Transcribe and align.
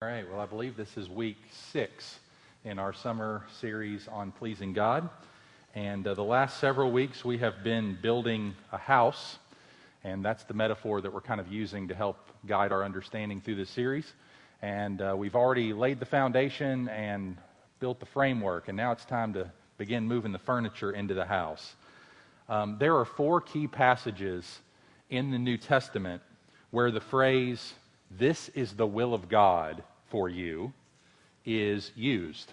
All 0.00 0.06
right, 0.06 0.30
well, 0.30 0.38
I 0.38 0.46
believe 0.46 0.76
this 0.76 0.96
is 0.96 1.10
week 1.10 1.38
six 1.72 2.20
in 2.64 2.78
our 2.78 2.92
summer 2.92 3.42
series 3.60 4.06
on 4.06 4.30
pleasing 4.30 4.72
God. 4.72 5.10
And 5.74 6.06
uh, 6.06 6.14
the 6.14 6.22
last 6.22 6.60
several 6.60 6.92
weeks, 6.92 7.24
we 7.24 7.36
have 7.38 7.64
been 7.64 7.98
building 8.00 8.54
a 8.70 8.78
house, 8.78 9.38
and 10.04 10.24
that's 10.24 10.44
the 10.44 10.54
metaphor 10.54 11.00
that 11.00 11.12
we're 11.12 11.20
kind 11.20 11.40
of 11.40 11.50
using 11.50 11.88
to 11.88 11.96
help 11.96 12.30
guide 12.46 12.70
our 12.70 12.84
understanding 12.84 13.40
through 13.40 13.56
this 13.56 13.70
series. 13.70 14.12
And 14.62 15.02
uh, 15.02 15.16
we've 15.18 15.34
already 15.34 15.72
laid 15.72 15.98
the 15.98 16.06
foundation 16.06 16.88
and 16.90 17.36
built 17.80 17.98
the 17.98 18.06
framework, 18.06 18.68
and 18.68 18.76
now 18.76 18.92
it's 18.92 19.04
time 19.04 19.32
to 19.32 19.50
begin 19.78 20.06
moving 20.06 20.30
the 20.30 20.38
furniture 20.38 20.92
into 20.92 21.14
the 21.14 21.24
house. 21.24 21.74
Um, 22.48 22.76
there 22.78 22.96
are 22.96 23.04
four 23.04 23.40
key 23.40 23.66
passages 23.66 24.60
in 25.10 25.32
the 25.32 25.38
New 25.38 25.56
Testament 25.56 26.22
where 26.70 26.92
the 26.92 27.00
phrase, 27.00 27.74
this 28.10 28.48
is 28.50 28.72
the 28.72 28.86
will 28.86 29.14
of 29.14 29.28
God 29.28 29.82
for 30.10 30.28
you, 30.28 30.72
is 31.44 31.90
used. 31.94 32.52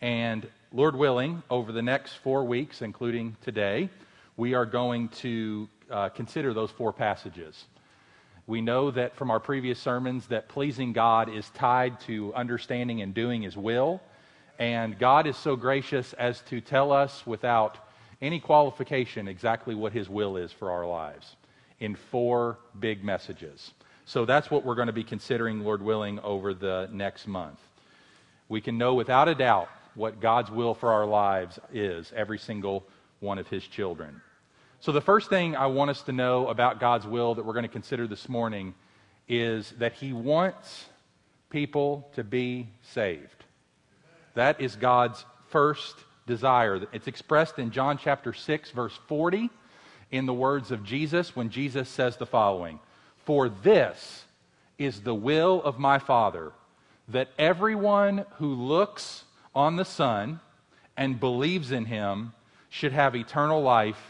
And 0.00 0.46
Lord 0.72 0.96
willing, 0.96 1.42
over 1.50 1.72
the 1.72 1.82
next 1.82 2.14
four 2.14 2.44
weeks, 2.44 2.82
including 2.82 3.36
today, 3.42 3.88
we 4.36 4.54
are 4.54 4.66
going 4.66 5.08
to 5.08 5.68
uh, 5.90 6.08
consider 6.10 6.52
those 6.54 6.70
four 6.70 6.92
passages. 6.92 7.64
We 8.46 8.60
know 8.60 8.90
that 8.90 9.16
from 9.16 9.30
our 9.30 9.40
previous 9.40 9.78
sermons 9.78 10.26
that 10.28 10.48
pleasing 10.48 10.92
God 10.92 11.28
is 11.28 11.48
tied 11.50 12.00
to 12.00 12.32
understanding 12.34 13.02
and 13.02 13.12
doing 13.12 13.42
His 13.42 13.56
will. 13.56 14.00
And 14.58 14.98
God 14.98 15.26
is 15.26 15.36
so 15.36 15.56
gracious 15.56 16.12
as 16.14 16.40
to 16.42 16.60
tell 16.60 16.92
us 16.92 17.26
without 17.26 17.78
any 18.20 18.40
qualification 18.40 19.28
exactly 19.28 19.74
what 19.74 19.92
His 19.92 20.08
will 20.08 20.36
is 20.36 20.52
for 20.52 20.70
our 20.70 20.86
lives 20.86 21.36
in 21.80 21.94
four 21.94 22.58
big 22.78 23.04
messages. 23.04 23.72
So 24.08 24.24
that's 24.24 24.50
what 24.50 24.64
we're 24.64 24.74
going 24.74 24.86
to 24.86 24.92
be 24.94 25.04
considering, 25.04 25.62
Lord 25.62 25.82
willing, 25.82 26.18
over 26.20 26.54
the 26.54 26.88
next 26.90 27.26
month. 27.26 27.58
We 28.48 28.62
can 28.62 28.78
know 28.78 28.94
without 28.94 29.28
a 29.28 29.34
doubt 29.34 29.68
what 29.94 30.18
God's 30.18 30.50
will 30.50 30.72
for 30.72 30.90
our 30.90 31.04
lives 31.04 31.58
is, 31.74 32.10
every 32.16 32.38
single 32.38 32.86
one 33.20 33.36
of 33.36 33.48
His 33.48 33.66
children. 33.66 34.22
So, 34.80 34.92
the 34.92 35.02
first 35.02 35.28
thing 35.28 35.56
I 35.56 35.66
want 35.66 35.90
us 35.90 36.00
to 36.04 36.12
know 36.12 36.48
about 36.48 36.80
God's 36.80 37.06
will 37.06 37.34
that 37.34 37.44
we're 37.44 37.52
going 37.52 37.66
to 37.66 37.68
consider 37.68 38.06
this 38.06 38.30
morning 38.30 38.72
is 39.28 39.72
that 39.72 39.92
He 39.92 40.14
wants 40.14 40.86
people 41.50 42.08
to 42.14 42.24
be 42.24 42.66
saved. 42.80 43.44
That 44.32 44.58
is 44.58 44.74
God's 44.74 45.22
first 45.48 45.96
desire. 46.26 46.80
It's 46.94 47.08
expressed 47.08 47.58
in 47.58 47.72
John 47.72 47.98
chapter 47.98 48.32
6, 48.32 48.70
verse 48.70 48.98
40, 49.06 49.50
in 50.10 50.24
the 50.24 50.32
words 50.32 50.70
of 50.70 50.82
Jesus 50.82 51.36
when 51.36 51.50
Jesus 51.50 51.90
says 51.90 52.16
the 52.16 52.24
following 52.24 52.80
For 53.28 53.50
this 53.50 54.24
is 54.78 55.02
the 55.02 55.14
will 55.14 55.62
of 55.62 55.78
my 55.78 55.98
Father, 55.98 56.52
that 57.08 57.28
everyone 57.38 58.24
who 58.38 58.54
looks 58.54 59.24
on 59.54 59.76
the 59.76 59.84
Son 59.84 60.40
and 60.96 61.20
believes 61.20 61.70
in 61.70 61.84
him 61.84 62.32
should 62.70 62.94
have 62.94 63.14
eternal 63.14 63.60
life, 63.60 64.00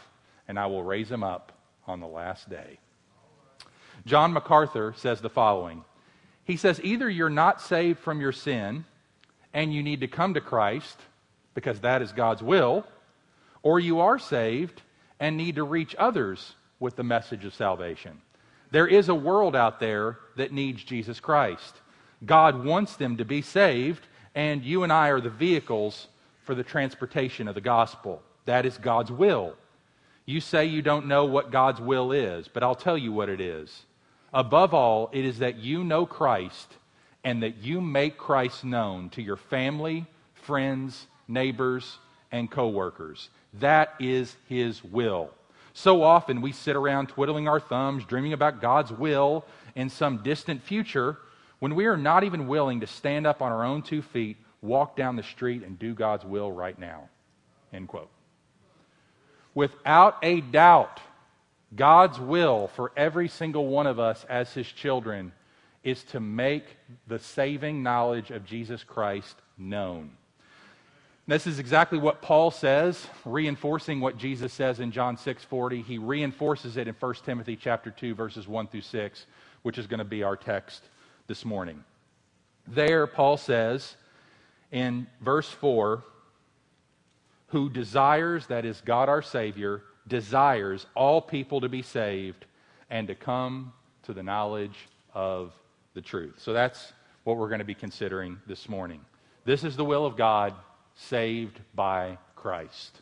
and 0.46 0.56
I 0.56 0.66
will 0.66 0.84
raise 0.84 1.10
him 1.10 1.24
up 1.24 1.50
on 1.84 1.98
the 1.98 2.06
last 2.06 2.48
day. 2.48 2.78
John 4.06 4.32
MacArthur 4.32 4.94
says 4.96 5.20
the 5.20 5.28
following 5.28 5.84
He 6.44 6.56
says, 6.56 6.80
Either 6.84 7.10
you're 7.10 7.28
not 7.28 7.60
saved 7.60 7.98
from 7.98 8.20
your 8.20 8.30
sin 8.30 8.84
and 9.52 9.74
you 9.74 9.82
need 9.82 10.02
to 10.02 10.06
come 10.06 10.34
to 10.34 10.40
Christ 10.40 10.96
because 11.54 11.80
that 11.80 12.02
is 12.02 12.12
God's 12.12 12.44
will, 12.44 12.86
or 13.64 13.80
you 13.80 13.98
are 13.98 14.20
saved 14.20 14.80
and 15.18 15.36
need 15.36 15.56
to 15.56 15.64
reach 15.64 15.96
others 15.98 16.54
with 16.78 16.94
the 16.94 17.02
message 17.02 17.44
of 17.44 17.52
salvation. 17.52 18.20
There 18.70 18.86
is 18.86 19.08
a 19.08 19.14
world 19.14 19.56
out 19.56 19.80
there 19.80 20.18
that 20.36 20.52
needs 20.52 20.84
Jesus 20.84 21.20
Christ. 21.20 21.74
God 22.24 22.64
wants 22.64 22.96
them 22.96 23.16
to 23.16 23.24
be 23.24 23.42
saved, 23.42 24.06
and 24.34 24.62
you 24.62 24.82
and 24.82 24.92
I 24.92 25.08
are 25.08 25.20
the 25.20 25.30
vehicles 25.30 26.08
for 26.42 26.54
the 26.54 26.64
transportation 26.64 27.48
of 27.48 27.54
the 27.54 27.60
gospel. 27.60 28.22
That 28.44 28.66
is 28.66 28.78
God's 28.78 29.12
will. 29.12 29.54
You 30.26 30.40
say 30.40 30.66
you 30.66 30.82
don't 30.82 31.06
know 31.06 31.24
what 31.24 31.50
God's 31.50 31.80
will 31.80 32.12
is, 32.12 32.48
but 32.48 32.62
I'll 32.62 32.74
tell 32.74 32.98
you 32.98 33.12
what 33.12 33.28
it 33.28 33.40
is. 33.40 33.84
Above 34.32 34.74
all, 34.74 35.08
it 35.12 35.24
is 35.24 35.38
that 35.38 35.56
you 35.56 35.84
know 35.84 36.04
Christ 36.04 36.68
and 37.24 37.42
that 37.42 37.58
you 37.58 37.80
make 37.80 38.18
Christ 38.18 38.64
known 38.64 39.10
to 39.10 39.22
your 39.22 39.36
family, 39.36 40.06
friends, 40.34 41.06
neighbors, 41.26 41.98
and 42.30 42.50
coworkers. 42.50 43.30
That 43.54 43.94
is 43.98 44.36
his 44.48 44.84
will. 44.84 45.30
So 45.78 46.02
often 46.02 46.40
we 46.40 46.50
sit 46.50 46.74
around 46.74 47.06
twiddling 47.06 47.46
our 47.46 47.60
thumbs, 47.60 48.04
dreaming 48.04 48.32
about 48.32 48.60
God's 48.60 48.90
will 48.90 49.44
in 49.76 49.90
some 49.90 50.24
distant 50.24 50.60
future, 50.64 51.18
when 51.60 51.76
we 51.76 51.86
are 51.86 51.96
not 51.96 52.24
even 52.24 52.48
willing 52.48 52.80
to 52.80 52.88
stand 52.88 53.28
up 53.28 53.40
on 53.40 53.52
our 53.52 53.62
own 53.64 53.82
two 53.82 54.02
feet, 54.02 54.38
walk 54.60 54.96
down 54.96 55.14
the 55.14 55.22
street, 55.22 55.62
and 55.62 55.78
do 55.78 55.94
God's 55.94 56.24
will 56.24 56.50
right 56.50 56.76
now. 56.76 57.08
End 57.72 57.86
quote. 57.86 58.10
Without 59.54 60.16
a 60.20 60.40
doubt, 60.40 61.00
God's 61.76 62.18
will 62.18 62.66
for 62.74 62.90
every 62.96 63.28
single 63.28 63.68
one 63.68 63.86
of 63.86 64.00
us 64.00 64.26
as 64.28 64.52
his 64.52 64.66
children 64.66 65.30
is 65.84 66.02
to 66.06 66.18
make 66.18 66.64
the 67.06 67.20
saving 67.20 67.84
knowledge 67.84 68.32
of 68.32 68.44
Jesus 68.44 68.82
Christ 68.82 69.36
known. 69.56 70.10
This 71.28 71.46
is 71.46 71.58
exactly 71.58 71.98
what 71.98 72.22
Paul 72.22 72.50
says, 72.50 73.06
reinforcing 73.26 74.00
what 74.00 74.16
Jesus 74.16 74.50
says 74.50 74.80
in 74.80 74.90
John 74.90 75.18
6:40. 75.18 75.82
He 75.82 75.98
reinforces 75.98 76.78
it 76.78 76.88
in 76.88 76.94
1 76.94 77.14
Timothy 77.26 77.54
chapter 77.54 77.90
2 77.90 78.14
verses 78.14 78.48
1 78.48 78.66
through 78.68 78.80
6, 78.80 79.26
which 79.60 79.76
is 79.76 79.86
going 79.86 79.98
to 79.98 80.06
be 80.06 80.22
our 80.22 80.38
text 80.38 80.88
this 81.26 81.44
morning. 81.44 81.84
There, 82.66 83.06
Paul 83.06 83.36
says 83.36 83.96
in 84.72 85.06
verse 85.20 85.50
4 85.50 86.02
who 87.48 87.68
desires, 87.68 88.46
that 88.46 88.64
is, 88.64 88.80
God 88.80 89.10
our 89.10 89.20
Savior, 89.20 89.82
desires 90.06 90.86
all 90.94 91.20
people 91.20 91.60
to 91.60 91.68
be 91.68 91.82
saved 91.82 92.46
and 92.88 93.06
to 93.06 93.14
come 93.14 93.74
to 94.04 94.14
the 94.14 94.22
knowledge 94.22 94.88
of 95.12 95.52
the 95.92 96.00
truth. 96.00 96.36
So 96.38 96.54
that's 96.54 96.94
what 97.24 97.36
we're 97.36 97.48
going 97.48 97.58
to 97.58 97.66
be 97.66 97.74
considering 97.74 98.40
this 98.46 98.66
morning. 98.66 99.02
This 99.44 99.62
is 99.62 99.76
the 99.76 99.84
will 99.84 100.06
of 100.06 100.16
God, 100.16 100.54
saved 100.98 101.60
by 101.74 102.18
Christ. 102.34 103.00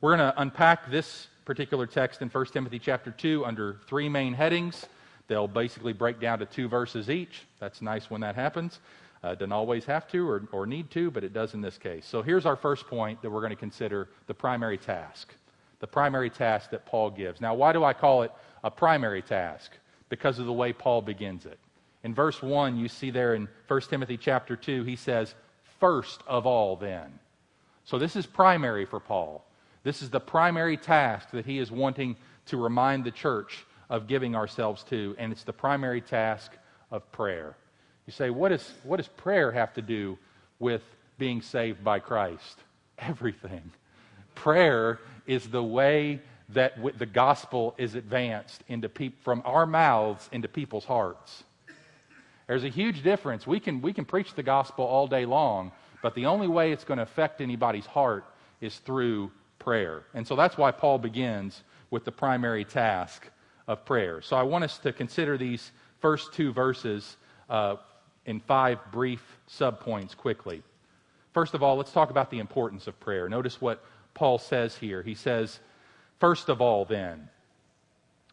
We're 0.00 0.16
going 0.16 0.32
to 0.32 0.40
unpack 0.40 0.90
this 0.90 1.28
particular 1.44 1.86
text 1.86 2.22
in 2.22 2.28
1 2.28 2.46
Timothy 2.46 2.78
chapter 2.78 3.10
2 3.10 3.44
under 3.44 3.76
three 3.86 4.08
main 4.08 4.34
headings. 4.34 4.86
They'll 5.28 5.48
basically 5.48 5.92
break 5.92 6.20
down 6.20 6.38
to 6.40 6.46
two 6.46 6.68
verses 6.68 7.10
each. 7.10 7.42
That's 7.60 7.82
nice 7.82 8.10
when 8.10 8.20
that 8.22 8.34
happens. 8.34 8.80
Uh, 9.22 9.34
doesn't 9.34 9.52
always 9.52 9.84
have 9.84 10.08
to 10.08 10.28
or, 10.28 10.42
or 10.52 10.66
need 10.66 10.90
to, 10.90 11.10
but 11.10 11.24
it 11.24 11.32
does 11.32 11.54
in 11.54 11.60
this 11.60 11.78
case. 11.78 12.06
So 12.06 12.22
here's 12.22 12.46
our 12.46 12.56
first 12.56 12.86
point 12.86 13.20
that 13.22 13.30
we're 13.30 13.40
going 13.40 13.50
to 13.50 13.56
consider 13.56 14.08
the 14.26 14.34
primary 14.34 14.78
task. 14.78 15.34
The 15.80 15.86
primary 15.86 16.30
task 16.30 16.70
that 16.70 16.86
Paul 16.86 17.10
gives. 17.10 17.40
Now, 17.40 17.54
why 17.54 17.72
do 17.72 17.84
I 17.84 17.92
call 17.92 18.22
it 18.22 18.32
a 18.64 18.70
primary 18.70 19.22
task? 19.22 19.72
Because 20.08 20.38
of 20.38 20.46
the 20.46 20.52
way 20.52 20.72
Paul 20.72 21.02
begins 21.02 21.44
it. 21.46 21.58
In 22.04 22.14
verse 22.14 22.40
1, 22.40 22.76
you 22.76 22.88
see 22.88 23.10
there 23.10 23.34
in 23.34 23.48
1 23.66 23.80
Timothy 23.82 24.16
chapter 24.16 24.56
2, 24.56 24.84
he 24.84 24.96
says, 24.96 25.34
First 25.80 26.22
of 26.26 26.46
all, 26.46 26.76
then. 26.76 27.18
So 27.86 27.98
this 27.98 28.16
is 28.16 28.26
primary 28.26 28.84
for 28.84 29.00
Paul. 29.00 29.44
This 29.84 30.02
is 30.02 30.10
the 30.10 30.20
primary 30.20 30.76
task 30.76 31.30
that 31.30 31.46
he 31.46 31.58
is 31.58 31.70
wanting 31.70 32.16
to 32.46 32.56
remind 32.56 33.04
the 33.04 33.12
church 33.12 33.64
of 33.88 34.08
giving 34.08 34.34
ourselves 34.34 34.82
to, 34.90 35.14
and 35.18 35.32
it's 35.32 35.44
the 35.44 35.52
primary 35.52 36.00
task 36.00 36.50
of 36.90 37.10
prayer. 37.12 37.56
You 38.06 38.12
say, 38.12 38.30
what, 38.30 38.50
is, 38.50 38.72
what 38.82 38.96
does 38.96 39.06
prayer 39.06 39.52
have 39.52 39.72
to 39.74 39.82
do 39.82 40.18
with 40.58 40.82
being 41.16 41.40
saved 41.40 41.84
by 41.84 42.00
Christ? 42.00 42.58
Everything. 42.98 43.70
Prayer 44.34 44.98
is 45.26 45.46
the 45.46 45.62
way 45.62 46.20
that 46.48 46.98
the 46.98 47.06
gospel 47.06 47.76
is 47.78 47.94
advanced 47.94 48.64
into 48.66 48.88
peop- 48.88 49.22
from 49.22 49.42
our 49.44 49.64
mouths 49.64 50.28
into 50.32 50.48
people's 50.48 50.84
hearts. 50.84 51.44
There's 52.48 52.64
a 52.64 52.68
huge 52.68 53.02
difference. 53.04 53.46
We 53.46 53.60
can, 53.60 53.80
we 53.80 53.92
can 53.92 54.04
preach 54.04 54.34
the 54.34 54.42
gospel 54.42 54.84
all 54.84 55.06
day 55.06 55.24
long, 55.24 55.70
but 56.02 56.14
the 56.14 56.26
only 56.26 56.48
way 56.48 56.72
it's 56.72 56.84
going 56.84 56.98
to 56.98 57.02
affect 57.02 57.40
anybody's 57.40 57.86
heart 57.86 58.24
is 58.60 58.78
through 58.78 59.30
prayer. 59.58 60.04
And 60.14 60.26
so 60.26 60.36
that's 60.36 60.56
why 60.56 60.70
Paul 60.70 60.98
begins 60.98 61.62
with 61.90 62.04
the 62.04 62.12
primary 62.12 62.64
task 62.64 63.28
of 63.66 63.84
prayer. 63.84 64.20
So 64.22 64.36
I 64.36 64.42
want 64.42 64.64
us 64.64 64.78
to 64.78 64.92
consider 64.92 65.36
these 65.36 65.72
first 66.00 66.32
two 66.32 66.52
verses 66.52 67.16
uh, 67.48 67.76
in 68.24 68.40
five 68.40 68.78
brief 68.92 69.22
subpoints 69.50 70.16
quickly. 70.16 70.62
First 71.32 71.54
of 71.54 71.62
all, 71.62 71.76
let's 71.76 71.92
talk 71.92 72.10
about 72.10 72.30
the 72.30 72.38
importance 72.38 72.86
of 72.86 72.98
prayer. 73.00 73.28
Notice 73.28 73.60
what 73.60 73.84
Paul 74.14 74.38
says 74.38 74.76
here. 74.76 75.02
He 75.02 75.14
says, 75.14 75.60
First 76.18 76.48
of 76.48 76.60
all, 76.60 76.84
then. 76.84 77.28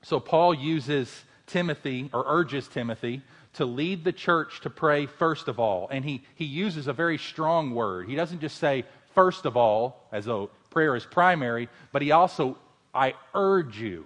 So 0.03 0.19
Paul 0.19 0.53
uses 0.53 1.23
Timothy, 1.47 2.09
or 2.13 2.23
urges 2.27 2.67
Timothy, 2.67 3.21
to 3.53 3.65
lead 3.65 4.03
the 4.03 4.11
church 4.11 4.61
to 4.61 4.69
pray 4.69 5.05
first 5.05 5.47
of 5.47 5.59
all. 5.59 5.87
And 5.91 6.03
he, 6.03 6.23
he 6.35 6.45
uses 6.45 6.87
a 6.87 6.93
very 6.93 7.17
strong 7.17 7.73
word. 7.73 8.09
He 8.09 8.15
doesn't 8.15 8.41
just 8.41 8.57
say 8.57 8.85
first 9.13 9.45
of 9.45 9.55
all, 9.55 10.07
as 10.11 10.25
though 10.25 10.49
prayer 10.69 10.95
is 10.95 11.05
primary, 11.05 11.69
but 11.91 12.01
he 12.01 12.11
also, 12.11 12.57
I 12.93 13.13
urge 13.33 13.79
you. 13.79 14.05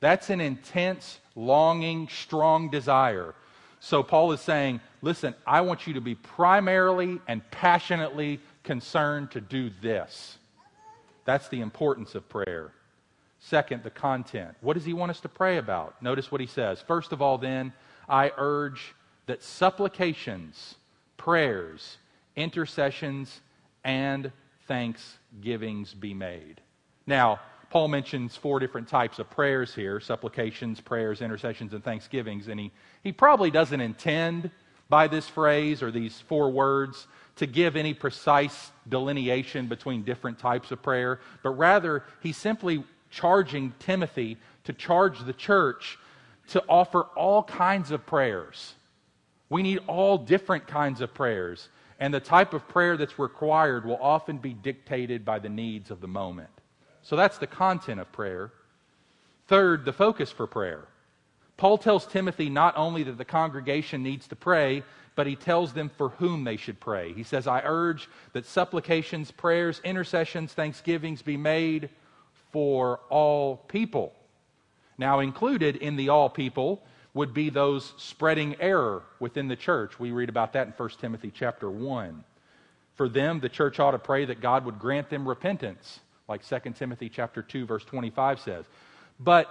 That's 0.00 0.30
an 0.30 0.40
intense, 0.40 1.20
longing, 1.36 2.08
strong 2.08 2.70
desire. 2.70 3.34
So 3.78 4.02
Paul 4.02 4.32
is 4.32 4.40
saying, 4.40 4.80
listen, 5.00 5.34
I 5.46 5.60
want 5.60 5.86
you 5.86 5.94
to 5.94 6.00
be 6.00 6.16
primarily 6.16 7.20
and 7.28 7.48
passionately 7.50 8.40
concerned 8.64 9.30
to 9.32 9.40
do 9.40 9.70
this. 9.80 10.38
That's 11.24 11.48
the 11.48 11.60
importance 11.60 12.14
of 12.14 12.28
prayer. 12.28 12.72
Second, 13.38 13.82
the 13.82 13.90
content. 13.90 14.54
What 14.60 14.74
does 14.74 14.84
he 14.84 14.92
want 14.92 15.10
us 15.10 15.20
to 15.20 15.28
pray 15.28 15.58
about? 15.58 16.00
Notice 16.00 16.30
what 16.30 16.40
he 16.40 16.46
says. 16.46 16.80
First 16.80 17.12
of 17.12 17.20
all, 17.20 17.38
then, 17.38 17.72
I 18.08 18.32
urge 18.36 18.94
that 19.26 19.42
supplications, 19.42 20.76
prayers, 21.16 21.98
intercessions, 22.36 23.40
and 23.84 24.32
thanksgivings 24.66 25.94
be 25.94 26.14
made. 26.14 26.60
Now, 27.06 27.40
Paul 27.70 27.88
mentions 27.88 28.36
four 28.36 28.60
different 28.60 28.86
types 28.86 29.18
of 29.18 29.30
prayers 29.30 29.74
here 29.74 29.98
supplications, 29.98 30.80
prayers, 30.80 31.22
intercessions, 31.22 31.72
and 31.72 31.82
thanksgivings. 31.82 32.48
And 32.48 32.60
he, 32.60 32.70
he 33.02 33.12
probably 33.12 33.50
doesn't 33.50 33.80
intend 33.80 34.50
by 34.90 35.08
this 35.08 35.26
phrase 35.26 35.82
or 35.82 35.90
these 35.90 36.20
four 36.20 36.50
words 36.50 37.06
to 37.36 37.46
give 37.46 37.76
any 37.76 37.94
precise 37.94 38.70
delineation 38.88 39.66
between 39.66 40.02
different 40.02 40.38
types 40.38 40.70
of 40.70 40.82
prayer, 40.82 41.18
but 41.42 41.50
rather 41.50 42.04
he's 42.20 42.36
simply 42.36 42.84
charging 43.10 43.72
Timothy 43.78 44.36
to 44.64 44.74
charge 44.74 45.24
the 45.24 45.32
church 45.32 45.98
to 46.52 46.62
offer 46.68 47.02
all 47.16 47.42
kinds 47.42 47.90
of 47.90 48.04
prayers. 48.06 48.74
We 49.48 49.62
need 49.62 49.80
all 49.86 50.18
different 50.18 50.66
kinds 50.66 51.00
of 51.00 51.14
prayers, 51.14 51.68
and 51.98 52.12
the 52.12 52.20
type 52.20 52.52
of 52.52 52.68
prayer 52.68 52.96
that's 52.96 53.18
required 53.18 53.84
will 53.84 53.98
often 54.00 54.38
be 54.38 54.52
dictated 54.52 55.24
by 55.24 55.38
the 55.38 55.48
needs 55.48 55.90
of 55.90 56.00
the 56.00 56.08
moment. 56.08 56.50
So 57.02 57.16
that's 57.16 57.38
the 57.38 57.46
content 57.46 58.00
of 58.00 58.12
prayer. 58.12 58.52
Third, 59.48 59.84
the 59.84 59.92
focus 59.92 60.30
for 60.30 60.46
prayer. 60.46 60.84
Paul 61.56 61.78
tells 61.78 62.06
Timothy 62.06 62.50
not 62.50 62.76
only 62.76 63.02
that 63.04 63.18
the 63.18 63.24
congregation 63.24 64.02
needs 64.02 64.28
to 64.28 64.36
pray, 64.36 64.82
but 65.14 65.26
he 65.26 65.36
tells 65.36 65.72
them 65.72 65.90
for 65.96 66.10
whom 66.10 66.44
they 66.44 66.56
should 66.56 66.80
pray. 66.80 67.12
He 67.12 67.22
says, 67.22 67.46
I 67.46 67.62
urge 67.64 68.08
that 68.32 68.46
supplications, 68.46 69.30
prayers, 69.30 69.80
intercessions, 69.84 70.52
thanksgivings 70.52 71.22
be 71.22 71.36
made 71.36 71.90
for 72.50 73.00
all 73.10 73.56
people. 73.56 74.12
Now, 74.98 75.20
included 75.20 75.76
in 75.76 75.96
the 75.96 76.08
all 76.08 76.28
people 76.28 76.82
would 77.14 77.34
be 77.34 77.50
those 77.50 77.92
spreading 77.96 78.56
error 78.60 79.02
within 79.20 79.48
the 79.48 79.56
church. 79.56 79.98
We 79.98 80.12
read 80.12 80.28
about 80.28 80.52
that 80.54 80.66
in 80.66 80.72
1 80.72 80.88
Timothy 81.00 81.30
chapter 81.34 81.70
1. 81.70 82.24
For 82.94 83.08
them, 83.08 83.40
the 83.40 83.48
church 83.48 83.80
ought 83.80 83.92
to 83.92 83.98
pray 83.98 84.24
that 84.26 84.40
God 84.40 84.64
would 84.64 84.78
grant 84.78 85.10
them 85.10 85.28
repentance, 85.28 86.00
like 86.28 86.46
2 86.46 86.72
Timothy 86.72 87.08
chapter 87.08 87.42
2 87.42 87.66
verse 87.66 87.84
25 87.84 88.40
says. 88.40 88.64
But 89.18 89.48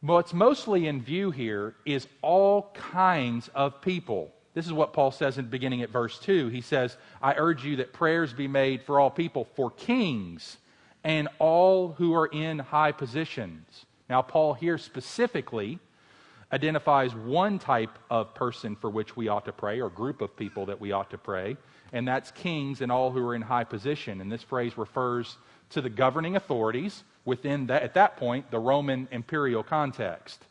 what's 0.00 0.32
mostly 0.32 0.86
in 0.86 1.02
view 1.02 1.30
here 1.30 1.74
is 1.84 2.06
all 2.20 2.70
kinds 2.74 3.48
of 3.54 3.80
people. 3.80 4.32
This 4.54 4.66
is 4.66 4.72
what 4.72 4.92
Paul 4.92 5.10
says 5.10 5.38
in 5.38 5.46
beginning 5.46 5.82
at 5.82 5.90
verse 5.90 6.18
2. 6.18 6.48
He 6.48 6.60
says, 6.60 6.96
I 7.22 7.34
urge 7.34 7.64
you 7.64 7.76
that 7.76 7.92
prayers 7.92 8.32
be 8.32 8.48
made 8.48 8.82
for 8.82 9.00
all 9.00 9.10
people, 9.10 9.46
for 9.56 9.70
kings 9.70 10.58
and 11.04 11.28
all 11.38 11.92
who 11.92 12.14
are 12.14 12.26
in 12.26 12.58
high 12.58 12.92
positions. 12.92 13.86
Now, 14.08 14.22
Paul 14.22 14.54
here 14.54 14.78
specifically 14.78 15.78
identifies 16.52 17.14
one 17.14 17.58
type 17.58 17.98
of 18.10 18.34
person 18.34 18.76
for 18.76 18.90
which 18.90 19.16
we 19.16 19.28
ought 19.28 19.46
to 19.46 19.52
pray, 19.52 19.80
or 19.80 19.88
group 19.88 20.20
of 20.20 20.36
people 20.36 20.66
that 20.66 20.80
we 20.80 20.92
ought 20.92 21.10
to 21.10 21.18
pray, 21.18 21.56
and 21.92 22.06
that's 22.06 22.30
kings 22.30 22.80
and 22.80 22.92
all 22.92 23.10
who 23.10 23.26
are 23.26 23.34
in 23.34 23.42
high 23.42 23.64
position. 23.64 24.20
And 24.20 24.30
this 24.30 24.42
phrase 24.42 24.76
refers 24.76 25.36
to 25.70 25.80
the 25.80 25.88
governing 25.88 26.36
authorities 26.36 27.04
within 27.24 27.66
that, 27.68 27.82
at 27.82 27.94
that 27.94 28.16
point, 28.16 28.50
the 28.50 28.58
Roman 28.58 29.08
imperial 29.10 29.62
context. 29.62 30.44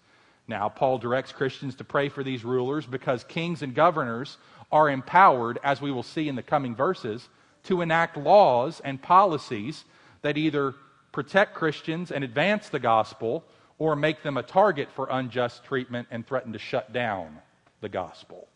Now, 0.47 0.69
Paul 0.69 0.97
directs 0.97 1.31
Christians 1.31 1.75
to 1.75 1.83
pray 1.83 2.09
for 2.09 2.23
these 2.23 2.43
rulers 2.43 2.85
because 2.85 3.23
kings 3.23 3.61
and 3.61 3.75
governors 3.75 4.37
are 4.71 4.89
empowered, 4.89 5.59
as 5.63 5.81
we 5.81 5.91
will 5.91 6.03
see 6.03 6.27
in 6.27 6.35
the 6.35 6.43
coming 6.43 6.75
verses, 6.75 7.29
to 7.65 7.81
enact 7.81 8.17
laws 8.17 8.81
and 8.83 9.01
policies 9.01 9.85
that 10.23 10.37
either 10.37 10.73
protect 11.11 11.53
Christians 11.53 12.11
and 12.11 12.23
advance 12.23 12.69
the 12.69 12.79
gospel 12.79 13.43
or 13.77 13.95
make 13.95 14.23
them 14.23 14.37
a 14.37 14.43
target 14.43 14.89
for 14.91 15.07
unjust 15.09 15.63
treatment 15.63 16.07
and 16.11 16.25
threaten 16.25 16.53
to 16.53 16.59
shut 16.59 16.93
down 16.93 17.39
the 17.81 17.89
gospel. 17.89 18.47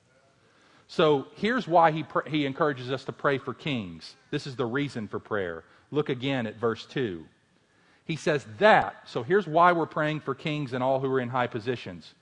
So 0.88 1.25
here's 1.36 1.68
why 1.68 1.92
he, 1.92 2.04
pr- 2.04 2.30
he 2.30 2.46
encourages 2.46 2.92
us 2.92 3.06
to 3.06 3.12
pray 3.12 3.40
for 3.40 3.54
kings. 3.54 4.16
This 4.30 4.46
is 4.46 4.56
the 4.56 4.66
reason 4.66 5.07
for 5.07 5.19
prayer. 5.19 5.63
Look 5.92 6.10
again 6.10 6.46
at 6.46 6.57
verse 6.57 6.86
2. 6.86 7.25
He 8.06 8.16
says 8.16 8.46
that, 8.60 8.96
so 9.06 9.24
here's 9.24 9.48
why 9.48 9.72
we're 9.72 9.88
praying 9.88 10.19
for 10.19 10.36
kings 10.36 10.74
and 10.74 10.84
all 10.84 11.00
who 11.00 11.12
are 11.12 11.19
in 11.19 11.30
high 11.30 11.48
positions. 11.48 12.13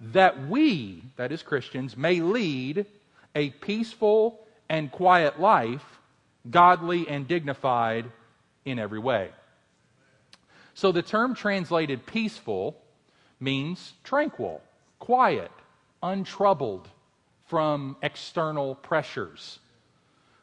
That 0.00 0.48
we, 0.48 1.04
that 1.16 1.30
is 1.30 1.42
Christians, 1.42 1.96
may 1.96 2.20
lead 2.20 2.86
a 3.36 3.50
peaceful 3.50 4.40
and 4.68 4.90
quiet 4.90 5.38
life, 5.38 5.84
godly 6.50 7.06
and 7.06 7.28
dignified 7.28 8.06
in 8.64 8.80
every 8.80 8.98
way. 8.98 9.30
So 10.74 10.92
the 10.92 11.02
term 11.02 11.34
translated 11.34 12.06
peaceful 12.06 12.76
means 13.38 13.94
tranquil, 14.04 14.60
quiet, 14.98 15.50
untroubled 16.02 16.88
from 17.46 17.96
external 18.02 18.76
pressures. 18.76 19.58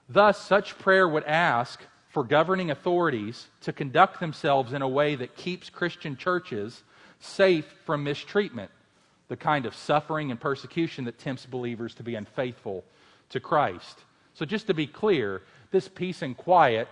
Thus, 0.09 0.39
such 0.39 0.77
prayer 0.77 1.07
would 1.07 1.23
ask 1.23 1.81
for 2.09 2.23
governing 2.23 2.71
authorities 2.71 3.47
to 3.61 3.73
conduct 3.73 4.19
themselves 4.19 4.73
in 4.73 4.81
a 4.81 4.87
way 4.87 5.15
that 5.15 5.35
keeps 5.35 5.69
Christian 5.69 6.17
churches 6.17 6.83
safe 7.19 7.65
from 7.85 8.03
mistreatment, 8.03 8.71
the 9.27 9.37
kind 9.37 9.65
of 9.65 9.75
suffering 9.75 10.31
and 10.31 10.39
persecution 10.39 11.05
that 11.05 11.19
tempts 11.19 11.45
believers 11.45 11.93
to 11.95 12.03
be 12.03 12.15
unfaithful 12.15 12.83
to 13.29 13.39
Christ. 13.39 13.99
So, 14.33 14.45
just 14.45 14.67
to 14.67 14.73
be 14.73 14.87
clear, 14.87 15.41
this 15.71 15.87
peace 15.87 16.21
and 16.21 16.37
quiet 16.37 16.87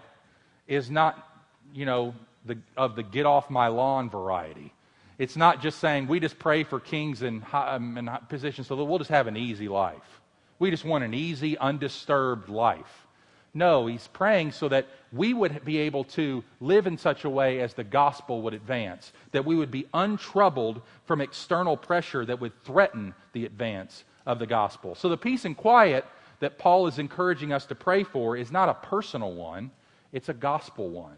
is 0.68 0.92
not, 0.92 1.28
you 1.74 1.86
know, 1.86 2.14
the, 2.46 2.58
of 2.78 2.96
the 2.96 3.04
get 3.04 3.26
off 3.26 3.50
my 3.50 3.68
lawn 3.68 4.10
variety. 4.10 4.74
It's 5.18 5.36
not 5.36 5.62
just 5.62 5.80
saying 5.80 6.08
we 6.08 6.20
just 6.20 6.38
pray 6.38 6.64
for 6.64 6.80
kings 6.80 7.22
and, 7.22 7.44
um, 7.54 7.98
and 7.98 8.10
positions 8.30 8.68
so 8.68 8.76
that 8.76 8.84
we'll 8.84 8.98
just 8.98 9.10
have 9.10 9.28
an 9.28 9.38
easy 9.38 9.68
life. 9.68 10.22
We 10.60 10.72
just 10.72 10.86
want 10.86 11.04
an 11.04 11.14
easy, 11.14 11.58
undisturbed 11.58 12.50
life. 12.50 13.06
No, 13.54 13.88
he's 13.88 14.08
praying 14.08 14.52
so 14.52 14.68
that 14.68 14.88
we 15.14 15.34
would 15.34 15.64
be 15.64 15.78
able 15.78 16.04
to 16.04 16.44
live 16.60 16.88
in 16.88 16.98
such 16.98 17.24
a 17.24 17.30
way 17.30 17.62
as 17.62 17.74
the 17.74 17.86
gospel 17.86 18.42
would 18.42 18.54
advance, 18.54 19.14
that 19.32 19.46
we 19.46 19.56
would 19.56 19.72
be 19.72 19.88
untroubled 19.94 20.82
from 21.06 21.22
external 21.22 21.78
pressure 21.78 22.26
that 22.26 22.42
would 22.42 22.62
threaten 22.66 23.14
the 23.32 23.46
advance 23.46 24.04
of 24.26 24.40
the 24.40 24.46
gospel. 24.46 24.94
So 24.94 25.08
the 25.08 25.18
peace 25.18 25.46
and 25.46 25.56
quiet 25.56 26.06
that 26.42 26.58
Paul 26.58 26.88
is 26.88 27.00
encouraging 27.00 27.54
us 27.54 27.66
to 27.68 27.76
pray 27.76 28.04
for 28.04 28.36
is 28.36 28.52
not 28.52 28.68
a 28.68 28.74
personal 28.74 29.34
one, 29.34 29.72
it's 30.12 30.28
a 30.28 30.34
gospel 30.34 30.90
one. 30.90 31.16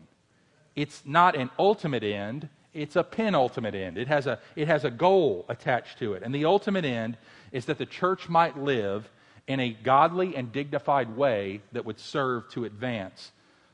It's 0.77 1.01
not 1.05 1.35
an 1.35 1.49
ultimate 1.57 2.03
end, 2.03 2.47
it's 2.71 2.95
a 2.95 3.03
penultimate 3.03 3.73
end. 3.73 3.97
It 3.97 4.07
has 4.07 4.27
a, 4.27 4.39
it 4.55 4.67
has 4.67 4.85
a 4.85 4.91
goal 4.91 5.43
attached 5.49 5.97
to 5.99 6.13
it. 6.13 6.21
And 6.21 6.33
the 6.33 6.45
ultimate 6.45 6.85
end 6.85 7.17
is 7.51 7.65
that 7.65 7.79
the 7.79 7.85
church 7.87 8.29
might 8.29 8.55
live 8.55 9.09
in 9.47 9.59
a 9.59 9.69
godly 9.69 10.35
and 10.35 10.51
dignified 10.51 11.17
way 11.17 11.61
that 11.71 11.83
would 11.83 11.99
serve 11.99 12.47
to 12.49 12.65
advance 12.65 13.31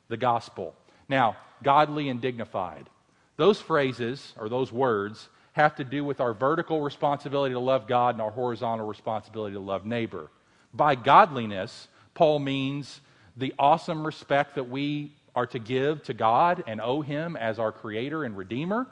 the 0.08 0.16
gospel. 0.16 0.76
Now, 1.10 1.36
godly 1.62 2.08
and 2.08 2.22
dignified. 2.22 2.90
Those 3.36 3.60
phrases, 3.60 4.34
or 4.40 4.48
those 4.48 4.72
words, 4.72 5.28
have 5.54 5.76
to 5.76 5.84
do 5.84 6.06
with 6.06 6.22
our 6.22 6.34
vertical 6.34 6.82
responsibility 6.82 7.54
to 7.54 7.60
love 7.60 7.86
God 7.86 8.16
and 8.16 8.22
our 8.22 8.32
horizontal 8.32 8.88
responsibility 8.88 9.56
to 9.56 9.60
love 9.60 9.86
neighbor. 9.86 10.30
By 10.74 10.96
godliness, 10.96 11.90
Paul 12.14 12.40
means 12.40 13.02
the 13.36 13.54
awesome 13.60 14.06
respect 14.06 14.56
that 14.56 14.70
we 14.70 15.12
are 15.36 15.48
to 15.48 15.60
give 15.60 16.04
to 16.04 16.14
God 16.14 16.64
and 16.68 16.80
owe 16.82 17.02
Him 17.02 17.36
as 17.36 17.60
our 17.60 17.72
Creator 17.72 18.24
and 18.24 18.38
Redeemer, 18.38 18.88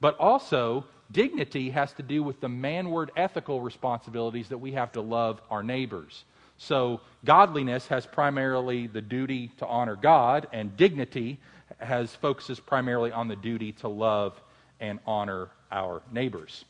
but 0.00 0.16
also 0.18 0.84
dignity 1.10 1.70
has 1.70 1.92
to 1.94 2.02
do 2.02 2.22
with 2.22 2.40
the 2.40 2.48
manward 2.48 3.10
ethical 3.16 3.60
responsibilities 3.60 4.48
that 4.48 4.58
we 4.58 4.72
have 4.72 4.92
to 4.92 5.00
love 5.00 5.40
our 5.50 5.62
neighbors. 5.62 6.24
So, 6.58 7.00
godliness 7.24 7.86
has 7.88 8.06
primarily 8.06 8.86
the 8.86 9.02
duty 9.02 9.48
to 9.58 9.66
honor 9.66 9.96
God, 9.96 10.48
and 10.52 10.76
dignity 10.76 11.38
has 11.78 12.14
focuses 12.14 12.58
primarily 12.58 13.12
on 13.12 13.28
the 13.28 13.36
duty 13.36 13.72
to 13.72 13.88
love 13.88 14.40
and 14.80 14.98
honor 15.06 15.48
our 15.70 16.02
neighbors. 16.10 16.64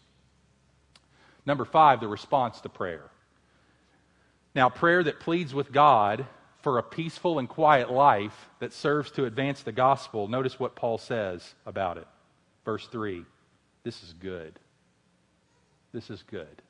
Number 1.44 1.64
five, 1.64 2.00
the 2.00 2.08
response 2.08 2.60
to 2.62 2.68
prayer. 2.68 3.04
Now, 4.54 4.68
prayer 4.68 5.04
that 5.04 5.20
pleads 5.20 5.54
with 5.54 5.70
God 5.70 6.26
for 6.66 6.78
a 6.78 6.82
peaceful 6.82 7.38
and 7.38 7.48
quiet 7.48 7.92
life 7.92 8.48
that 8.58 8.72
serves 8.72 9.12
to 9.12 9.24
advance 9.24 9.62
the 9.62 9.70
gospel, 9.70 10.26
notice 10.26 10.58
what 10.58 10.74
Paul 10.74 10.98
says 10.98 11.54
about 11.64 11.96
it. 11.96 12.08
Verse 12.64 12.88
3 12.88 13.24
This 13.84 14.02
is 14.02 14.12
good. 14.14 14.58
This 15.92 16.10
is 16.10 16.24
good. 16.24 16.60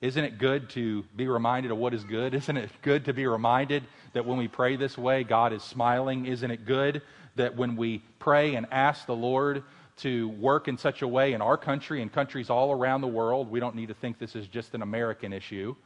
Isn't 0.00 0.24
it 0.24 0.38
good 0.38 0.70
to 0.70 1.04
be 1.14 1.28
reminded 1.28 1.72
of 1.72 1.76
what 1.76 1.92
is 1.92 2.04
good? 2.04 2.32
Isn't 2.42 2.56
it 2.56 2.70
good 2.80 3.04
to 3.04 3.12
be 3.12 3.26
reminded 3.26 3.82
that 4.14 4.24
when 4.24 4.38
we 4.38 4.48
pray 4.48 4.76
this 4.76 4.96
way, 4.96 5.24
God 5.24 5.52
is 5.52 5.62
smiling? 5.62 6.24
Isn't 6.24 6.50
it 6.50 6.64
good 6.64 7.02
that 7.36 7.54
when 7.58 7.76
we 7.76 7.98
pray 8.18 8.54
and 8.54 8.66
ask 8.70 9.04
the 9.04 9.14
Lord 9.14 9.62
to 9.98 10.30
work 10.30 10.68
in 10.68 10.78
such 10.78 11.02
a 11.02 11.06
way 11.06 11.34
in 11.34 11.42
our 11.42 11.58
country 11.58 12.00
and 12.00 12.10
countries 12.10 12.48
all 12.48 12.72
around 12.72 13.02
the 13.02 13.08
world. 13.08 13.50
We 13.50 13.60
don't 13.60 13.76
need 13.76 13.88
to 13.88 13.94
think 13.94 14.18
this 14.18 14.34
is 14.34 14.48
just 14.48 14.74
an 14.74 14.80
American 14.80 15.34
issue, 15.34 15.76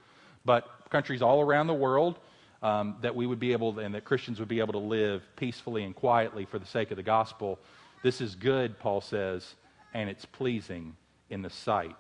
but 0.45 0.69
countries 0.91 1.23
all 1.23 1.41
around 1.41 1.67
the 1.67 1.75
world 1.75 2.21
um, 2.65 2.97
that 3.03 3.15
we 3.15 3.27
would 3.27 3.39
be 3.39 3.53
able, 3.53 3.79
and 3.79 3.95
that 3.95 4.05
Christians 4.05 4.41
would 4.41 4.49
be 4.49 4.59
able 4.59 4.73
to 4.73 4.79
live 4.79 5.23
peacefully 5.37 5.85
and 5.85 5.95
quietly 5.95 6.47
for 6.47 6.59
the 6.59 6.67
sake 6.67 6.91
of 6.91 6.97
the 6.97 7.03
gospel. 7.03 7.59
This 8.03 8.21
is 8.23 8.35
good, 8.35 8.79
Paul 8.79 9.03
says, 9.03 9.55
and 9.93 10.09
it's 10.09 10.25
pleasing 10.25 10.97
in 11.29 11.43
the 11.43 11.51
sight 11.51 11.95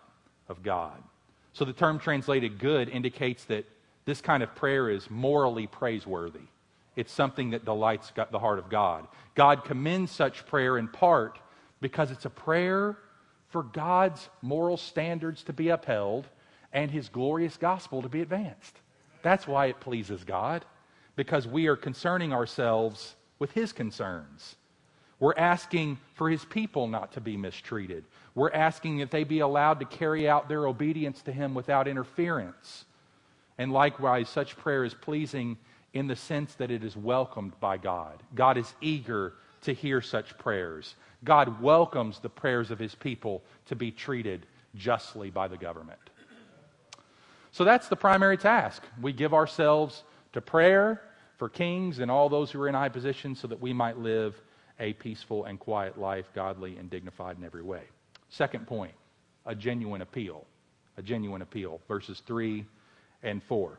of 0.49 0.62
God. 0.62 1.02
So 1.52 1.66
the 1.66 1.75
term 1.75 1.99
translated 1.99 2.59
good 2.59 2.88
indicates 2.88 3.44
that 3.44 3.66
this 4.06 4.23
kind 4.23 4.42
of 4.42 4.54
prayer 4.54 4.88
is 4.88 5.09
morally 5.11 5.66
praiseworthy. 5.66 6.40
It's 6.97 7.12
something 7.12 7.50
that 7.50 7.64
delights 7.64 8.12
the 8.30 8.38
heart 8.38 8.59
of 8.59 8.71
God. 8.71 9.06
God 9.35 9.64
commends 9.64 10.12
such 10.12 10.47
prayer 10.47 10.78
in 10.78 10.88
part 10.88 11.38
because 11.80 12.11
it's 12.11 12.25
a 12.25 12.30
prayer 12.30 12.97
for 13.50 13.62
God's 13.62 14.28
moral 14.40 14.76
standards 14.76 15.42
to 15.44 15.52
be 15.52 15.68
upheld 15.68 16.26
and 16.73 16.90
his 16.90 17.09
glorious 17.09 17.56
gospel 17.56 18.02
to 18.02 18.09
be 18.09 18.21
advanced. 18.21 18.78
That's 19.25 19.49
why 19.49 19.66
it 19.66 19.81
pleases 19.81 20.23
God, 20.23 20.64
because 21.16 21.49
we 21.49 21.66
are 21.66 21.76
concerning 21.76 22.35
ourselves 22.35 23.16
with 23.38 23.50
his 23.52 23.73
concerns. 23.73 24.54
We're 25.19 25.35
asking 25.35 25.99
for 26.14 26.28
his 26.28 26.45
people 26.45 26.87
not 26.87 27.12
to 27.12 27.23
be 27.23 27.37
mistreated. 27.38 28.04
We're 28.35 28.52
asking 28.52 28.99
that 28.99 29.11
they 29.11 29.25
be 29.25 29.38
allowed 29.38 29.81
to 29.81 29.87
carry 29.87 30.28
out 30.28 30.49
their 30.49 30.66
obedience 30.66 31.23
to 31.23 31.33
him 31.33 31.54
without 31.54 31.88
interference. 31.88 32.85
And 33.57 33.73
likewise, 33.73 34.28
such 34.28 34.59
prayer 34.59 34.85
is 34.85 34.93
pleasing 34.93 35.57
in 35.95 36.07
the 36.07 36.16
sense 36.16 36.54
that 36.57 36.71
it 36.71 36.85
is 36.85 36.95
welcomed 36.95 37.59
by 37.61 37.78
God. 37.78 38.23
God 38.35 38.59
is 38.59 38.75
eager 38.83 39.33
to 39.62 39.73
hear 39.73 40.02
such 40.02 40.37
prayers. 40.37 40.97
God 41.25 41.62
welcomes 41.62 42.19
the 42.19 42.28
prayers 42.28 42.71
of 42.71 42.78
his 42.78 42.95
people 42.95 43.43
to 43.66 43.75
be 43.75 43.90
treated 43.90 44.45
justly 44.76 45.31
by 45.31 45.49
the 45.49 45.57
government. 45.57 46.00
So 47.54 47.62
that's 47.62 47.87
the 47.87 47.94
primary 47.94 48.37
task. 48.37 48.82
We 49.00 49.12
give 49.12 49.32
ourselves 49.32 50.02
to 50.32 50.40
prayer 50.40 51.00
for 51.37 51.49
kings 51.49 52.00
and 52.00 52.11
all 52.11 52.28
those 52.28 52.50
who 52.50 52.61
are 52.61 52.66
in 52.66 52.75
high 52.75 52.88
positions 52.88 53.38
so 53.38 53.46
that 53.46 53.61
we 53.61 53.73
might 53.73 53.96
live 53.96 54.34
a 54.80 54.92
peaceful 54.94 55.44
and 55.44 55.61
quiet 55.61 55.96
life, 55.96 56.26
godly 56.34 56.76
and 56.78 56.90
dignified 56.90 57.38
in 57.38 57.44
every 57.44 57.62
way. 57.62 57.82
Second 58.28 58.66
point, 58.66 58.90
a 59.46 59.54
genuine 59.54 60.02
appeal. 60.02 60.44
A 60.96 61.02
genuine 61.02 61.42
appeal. 61.42 61.80
Verses 61.87 62.20
3 62.26 62.64
and 63.23 63.40
4. 63.44 63.78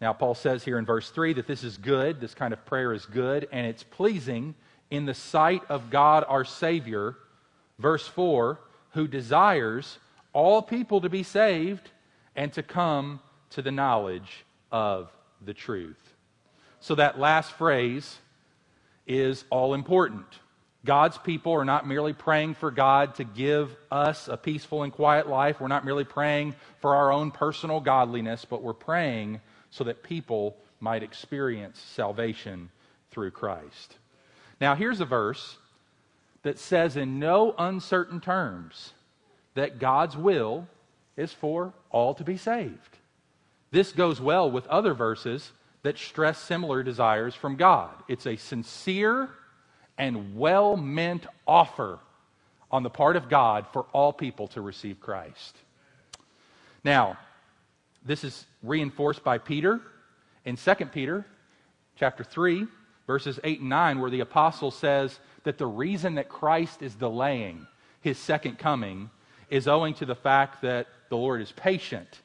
Now, 0.00 0.14
Paul 0.14 0.34
says 0.34 0.64
here 0.64 0.78
in 0.78 0.86
verse 0.86 1.10
3 1.10 1.34
that 1.34 1.46
this 1.46 1.62
is 1.62 1.76
good, 1.76 2.18
this 2.18 2.32
kind 2.32 2.54
of 2.54 2.64
prayer 2.64 2.94
is 2.94 3.04
good, 3.04 3.46
and 3.52 3.66
it's 3.66 3.82
pleasing 3.82 4.54
in 4.90 5.04
the 5.04 5.12
sight 5.12 5.64
of 5.68 5.90
God 5.90 6.24
our 6.28 6.46
Savior. 6.46 7.14
Verse 7.78 8.08
4 8.08 8.58
who 8.92 9.06
desires 9.06 9.98
all 10.32 10.62
people 10.62 11.02
to 11.02 11.10
be 11.10 11.22
saved 11.22 11.90
and 12.36 12.52
to 12.52 12.62
come 12.62 13.20
to 13.50 13.62
the 13.62 13.72
knowledge 13.72 14.44
of 14.70 15.10
the 15.44 15.54
truth. 15.54 16.14
So, 16.80 16.94
that 16.94 17.18
last 17.18 17.52
phrase 17.52 18.18
is 19.06 19.44
all 19.50 19.74
important. 19.74 20.26
God's 20.84 21.18
people 21.18 21.52
are 21.52 21.64
not 21.64 21.86
merely 21.86 22.12
praying 22.12 22.54
for 22.54 22.70
God 22.70 23.16
to 23.16 23.24
give 23.24 23.74
us 23.90 24.28
a 24.28 24.36
peaceful 24.36 24.84
and 24.84 24.92
quiet 24.92 25.28
life. 25.28 25.60
We're 25.60 25.66
not 25.66 25.84
merely 25.84 26.04
praying 26.04 26.54
for 26.80 26.94
our 26.94 27.10
own 27.10 27.32
personal 27.32 27.80
godliness, 27.80 28.44
but 28.44 28.62
we're 28.62 28.72
praying 28.72 29.40
so 29.70 29.82
that 29.84 30.04
people 30.04 30.56
might 30.78 31.02
experience 31.02 31.80
salvation 31.80 32.70
through 33.10 33.32
Christ. 33.32 33.96
Now, 34.60 34.76
here's 34.76 35.00
a 35.00 35.04
verse 35.04 35.58
that 36.42 36.58
says 36.58 36.96
in 36.96 37.18
no 37.18 37.54
uncertain 37.58 38.20
terms 38.20 38.92
that 39.54 39.80
God's 39.80 40.16
will 40.16 40.68
is 41.16 41.32
for 41.32 41.72
all 41.90 42.14
to 42.14 42.24
be 42.24 42.36
saved. 42.36 42.98
This 43.70 43.92
goes 43.92 44.20
well 44.20 44.50
with 44.50 44.66
other 44.68 44.94
verses 44.94 45.52
that 45.82 45.98
stress 45.98 46.38
similar 46.38 46.82
desires 46.82 47.34
from 47.34 47.56
God. 47.56 47.90
It's 48.08 48.26
a 48.26 48.36
sincere 48.36 49.30
and 49.98 50.36
well 50.36 50.76
meant 50.76 51.26
offer 51.46 51.98
on 52.70 52.82
the 52.82 52.90
part 52.90 53.16
of 53.16 53.28
God 53.28 53.66
for 53.72 53.86
all 53.92 54.12
people 54.12 54.48
to 54.48 54.60
receive 54.60 55.00
Christ. 55.00 55.56
Now, 56.84 57.18
this 58.04 58.24
is 58.24 58.46
reinforced 58.62 59.24
by 59.24 59.38
Peter 59.38 59.80
in 60.44 60.56
2 60.56 60.74
Peter 60.86 61.26
chapter 61.96 62.22
3 62.22 62.66
verses 63.06 63.38
8 63.42 63.60
and 63.60 63.68
9 63.68 64.00
where 64.00 64.10
the 64.10 64.20
apostle 64.20 64.70
says 64.70 65.18
that 65.44 65.58
the 65.58 65.66
reason 65.66 66.16
that 66.16 66.28
Christ 66.28 66.82
is 66.82 66.94
delaying 66.94 67.66
his 68.00 68.18
second 68.18 68.58
coming 68.58 69.10
is 69.50 69.68
owing 69.68 69.94
to 69.94 70.06
the 70.06 70.14
fact 70.14 70.62
that 70.62 70.86
the 71.08 71.16
Lord 71.16 71.40
is 71.40 71.52
patient. 71.52 72.20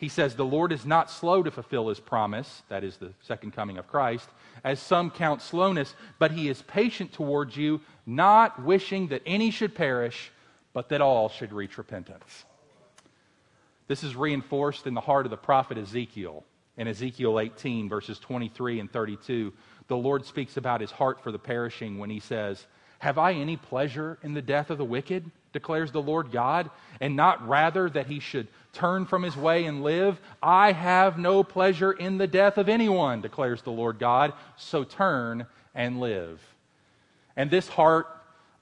He 0.00 0.08
says, 0.08 0.34
The 0.34 0.44
Lord 0.44 0.72
is 0.72 0.86
not 0.86 1.10
slow 1.10 1.42
to 1.42 1.50
fulfill 1.50 1.88
his 1.88 2.00
promise, 2.00 2.62
that 2.70 2.84
is 2.84 2.96
the 2.96 3.12
second 3.20 3.52
coming 3.52 3.76
of 3.76 3.86
Christ, 3.86 4.28
as 4.64 4.80
some 4.80 5.10
count 5.10 5.42
slowness, 5.42 5.94
but 6.18 6.32
he 6.32 6.48
is 6.48 6.62
patient 6.62 7.12
towards 7.12 7.56
you, 7.56 7.82
not 8.06 8.64
wishing 8.64 9.08
that 9.08 9.22
any 9.26 9.50
should 9.50 9.74
perish, 9.74 10.32
but 10.72 10.88
that 10.88 11.02
all 11.02 11.28
should 11.28 11.52
reach 11.52 11.76
repentance. 11.76 12.44
This 13.88 14.02
is 14.02 14.16
reinforced 14.16 14.86
in 14.86 14.94
the 14.94 15.00
heart 15.00 15.26
of 15.26 15.30
the 15.30 15.36
prophet 15.36 15.76
Ezekiel. 15.76 16.44
In 16.78 16.88
Ezekiel 16.88 17.38
18, 17.38 17.88
verses 17.88 18.18
23 18.18 18.80
and 18.80 18.90
32, 18.90 19.52
the 19.88 19.96
Lord 19.96 20.24
speaks 20.24 20.56
about 20.56 20.80
his 20.80 20.92
heart 20.92 21.20
for 21.22 21.30
the 21.30 21.38
perishing 21.38 21.98
when 21.98 22.08
he 22.08 22.20
says, 22.20 22.66
Have 23.00 23.18
I 23.18 23.32
any 23.32 23.58
pleasure 23.58 24.18
in 24.22 24.32
the 24.32 24.40
death 24.40 24.70
of 24.70 24.78
the 24.78 24.84
wicked? 24.84 25.30
Declares 25.52 25.92
the 25.92 26.02
Lord 26.02 26.30
God, 26.30 26.70
and 27.00 27.16
not 27.16 27.46
rather 27.46 27.88
that 27.90 28.06
he 28.06 28.20
should 28.20 28.48
turn 28.72 29.06
from 29.06 29.22
his 29.22 29.36
way 29.36 29.64
and 29.64 29.82
live. 29.82 30.20
I 30.42 30.72
have 30.72 31.18
no 31.18 31.42
pleasure 31.42 31.92
in 31.92 32.18
the 32.18 32.26
death 32.26 32.58
of 32.58 32.68
anyone, 32.68 33.20
declares 33.20 33.62
the 33.62 33.70
Lord 33.70 33.98
God, 33.98 34.32
so 34.56 34.84
turn 34.84 35.46
and 35.74 36.00
live. 36.00 36.40
And 37.36 37.50
this 37.50 37.68
heart 37.68 38.06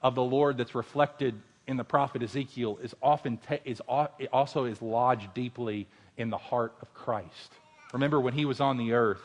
of 0.01 0.15
the 0.15 0.23
Lord 0.23 0.57
that's 0.57 0.75
reflected 0.75 1.35
in 1.67 1.77
the 1.77 1.83
prophet 1.83 2.23
Ezekiel 2.23 2.79
is 2.81 2.95
often 3.01 3.37
te- 3.37 3.59
is 3.63 3.81
also 4.31 4.65
is 4.65 4.81
lodged 4.81 5.33
deeply 5.33 5.87
in 6.17 6.29
the 6.29 6.37
heart 6.37 6.73
of 6.81 6.93
Christ. 6.93 7.53
Remember 7.93 8.19
when 8.19 8.33
he 8.33 8.45
was 8.45 8.59
on 8.59 8.77
the 8.77 8.93
earth 8.93 9.21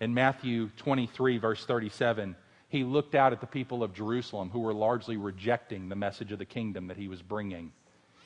in 0.00 0.14
Matthew 0.14 0.70
23 0.76 1.38
verse 1.38 1.64
37, 1.64 2.36
he 2.68 2.84
looked 2.84 3.14
out 3.14 3.32
at 3.32 3.40
the 3.40 3.46
people 3.46 3.82
of 3.82 3.94
Jerusalem 3.94 4.50
who 4.50 4.60
were 4.60 4.74
largely 4.74 5.16
rejecting 5.16 5.88
the 5.88 5.96
message 5.96 6.32
of 6.32 6.38
the 6.38 6.44
kingdom 6.44 6.86
that 6.88 6.96
he 6.96 7.08
was 7.08 7.22
bringing. 7.22 7.72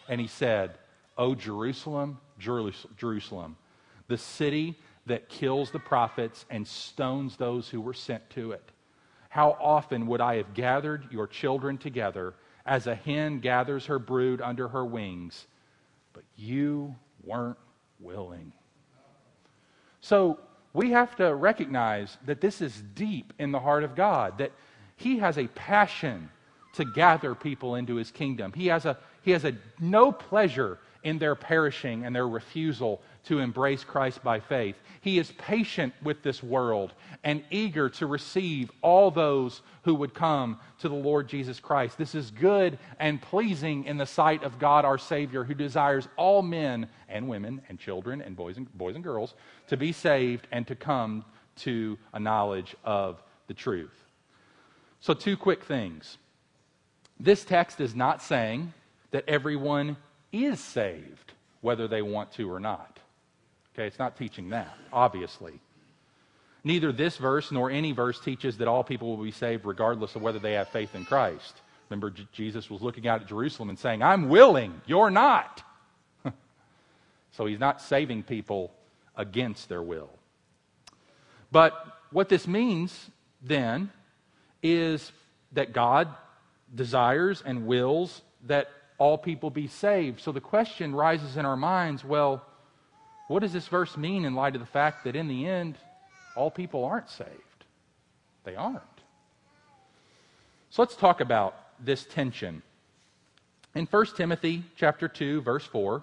And 0.08 0.20
he 0.20 0.26
said, 0.26 0.78
"O 1.16 1.34
Jerusalem, 1.34 2.18
Jerusalem, 2.38 3.56
the 4.08 4.18
city 4.18 4.76
that 5.06 5.28
kills 5.28 5.70
the 5.70 5.78
prophets 5.78 6.44
and 6.50 6.66
stones 6.66 7.36
those 7.36 7.68
who 7.68 7.80
were 7.80 7.94
sent 7.94 8.28
to 8.30 8.52
it. 8.52 8.70
How 9.28 9.56
often 9.60 10.06
would 10.08 10.20
I 10.20 10.36
have 10.36 10.54
gathered 10.54 11.10
your 11.10 11.26
children 11.26 11.78
together 11.78 12.34
as 12.64 12.86
a 12.86 12.94
hen 12.94 13.40
gathers 13.40 13.86
her 13.86 13.98
brood 13.98 14.40
under 14.40 14.68
her 14.68 14.84
wings, 14.84 15.46
but 16.12 16.22
you 16.36 16.94
weren't 17.24 17.58
willing. 17.98 18.52
So 20.00 20.38
we 20.74 20.90
have 20.92 21.14
to 21.16 21.34
recognize 21.34 22.16
that 22.26 22.40
this 22.40 22.60
is 22.60 22.82
deep 22.94 23.32
in 23.38 23.52
the 23.52 23.60
heart 23.60 23.84
of 23.84 23.94
God, 23.94 24.38
that 24.38 24.52
He 24.96 25.18
has 25.18 25.38
a 25.38 25.46
passion 25.48 26.30
to 26.74 26.84
gather 26.84 27.34
people 27.34 27.74
into 27.74 27.96
His 27.96 28.10
kingdom. 28.10 28.52
He 28.54 28.68
has 28.68 28.86
a, 28.86 28.96
he 29.22 29.32
has 29.32 29.44
a 29.44 29.54
no 29.80 30.12
pleasure 30.12 30.78
in 31.02 31.18
their 31.18 31.34
perishing 31.34 32.04
and 32.04 32.14
their 32.14 32.28
refusal 32.28 33.02
to 33.24 33.38
embrace 33.38 33.84
Christ 33.84 34.22
by 34.22 34.40
faith. 34.40 34.76
He 35.00 35.18
is 35.18 35.32
patient 35.32 35.94
with 36.02 36.22
this 36.22 36.42
world 36.42 36.92
and 37.24 37.42
eager 37.50 37.88
to 37.90 38.06
receive 38.06 38.70
all 38.82 39.10
those 39.10 39.62
who 39.82 39.94
would 39.94 40.14
come 40.14 40.58
to 40.80 40.88
the 40.88 40.94
Lord 40.94 41.28
Jesus 41.28 41.60
Christ. 41.60 41.98
This 41.98 42.14
is 42.14 42.30
good 42.30 42.78
and 42.98 43.22
pleasing 43.22 43.84
in 43.84 43.96
the 43.96 44.06
sight 44.06 44.42
of 44.42 44.58
God 44.58 44.84
our 44.84 44.98
Savior, 44.98 45.44
who 45.44 45.54
desires 45.54 46.08
all 46.16 46.42
men 46.42 46.88
and 47.08 47.28
women 47.28 47.62
and 47.68 47.78
children 47.78 48.22
and 48.22 48.36
boys 48.36 48.56
and, 48.56 48.72
boys 48.76 48.94
and 48.94 49.04
girls 49.04 49.34
to 49.68 49.76
be 49.76 49.92
saved 49.92 50.46
and 50.50 50.66
to 50.66 50.74
come 50.74 51.24
to 51.56 51.98
a 52.12 52.20
knowledge 52.20 52.74
of 52.84 53.22
the 53.46 53.54
truth. 53.54 54.04
So, 55.00 55.14
two 55.14 55.36
quick 55.36 55.64
things. 55.64 56.18
This 57.18 57.44
text 57.44 57.80
is 57.80 57.94
not 57.94 58.22
saying 58.22 58.72
that 59.10 59.24
everyone 59.28 59.96
is 60.32 60.58
saved, 60.58 61.32
whether 61.60 61.86
they 61.86 62.02
want 62.02 62.32
to 62.32 62.50
or 62.50 62.58
not. 62.58 62.98
Okay, 63.74 63.86
it's 63.86 63.98
not 63.98 64.16
teaching 64.16 64.50
that, 64.50 64.76
obviously. 64.92 65.60
Neither 66.64 66.92
this 66.92 67.16
verse 67.16 67.50
nor 67.50 67.70
any 67.70 67.92
verse 67.92 68.20
teaches 68.20 68.58
that 68.58 68.68
all 68.68 68.84
people 68.84 69.16
will 69.16 69.24
be 69.24 69.30
saved 69.30 69.64
regardless 69.64 70.14
of 70.14 70.22
whether 70.22 70.38
they 70.38 70.52
have 70.52 70.68
faith 70.68 70.94
in 70.94 71.04
Christ. 71.04 71.60
Remember, 71.88 72.10
J- 72.10 72.28
Jesus 72.32 72.70
was 72.70 72.82
looking 72.82 73.08
out 73.08 73.22
at 73.22 73.28
Jerusalem 73.28 73.68
and 73.68 73.78
saying, 73.78 74.02
I'm 74.02 74.28
willing, 74.28 74.80
you're 74.86 75.10
not. 75.10 75.62
so 77.32 77.46
he's 77.46 77.58
not 77.58 77.80
saving 77.80 78.22
people 78.22 78.72
against 79.16 79.68
their 79.68 79.82
will. 79.82 80.10
But 81.50 81.74
what 82.10 82.28
this 82.28 82.46
means 82.46 83.10
then 83.42 83.90
is 84.62 85.12
that 85.52 85.72
God 85.72 86.08
desires 86.74 87.42
and 87.44 87.66
wills 87.66 88.22
that 88.46 88.70
all 88.98 89.18
people 89.18 89.50
be 89.50 89.66
saved. 89.66 90.20
So 90.20 90.32
the 90.32 90.40
question 90.40 90.94
rises 90.94 91.36
in 91.36 91.44
our 91.44 91.56
minds 91.56 92.04
well, 92.04 92.44
what 93.32 93.42
does 93.42 93.52
this 93.52 93.68
verse 93.68 93.96
mean 93.96 94.24
in 94.24 94.34
light 94.34 94.54
of 94.54 94.60
the 94.60 94.66
fact 94.66 95.04
that 95.04 95.16
in 95.16 95.26
the 95.26 95.46
end, 95.46 95.76
all 96.36 96.50
people 96.50 96.84
aren't 96.84 97.08
saved? 97.08 97.30
They 98.44 98.56
aren't. 98.56 98.82
So 100.70 100.82
let's 100.82 100.96
talk 100.96 101.20
about 101.20 101.56
this 101.84 102.04
tension. 102.04 102.62
In 103.74 103.86
1 103.86 104.06
Timothy 104.16 104.64
chapter 104.76 105.08
2 105.08 105.40
verse 105.42 105.64
4, 105.64 106.02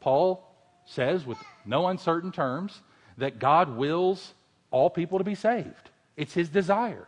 Paul 0.00 0.42
says 0.86 1.26
with 1.26 1.38
no 1.66 1.88
uncertain 1.88 2.32
terms 2.32 2.80
that 3.18 3.38
God 3.38 3.76
wills 3.76 4.32
all 4.70 4.88
people 4.88 5.18
to 5.18 5.24
be 5.24 5.34
saved. 5.34 5.90
It's 6.16 6.32
his 6.32 6.48
desire. 6.48 7.06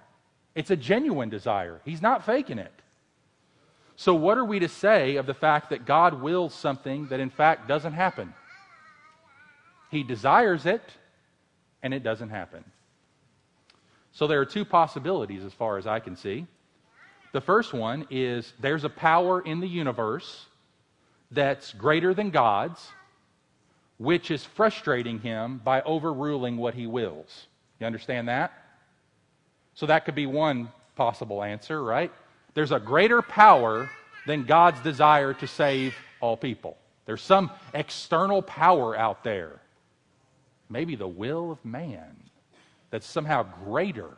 It's 0.55 0.71
a 0.71 0.77
genuine 0.77 1.31
desire. 1.31 1.81
He's 1.85 2.03
not 2.03 2.27
faking 2.27 2.59
it. 2.59 2.73
So, 3.97 4.15
what 4.15 4.39
are 4.39 4.45
we 4.45 4.59
to 4.59 4.69
say 4.69 5.17
of 5.17 5.27
the 5.27 5.35
fact 5.35 5.71
that 5.71 5.85
God 5.85 6.21
wills 6.21 6.55
something 6.55 7.09
that 7.09 7.21
in 7.21 7.31
fact 7.31 7.69
doesn't 7.69 7.93
happen? 7.93 8.35
He 9.91 10.03
desires 10.03 10.67
it, 10.67 10.83
and 11.83 11.93
it 11.93 12.03
doesn't 12.03 12.31
happen. 12.31 12.65
So, 14.13 14.27
there 14.27 14.41
are 14.41 14.47
two 14.47 14.65
possibilities 14.65 15.45
as 15.45 15.53
far 15.53 15.79
as 15.79 15.87
I 15.87 16.01
can 16.01 16.17
see. 16.17 16.47
The 17.33 17.41
first 17.41 17.73
one 17.73 18.07
is 18.11 18.53
there's 18.61 18.85
a 18.85 18.89
power 18.89 19.41
in 19.41 19.61
the 19.61 19.69
universe 19.69 20.47
that's 21.31 21.73
greater 21.73 22.13
than 22.13 22.31
God's, 22.31 22.91
which 23.99 24.31
is 24.31 24.45
frustrating 24.45 25.21
him 25.21 25.61
by 25.63 25.83
overruling 25.83 26.57
what 26.57 26.75
he 26.75 26.87
wills. 26.87 27.47
You 27.79 27.87
understand 27.87 28.29
that? 28.29 28.53
So 29.75 29.87
that 29.87 30.05
could 30.05 30.15
be 30.15 30.27
one 30.27 30.71
possible 30.97 31.43
answer, 31.43 31.83
right? 31.83 32.13
There's 32.55 32.73
a 32.73 32.81
greater 32.81 33.23
power 33.23 33.89
than 34.27 34.45
God's 34.45 34.81
desire 34.81 35.33
to 35.35 35.47
save 35.47 35.95
all 36.21 36.37
people. 36.37 36.77
There's 37.07 37.23
some 37.23 37.51
external 37.73 38.43
power 38.43 38.97
out 38.97 39.25
there, 39.25 39.61
maybe 40.71 40.95
the 40.95 41.09
will 41.09 41.51
of 41.51 41.65
man, 41.65 42.17
that's 42.91 43.07
somehow 43.07 43.43
greater 43.65 44.17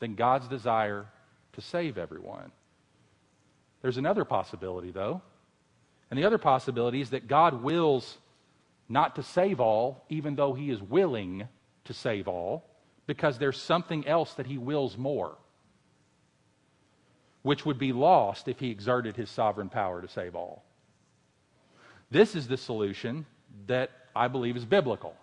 than 0.00 0.14
God's 0.14 0.48
desire 0.48 1.06
to 1.52 1.60
save 1.60 1.98
everyone. 1.98 2.50
There's 3.82 3.98
another 3.98 4.24
possibility, 4.24 4.90
though. 4.90 5.22
And 6.10 6.18
the 6.18 6.24
other 6.24 6.38
possibility 6.38 7.00
is 7.00 7.10
that 7.10 7.28
God 7.28 7.62
wills 7.62 8.18
not 8.88 9.16
to 9.16 9.22
save 9.22 9.60
all, 9.60 10.04
even 10.08 10.34
though 10.34 10.54
He 10.54 10.70
is 10.70 10.80
willing 10.80 11.46
to 11.84 11.92
save 11.92 12.26
all, 12.28 12.64
because 13.06 13.38
there's 13.38 13.60
something 13.60 14.06
else 14.06 14.34
that 14.34 14.46
He 14.46 14.58
wills 14.58 14.96
more, 14.96 15.36
which 17.42 17.66
would 17.66 17.78
be 17.78 17.92
lost 17.92 18.48
if 18.48 18.58
He 18.58 18.70
exerted 18.70 19.16
His 19.16 19.30
sovereign 19.30 19.68
power 19.68 20.00
to 20.00 20.08
save 20.08 20.34
all. 20.34 20.64
This 22.10 22.34
is 22.34 22.48
the 22.48 22.56
solution 22.56 23.26
that 23.66 23.90
I 24.16 24.28
believe 24.28 24.56
is 24.56 24.64
biblical. 24.64 25.14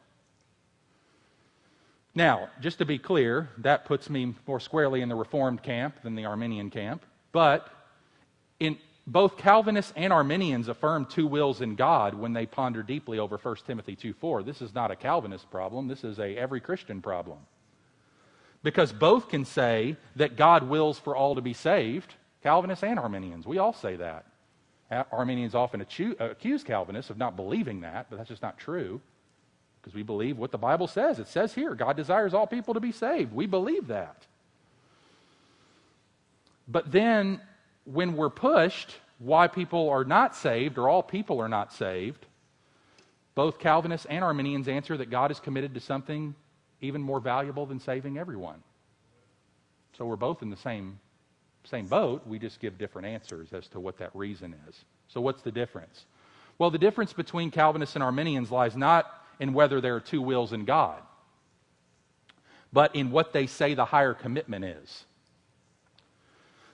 Now, 2.17 2.47
just 2.61 2.77
to 2.77 2.85
be 2.85 2.97
clear, 2.97 3.49
that 3.57 3.83
puts 3.83 4.09
me 4.09 4.33
more 4.47 4.61
squarely 4.61 5.01
in 5.01 5.09
the 5.09 5.15
Reformed 5.15 5.61
camp 5.61 6.01
than 6.01 6.15
the 6.15 6.25
Arminian 6.25 6.69
camp. 6.69 7.05
But 7.33 7.69
in 8.57 8.77
both 9.05 9.37
Calvinists 9.37 9.91
and 9.97 10.13
Arminians 10.13 10.69
affirm 10.69 11.05
two 11.05 11.27
wills 11.27 11.59
in 11.59 11.75
God 11.75 12.13
when 12.13 12.31
they 12.31 12.45
ponder 12.45 12.81
deeply 12.81 13.19
over 13.19 13.37
1 13.37 13.67
Timothy 13.67 13.97
2:4. 13.97 14.43
This 14.43 14.61
is 14.61 14.73
not 14.73 14.91
a 14.91 14.95
Calvinist 14.95 15.51
problem, 15.51 15.89
this 15.89 16.05
is 16.05 16.17
a 16.17 16.37
every 16.37 16.61
Christian 16.61 17.01
problem. 17.01 17.39
Because 18.63 18.93
both 18.93 19.27
can 19.27 19.43
say 19.43 19.97
that 20.15 20.37
God 20.37 20.63
wills 20.63 20.97
for 20.97 21.15
all 21.15 21.35
to 21.35 21.41
be 21.41 21.53
saved, 21.53 22.15
Calvinists 22.41 22.83
and 22.83 22.97
Arminians. 22.97 23.45
We 23.45 23.57
all 23.57 23.73
say 23.73 23.97
that. 23.97 24.25
Arminians 25.11 25.53
often 25.53 25.81
accuse 25.81 26.63
Calvinists 26.63 27.11
of 27.11 27.17
not 27.17 27.35
believing 27.35 27.81
that, 27.81 28.07
but 28.09 28.15
that's 28.15 28.29
just 28.29 28.41
not 28.41 28.57
true 28.57 29.01
because 29.85 29.95
we 29.95 30.01
believe 30.01 30.39
what 30.39 30.51
the 30.51 30.57
Bible 30.57 30.87
says. 30.87 31.19
It 31.19 31.27
says 31.27 31.53
here 31.53 31.75
God 31.75 31.95
desires 31.95 32.33
all 32.33 32.47
people 32.47 32.73
to 32.73 32.79
be 32.79 32.91
saved. 32.91 33.31
We 33.31 33.45
believe 33.45 33.85
that. 33.87 34.17
But 36.67 36.91
then, 36.91 37.39
when 37.83 38.17
we're 38.17 38.31
pushed 38.31 38.95
why 39.19 39.47
people 39.47 39.89
are 39.89 40.03
not 40.03 40.35
saved 40.35 40.79
or 40.79 40.89
all 40.89 41.03
people 41.03 41.39
are 41.39 41.47
not 41.47 41.71
saved, 41.71 42.25
both 43.35 43.59
Calvinists 43.59 44.07
and 44.07 44.23
Arminians 44.23 44.67
answer 44.67 44.97
that 44.97 45.11
God 45.11 45.29
is 45.29 45.39
committed 45.39 45.75
to 45.75 45.79
something 45.79 46.33
even 46.81 47.01
more 47.01 47.19
valuable 47.19 47.67
than 47.67 47.79
saving 47.79 48.17
everyone. 48.17 48.63
So 49.95 50.05
we're 50.05 50.15
both 50.15 50.41
in 50.41 50.49
the 50.49 50.57
same, 50.57 50.99
same 51.63 51.85
boat. 51.85 52.25
We 52.25 52.39
just 52.39 52.59
give 52.59 52.79
different 52.79 53.07
answers 53.07 53.53
as 53.53 53.67
to 53.67 53.79
what 53.79 53.99
that 53.99 54.09
reason 54.15 54.55
is. 54.67 54.83
So, 55.09 55.21
what's 55.21 55.43
the 55.43 55.51
difference? 55.51 56.05
Well, 56.57 56.71
the 56.71 56.79
difference 56.79 57.13
between 57.13 57.51
Calvinists 57.51 57.95
and 57.95 58.03
Arminians 58.03 58.49
lies 58.49 58.75
not 58.75 59.21
in 59.39 59.53
whether 59.53 59.81
there 59.81 59.95
are 59.95 60.01
two 60.01 60.21
wills 60.21 60.53
in 60.53 60.65
God, 60.65 61.01
but 62.71 62.95
in 62.95 63.11
what 63.11 63.33
they 63.33 63.47
say 63.47 63.73
the 63.73 63.85
higher 63.85 64.13
commitment 64.13 64.65
is. 64.65 65.05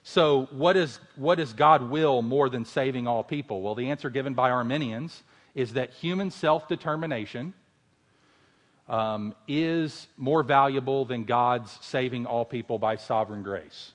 So, 0.04 0.48
what, 0.50 0.76
is, 0.76 0.98
what 1.14 1.36
does 1.36 1.52
God 1.52 1.88
will 1.88 2.22
more 2.22 2.48
than 2.48 2.64
saving 2.64 3.06
all 3.06 3.22
people? 3.22 3.62
Well, 3.62 3.76
the 3.76 3.90
answer 3.90 4.10
given 4.10 4.34
by 4.34 4.50
Arminians 4.50 5.22
is 5.54 5.74
that 5.74 5.90
human 5.90 6.30
self 6.30 6.66
determination 6.66 7.54
um, 8.88 9.34
is 9.46 10.08
more 10.16 10.42
valuable 10.42 11.04
than 11.04 11.22
God's 11.22 11.78
saving 11.82 12.26
all 12.26 12.44
people 12.44 12.78
by 12.78 12.96
sovereign 12.96 13.44
grace. 13.44 13.92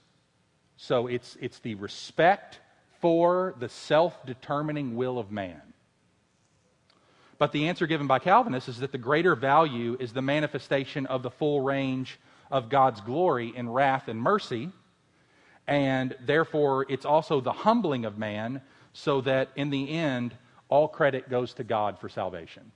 So, 0.77 1.08
it's, 1.08 1.38
it's 1.41 1.60
the 1.60 1.75
respect 1.75 2.60
for 3.01 3.53
the 3.60 3.67
self 3.67 4.25
determining 4.25 4.95
will 4.95 5.19
of 5.19 5.30
man. 5.30 5.62
But 7.38 7.52
the 7.52 7.67
answer 7.67 7.86
given 7.86 8.08
by 8.08 8.19
Calvinists 8.19 8.69
is 8.69 8.80
that 8.80 8.91
the 8.91 8.97
greater 8.97 9.36
value 9.36 9.95
is 10.00 10.13
the 10.13 10.21
manifestation 10.21 11.06
of 11.06 11.21
the 11.23 11.30
full 11.30 11.62
range 11.62 12.19
of 12.50 12.69
God's 12.69 13.02
glory 13.02 13.54
in 13.56 13.69
wrath 13.69 14.08
and 14.08 14.19
mercy. 14.19 14.71
And 15.67 16.15
therefore, 16.26 16.86
it's 16.89 17.06
also 17.06 17.41
the 17.41 17.52
humbling 17.52 18.06
of 18.06 18.17
man 18.17 18.62
so 18.93 19.21
that 19.21 19.50
in 19.56 19.69
the 19.69 19.89
end, 19.89 20.34
all 20.69 20.88
credit 20.88 21.30
goes 21.30 21.54
to 21.56 21.63
God 21.63 22.00
for 22.00 22.10
salvation. 22.10 22.71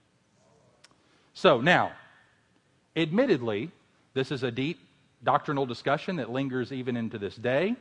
So 1.34 1.62
now, 1.62 1.94
admittedly, 2.96 3.72
this 4.14 4.32
is 4.32 4.44
a 4.44 4.52
deep 4.52 4.80
doctrinal 5.24 5.66
discussion 5.66 6.18
that 6.18 6.30
lingers 6.30 6.72
even 6.72 6.98
into 6.98 7.18
this 7.18 7.36
day. 7.36 7.76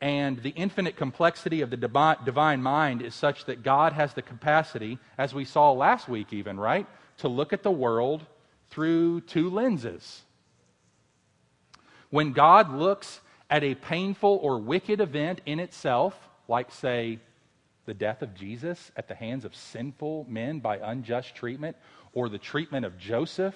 And 0.00 0.42
the 0.42 0.50
infinite 0.50 0.96
complexity 0.96 1.62
of 1.62 1.70
the 1.70 1.76
divine 1.76 2.62
mind 2.62 3.00
is 3.00 3.14
such 3.14 3.46
that 3.46 3.62
God 3.62 3.94
has 3.94 4.12
the 4.12 4.22
capacity, 4.22 4.98
as 5.16 5.34
we 5.34 5.44
saw 5.44 5.72
last 5.72 6.06
week, 6.08 6.32
even, 6.32 6.60
right, 6.60 6.86
to 7.18 7.28
look 7.28 7.52
at 7.52 7.62
the 7.62 7.70
world 7.70 8.26
through 8.68 9.22
two 9.22 9.48
lenses. 9.48 10.22
When 12.10 12.32
God 12.32 12.74
looks 12.74 13.20
at 13.48 13.64
a 13.64 13.74
painful 13.74 14.38
or 14.42 14.58
wicked 14.58 15.00
event 15.00 15.40
in 15.46 15.60
itself, 15.60 16.14
like, 16.46 16.70
say, 16.72 17.18
the 17.86 17.94
death 17.94 18.20
of 18.20 18.34
Jesus 18.34 18.90
at 18.96 19.08
the 19.08 19.14
hands 19.14 19.44
of 19.44 19.54
sinful 19.54 20.26
men 20.28 20.58
by 20.58 20.76
unjust 20.76 21.34
treatment, 21.34 21.76
or 22.12 22.28
the 22.28 22.38
treatment 22.38 22.84
of 22.84 22.98
Joseph 22.98 23.54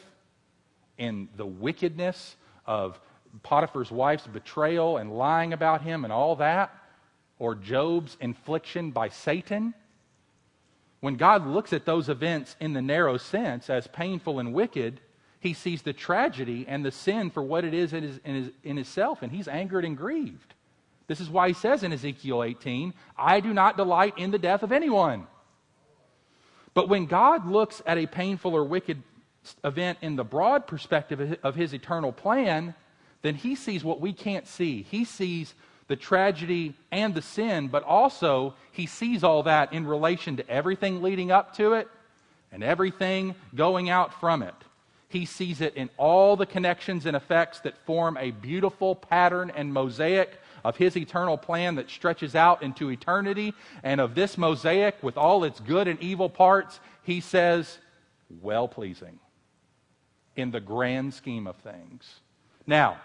in 0.96 1.28
the 1.36 1.46
wickedness 1.46 2.36
of 2.66 2.98
Potiphar's 3.42 3.90
wife's 3.90 4.26
betrayal 4.26 4.96
and 4.96 5.16
lying 5.16 5.52
about 5.52 5.82
him 5.82 6.04
and 6.04 6.12
all 6.12 6.36
that, 6.36 6.74
or 7.38 7.54
Job's 7.54 8.16
infliction 8.20 8.90
by 8.90 9.08
Satan, 9.08 9.74
when 11.00 11.16
God 11.16 11.46
looks 11.46 11.72
at 11.72 11.86
those 11.86 12.08
events 12.08 12.56
in 12.60 12.74
the 12.74 12.82
narrow 12.82 13.16
sense 13.16 13.70
as 13.70 13.86
painful 13.86 14.38
and 14.38 14.52
wicked, 14.52 15.00
he 15.40 15.54
sees 15.54 15.80
the 15.80 15.94
tragedy 15.94 16.66
and 16.68 16.84
the 16.84 16.92
sin 16.92 17.30
for 17.30 17.42
what 17.42 17.64
it 17.64 17.72
is 17.72 17.94
in, 17.94 18.02
his, 18.02 18.20
in, 18.24 18.34
his, 18.34 18.50
in 18.62 18.76
himself, 18.76 19.22
and 19.22 19.32
he's 19.32 19.48
angered 19.48 19.86
and 19.86 19.96
grieved. 19.96 20.54
This 21.06 21.20
is 21.20 21.30
why 21.30 21.48
he 21.48 21.54
says 21.54 21.82
in 21.82 21.92
Ezekiel 21.92 22.44
18, 22.44 22.92
I 23.16 23.40
do 23.40 23.54
not 23.54 23.78
delight 23.78 24.14
in 24.18 24.30
the 24.30 24.38
death 24.38 24.62
of 24.62 24.70
anyone. 24.70 25.26
But 26.74 26.88
when 26.88 27.06
God 27.06 27.48
looks 27.48 27.82
at 27.86 27.98
a 27.98 28.06
painful 28.06 28.54
or 28.54 28.64
wicked 28.64 29.02
event 29.64 29.98
in 30.02 30.16
the 30.16 30.24
broad 30.24 30.66
perspective 30.66 31.38
of 31.42 31.54
his 31.54 31.72
eternal 31.72 32.12
plan, 32.12 32.74
then 33.22 33.34
he 33.34 33.54
sees 33.54 33.84
what 33.84 34.00
we 34.00 34.12
can't 34.12 34.46
see. 34.46 34.82
He 34.90 35.04
sees 35.04 35.54
the 35.88 35.96
tragedy 35.96 36.74
and 36.92 37.14
the 37.14 37.22
sin, 37.22 37.68
but 37.68 37.82
also 37.82 38.54
he 38.72 38.86
sees 38.86 39.24
all 39.24 39.42
that 39.42 39.72
in 39.72 39.86
relation 39.86 40.36
to 40.36 40.48
everything 40.48 41.02
leading 41.02 41.30
up 41.30 41.56
to 41.56 41.72
it 41.74 41.88
and 42.52 42.62
everything 42.62 43.34
going 43.54 43.90
out 43.90 44.18
from 44.20 44.42
it. 44.42 44.54
He 45.08 45.26
sees 45.26 45.60
it 45.60 45.74
in 45.74 45.90
all 45.96 46.36
the 46.36 46.46
connections 46.46 47.04
and 47.04 47.16
effects 47.16 47.60
that 47.60 47.84
form 47.84 48.16
a 48.16 48.30
beautiful 48.30 48.94
pattern 48.94 49.50
and 49.54 49.72
mosaic 49.72 50.38
of 50.64 50.76
his 50.76 50.96
eternal 50.96 51.36
plan 51.36 51.74
that 51.74 51.90
stretches 51.90 52.36
out 52.36 52.62
into 52.62 52.90
eternity. 52.90 53.52
And 53.82 54.00
of 54.00 54.14
this 54.14 54.38
mosaic, 54.38 55.02
with 55.02 55.16
all 55.16 55.42
its 55.42 55.58
good 55.58 55.88
and 55.88 56.00
evil 56.00 56.28
parts, 56.28 56.78
he 57.02 57.20
says, 57.20 57.78
well 58.40 58.68
pleasing 58.68 59.18
in 60.36 60.52
the 60.52 60.60
grand 60.60 61.12
scheme 61.12 61.48
of 61.48 61.56
things. 61.56 62.20
Now, 62.66 62.98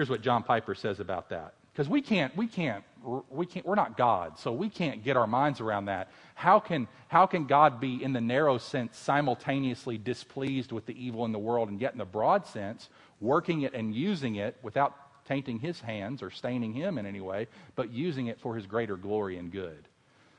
Here's 0.00 0.08
what 0.08 0.22
John 0.22 0.42
Piper 0.42 0.74
says 0.74 0.98
about 0.98 1.28
that. 1.28 1.52
Because 1.74 1.86
we 1.86 2.00
can't, 2.00 2.34
we 2.34 2.46
can't, 2.46 2.82
we 3.28 3.44
can't, 3.44 3.66
we're 3.66 3.74
not 3.74 3.98
God, 3.98 4.38
so 4.38 4.50
we 4.50 4.70
can't 4.70 5.04
get 5.04 5.14
our 5.14 5.26
minds 5.26 5.60
around 5.60 5.84
that. 5.84 6.10
How 6.34 6.58
can, 6.58 6.88
how 7.08 7.26
can 7.26 7.44
God 7.44 7.82
be, 7.82 8.02
in 8.02 8.14
the 8.14 8.20
narrow 8.22 8.56
sense, 8.56 8.96
simultaneously 8.96 9.98
displeased 9.98 10.72
with 10.72 10.86
the 10.86 10.98
evil 10.98 11.26
in 11.26 11.32
the 11.32 11.38
world, 11.38 11.68
and 11.68 11.78
yet 11.78 11.92
in 11.92 11.98
the 11.98 12.06
broad 12.06 12.46
sense, 12.46 12.88
working 13.20 13.60
it 13.60 13.74
and 13.74 13.94
using 13.94 14.36
it 14.36 14.56
without 14.62 14.96
tainting 15.26 15.58
his 15.58 15.78
hands 15.82 16.22
or 16.22 16.30
staining 16.30 16.72
him 16.72 16.96
in 16.96 17.04
any 17.04 17.20
way, 17.20 17.46
but 17.76 17.92
using 17.92 18.28
it 18.28 18.40
for 18.40 18.56
his 18.56 18.64
greater 18.64 18.96
glory 18.96 19.36
and 19.36 19.52
good? 19.52 19.86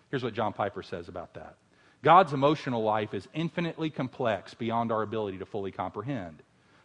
Here's 0.09 0.23
what 0.23 0.33
John 0.33 0.53
Piper 0.53 0.81
says 0.81 1.07
about 1.07 1.35
that 1.35 1.55
God's 2.01 2.33
emotional 2.33 2.81
life 2.81 3.13
is 3.13 3.27
infinitely 3.35 3.91
complex 3.91 4.55
beyond 4.55 4.91
our 4.91 5.03
ability 5.03 5.37
to 5.37 5.45
fully 5.45 5.69
comprehend. 5.69 6.41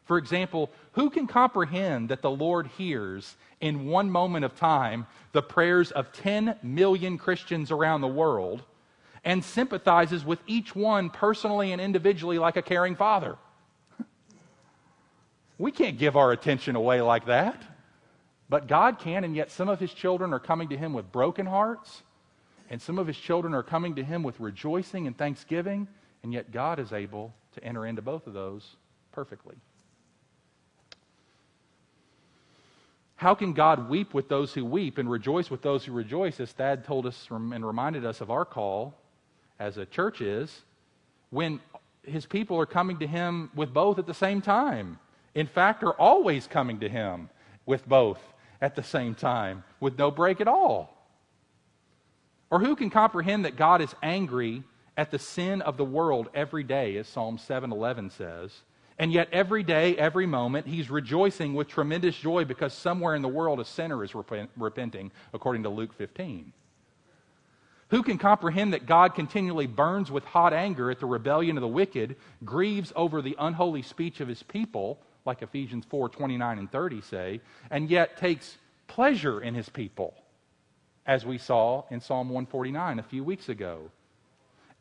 For 0.07 0.19
example, 0.19 0.71
who 0.93 1.11
can 1.11 1.27
comprehend 1.27 2.09
that 2.09 2.23
the 2.23 2.31
Lord 2.31 2.69
hears 2.79 3.37
in 3.61 3.87
one 3.87 4.11
moment 4.11 4.45
of 4.45 4.55
time 4.55 5.07
the 5.33 5.43
prayers 5.43 5.91
of 5.91 6.13
10 6.13 6.59
million 6.63 7.19
Christians 7.19 7.71
around 7.71 8.01
the 8.01 8.09
world 8.09 8.63
and 9.25 9.45
sympathizes 9.45 10.25
with 10.25 10.39
each 10.47 10.77
one 10.77 11.11
personally 11.11 11.73
and 11.73 11.83
individually 11.83 12.39
like 12.39 12.57
a 12.57 12.63
caring 12.63 12.97
father? 12.97 13.37
We 15.59 15.73
can't 15.73 15.99
give 15.99 16.17
our 16.17 16.33
attention 16.33 16.77
away 16.77 17.01
like 17.01 17.27
that. 17.27 17.63
But 18.49 18.69
God 18.69 18.99
can, 18.99 19.25
and 19.25 19.35
yet 19.35 19.51
some 19.51 19.69
of 19.69 19.81
his 19.81 19.93
children 19.93 20.33
are 20.33 20.39
coming 20.39 20.69
to 20.69 20.77
him 20.77 20.93
with 20.93 21.11
broken 21.11 21.47
hearts, 21.47 22.03
and 22.71 22.81
some 22.81 22.99
of 22.99 23.07
his 23.07 23.17
children 23.17 23.55
are 23.55 23.63
coming 23.63 23.97
to 23.97 24.05
him 24.05 24.23
with 24.23 24.39
rejoicing 24.39 25.07
and 25.07 25.17
thanksgiving, 25.17 25.89
and 26.23 26.33
yet 26.33 26.53
God 26.53 26.79
is 26.79 26.93
able 26.93 27.35
to 27.55 27.65
enter 27.65 27.87
into 27.87 28.03
both 28.03 28.27
of 28.27 28.35
those 28.35 28.77
perfectly. 29.13 29.57
How 33.17 33.35
can 33.35 33.55
God 33.55 33.89
weep 33.89 34.13
with 34.13 34.29
those 34.29 34.53
who 34.53 34.65
weep 34.65 34.99
and 34.99 35.11
rejoice 35.11 35.51
with 35.51 35.63
those 35.63 35.85
who 35.85 35.93
rejoice, 35.93 36.39
as 36.39 36.53
Thad 36.53 36.85
told 36.85 37.07
us 37.07 37.29
and 37.31 37.67
reminded 37.67 38.05
us 38.05 38.21
of 38.21 38.31
our 38.31 38.45
call 38.45 38.95
as 39.59 39.79
a 39.79 39.87
church 39.87 40.21
is, 40.21 40.63
when 41.31 41.61
his 42.03 42.27
people 42.27 42.59
are 42.61 42.67
coming 42.67 42.99
to 42.99 43.07
him 43.07 43.51
with 43.55 43.73
both 43.73 43.99
at 43.99 44.07
the 44.07 44.15
same 44.15 44.43
time? 44.43 44.99
In 45.35 45.47
fact, 45.47 45.83
are 45.83 45.99
always 45.99 46.47
coming 46.47 46.81
to 46.81 46.89
him 46.89 47.31
with 47.65 47.89
both 47.89 48.21
at 48.61 48.77
the 48.77 48.83
same 48.83 49.15
time, 49.15 49.65
with 49.81 49.99
no 49.99 50.11
break 50.11 50.41
at 50.41 50.49
all. 50.49 50.93
Or 52.51 52.61
who 52.61 52.77
can 52.77 52.91
comprehend 52.91 53.45
that 53.45 53.57
God 53.57 53.81
is 53.81 53.95
angry 54.03 54.63
at 54.97 55.11
the 55.11 55.19
sin 55.19 55.63
of 55.63 55.77
the 55.77 55.85
world 55.85 56.29
every 56.35 56.63
day, 56.65 56.97
as 56.97 57.09
Psalm 57.09 57.39
7:11 57.39 58.11
says? 58.13 58.63
And 58.99 59.13
yet, 59.13 59.29
every 59.31 59.63
day, 59.63 59.97
every 59.97 60.27
moment, 60.27 60.67
he's 60.67 60.91
rejoicing 60.91 61.53
with 61.55 61.69
tremendous 61.69 62.17
joy 62.17 62.45
because 62.45 62.73
somewhere 62.73 63.15
in 63.15 63.23
the 63.23 63.29
world 63.29 63.61
a 63.61 63.65
sinner 63.65 64.03
is 64.03 64.15
repent, 64.15 64.51
repenting, 64.57 65.13
according 65.35 65.65
to 65.65 65.69
Luke 65.69 65.93
15. 65.93 66.53
Who 67.91 68.03
can 68.03 68.19
comprehend 68.19 68.73
that 68.73 68.87
God 68.87 69.15
continually 69.15 69.67
burns 69.67 70.11
with 70.11 70.25
hot 70.25 70.53
anger 70.53 70.91
at 70.91 70.99
the 70.99 71.07
rebellion 71.07 71.57
of 71.57 71.61
the 71.61 71.69
wicked, 71.69 72.17
grieves 72.45 72.93
over 72.97 73.21
the 73.21 73.37
unholy 73.39 73.83
speech 73.83 74.21
of 74.21 74.29
his 74.29 74.43
people, 74.43 74.99
like 75.25 75.43
Ephesians 75.43 75.85
4 75.85 76.09
29 76.09 76.59
and 76.59 76.73
30 76.73 77.01
say, 77.03 77.41
and 77.71 77.91
yet 77.91 78.17
takes 78.17 78.57
pleasure 78.87 79.41
in 79.41 79.55
his 79.55 79.69
people, 79.69 80.15
as 81.05 81.27
we 81.27 81.39
saw 81.39 81.85
in 81.91 82.01
Psalm 82.01 82.29
149 82.29 82.99
a 82.99 83.03
few 83.03 83.23
weeks 83.23 83.49
ago, 83.49 83.91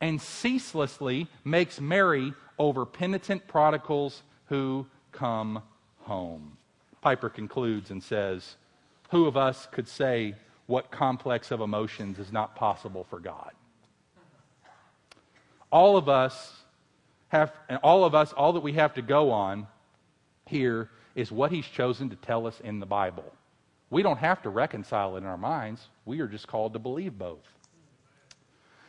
and 0.01 0.21
ceaselessly 0.21 1.27
makes 1.43 1.79
merry 1.79 2.33
over 2.57 2.85
penitent 2.85 3.47
prodigals 3.47 4.23
who 4.47 4.85
come 5.11 5.61
home. 6.01 6.57
Piper 7.01 7.29
concludes 7.29 7.91
and 7.91 8.01
says, 8.01 8.55
Who 9.11 9.25
of 9.25 9.37
us 9.37 9.67
could 9.71 9.87
say 9.87 10.35
what 10.67 10.91
complex 10.91 11.51
of 11.51 11.61
emotions 11.61 12.19
is 12.19 12.31
not 12.31 12.55
possible 12.55 13.05
for 13.09 13.19
God? 13.19 13.51
All 15.71 15.97
of 15.97 16.09
us 16.09 16.53
have, 17.29 17.51
and 17.69 17.79
all 17.83 18.05
of 18.05 18.15
us, 18.15 18.33
all 18.33 18.53
that 18.53 18.63
we 18.63 18.73
have 18.73 18.93
to 18.95 19.01
go 19.01 19.31
on 19.31 19.67
here 20.47 20.89
is 21.15 21.31
what 21.31 21.51
He's 21.51 21.65
chosen 21.65 22.09
to 22.09 22.15
tell 22.15 22.47
us 22.47 22.59
in 22.63 22.79
the 22.79 22.85
Bible. 22.85 23.31
We 23.89 24.03
don't 24.03 24.17
have 24.17 24.41
to 24.43 24.49
reconcile 24.49 25.15
it 25.15 25.19
in 25.19 25.25
our 25.25 25.37
minds. 25.37 25.87
We 26.05 26.19
are 26.19 26.27
just 26.27 26.47
called 26.47 26.73
to 26.73 26.79
believe 26.79 27.17
both. 27.17 27.54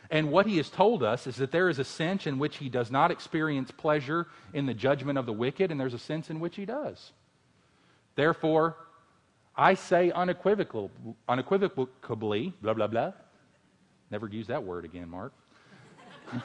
And 0.09 0.31
what 0.31 0.45
he 0.45 0.57
has 0.57 0.69
told 0.69 1.03
us 1.03 1.27
is 1.27 1.35
that 1.37 1.51
there 1.51 1.69
is 1.69 1.79
a 1.79 1.83
sense 1.83 2.27
in 2.27 2.39
which 2.39 2.57
he 2.57 2.69
does 2.69 2.89
not 2.91 3.11
experience 3.11 3.71
pleasure 3.71 4.27
in 4.53 4.65
the 4.65 4.73
judgment 4.73 5.17
of 5.17 5.25
the 5.25 5.33
wicked, 5.33 5.71
and 5.71 5.79
there's 5.79 5.93
a 5.93 5.99
sense 5.99 6.29
in 6.29 6.39
which 6.39 6.55
he 6.55 6.65
does. 6.65 7.11
Therefore, 8.15 8.77
I 9.55 9.73
say 9.73 10.11
unequivocally, 10.11 10.89
unequivocally 11.27 12.53
blah, 12.61 12.73
blah, 12.73 12.87
blah. 12.87 13.13
Never 14.09 14.27
use 14.27 14.47
that 14.47 14.63
word 14.63 14.85
again, 14.85 15.09
Mark. 15.09 15.33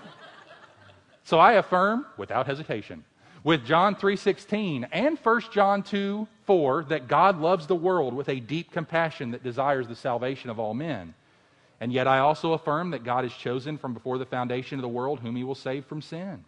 so 1.24 1.38
I 1.38 1.54
affirm 1.54 2.06
without 2.16 2.46
hesitation 2.46 3.04
with 3.44 3.64
John 3.64 3.94
3:16 3.96 4.88
and 4.92 5.18
1 5.18 5.40
John 5.52 5.82
2 5.82 6.28
4 6.44 6.84
that 6.84 7.08
God 7.08 7.40
loves 7.40 7.66
the 7.66 7.74
world 7.74 8.14
with 8.14 8.28
a 8.28 8.40
deep 8.40 8.70
compassion 8.72 9.30
that 9.32 9.42
desires 9.42 9.88
the 9.88 9.96
salvation 9.96 10.50
of 10.50 10.58
all 10.58 10.74
men. 10.74 11.14
And 11.82 11.92
yet 11.92 12.06
I 12.06 12.20
also 12.20 12.52
affirm 12.52 12.90
that 12.90 13.02
God 13.02 13.24
has 13.24 13.32
chosen 13.32 13.76
from 13.76 13.92
before 13.92 14.16
the 14.16 14.24
foundation 14.24 14.78
of 14.78 14.82
the 14.82 14.88
world 14.88 15.18
whom 15.18 15.34
he 15.34 15.42
will 15.42 15.56
save 15.56 15.84
from 15.84 16.00
sin. 16.00 16.44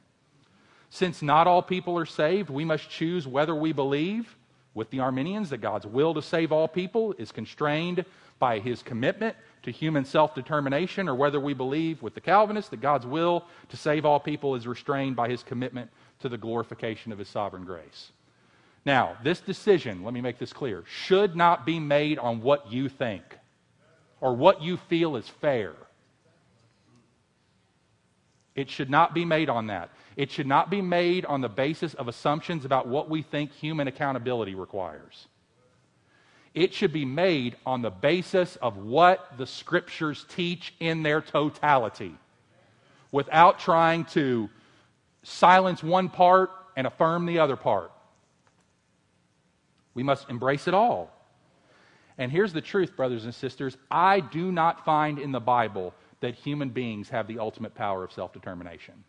Since 0.91 1.23
not 1.23 1.49
all 1.49 1.61
people 1.61 1.99
are 1.99 2.07
saved, 2.07 2.51
we 2.51 2.65
must 2.65 2.89
choose 2.89 3.27
whether 3.27 3.53
we 3.53 3.73
believe 3.73 4.37
with 4.75 4.91
the 4.91 5.01
Arminians 5.01 5.51
that 5.51 5.59
God's 5.59 5.87
will 5.87 6.15
to 6.15 6.23
save 6.23 6.53
all 6.53 6.69
people 6.69 7.17
is 7.19 7.33
constrained 7.33 8.05
by 8.39 8.61
his 8.61 8.81
commitment 8.85 9.35
to 9.65 9.73
human 9.73 10.05
self 10.05 10.37
determination, 10.37 11.09
or 11.09 11.17
whether 11.17 11.41
we 11.41 11.53
believe 11.53 12.01
with 12.01 12.15
the 12.15 12.21
Calvinists 12.21 12.71
that 12.71 12.81
God's 12.81 13.05
will 13.05 13.45
to 13.71 13.77
save 13.77 14.07
all 14.07 14.21
people 14.21 14.55
is 14.55 14.69
restrained 14.69 15.17
by 15.17 15.29
his 15.29 15.43
commitment 15.43 15.91
to 16.21 16.29
the 16.29 16.39
glorification 16.39 17.11
of 17.11 17.19
his 17.19 17.27
sovereign 17.27 17.65
grace. 17.65 18.13
Now, 18.87 19.17
this 19.25 19.41
decision, 19.41 20.05
let 20.05 20.15
me 20.15 20.21
make 20.21 20.39
this 20.39 20.53
clear, 20.53 20.85
should 20.87 21.35
not 21.35 21.67
be 21.67 21.81
made 21.81 22.21
on 22.21 22.41
what 22.41 22.71
you 22.71 22.89
think 22.89 23.25
or 24.25 24.33
what 24.33 24.63
you 24.63 24.79
feel 24.79 25.17
is 25.17 25.29
fair. 25.43 25.75
It 28.55 28.71
should 28.71 28.89
not 28.89 29.13
be 29.13 29.27
made 29.27 29.51
on 29.51 29.67
that. 29.67 29.91
It 30.17 30.31
should 30.31 30.47
not 30.47 30.71
be 30.71 30.81
made 30.81 31.27
on 31.27 31.43
the 31.43 31.49
basis 31.51 31.93
of 31.93 32.09
assumptions 32.09 32.65
about 32.65 32.89
what 32.89 33.11
we 33.11 33.21
think 33.21 33.53
human 33.53 33.87
accountability 33.87 34.55
requires. 34.55 35.27
It 36.55 36.73
should 36.73 36.91
be 36.91 37.05
made 37.05 37.57
on 37.67 37.83
the 37.83 37.91
basis 37.91 38.57
of 38.57 38.79
what 38.79 39.37
the 39.37 39.47
scriptures 39.47 40.25
teach 40.35 40.73
in 40.81 41.03
their 41.03 41.21
totality 41.21 42.17
without 43.13 43.59
trying 43.59 44.07
to 44.07 44.49
silence 45.23 45.83
one 45.83 46.09
part 46.09 46.51
and 46.79 46.87
affirm 46.87 47.27
the 47.27 47.41
other 47.41 47.57
part. 47.57 47.93
We 49.93 50.03
must 50.03 50.31
embrace 50.31 50.67
it 50.67 50.73
all. 50.73 51.14
And 52.19 52.31
here's 52.31 52.53
the 52.53 52.61
truth, 52.61 52.97
brothers 52.97 53.25
and 53.25 53.35
sisters 53.35 53.77
I 53.91 54.21
do 54.21 54.53
not 54.53 54.85
find 54.85 55.19
in 55.19 55.33
the 55.33 55.41
Bible 55.41 55.95
that 56.21 56.35
human 56.35 56.71
beings 56.71 57.09
have 57.09 57.27
the 57.27 57.39
ultimate 57.39 57.75
power 57.75 58.05
of 58.05 58.13
self 58.13 58.33
determination. 58.33 59.05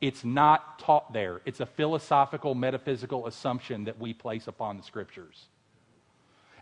It's 0.00 0.24
not 0.24 0.78
taught 0.78 1.12
there. 1.12 1.40
It's 1.44 1.60
a 1.60 1.66
philosophical, 1.66 2.54
metaphysical 2.54 3.26
assumption 3.26 3.84
that 3.84 3.98
we 3.98 4.14
place 4.14 4.46
upon 4.46 4.76
the 4.76 4.82
scriptures. 4.82 5.46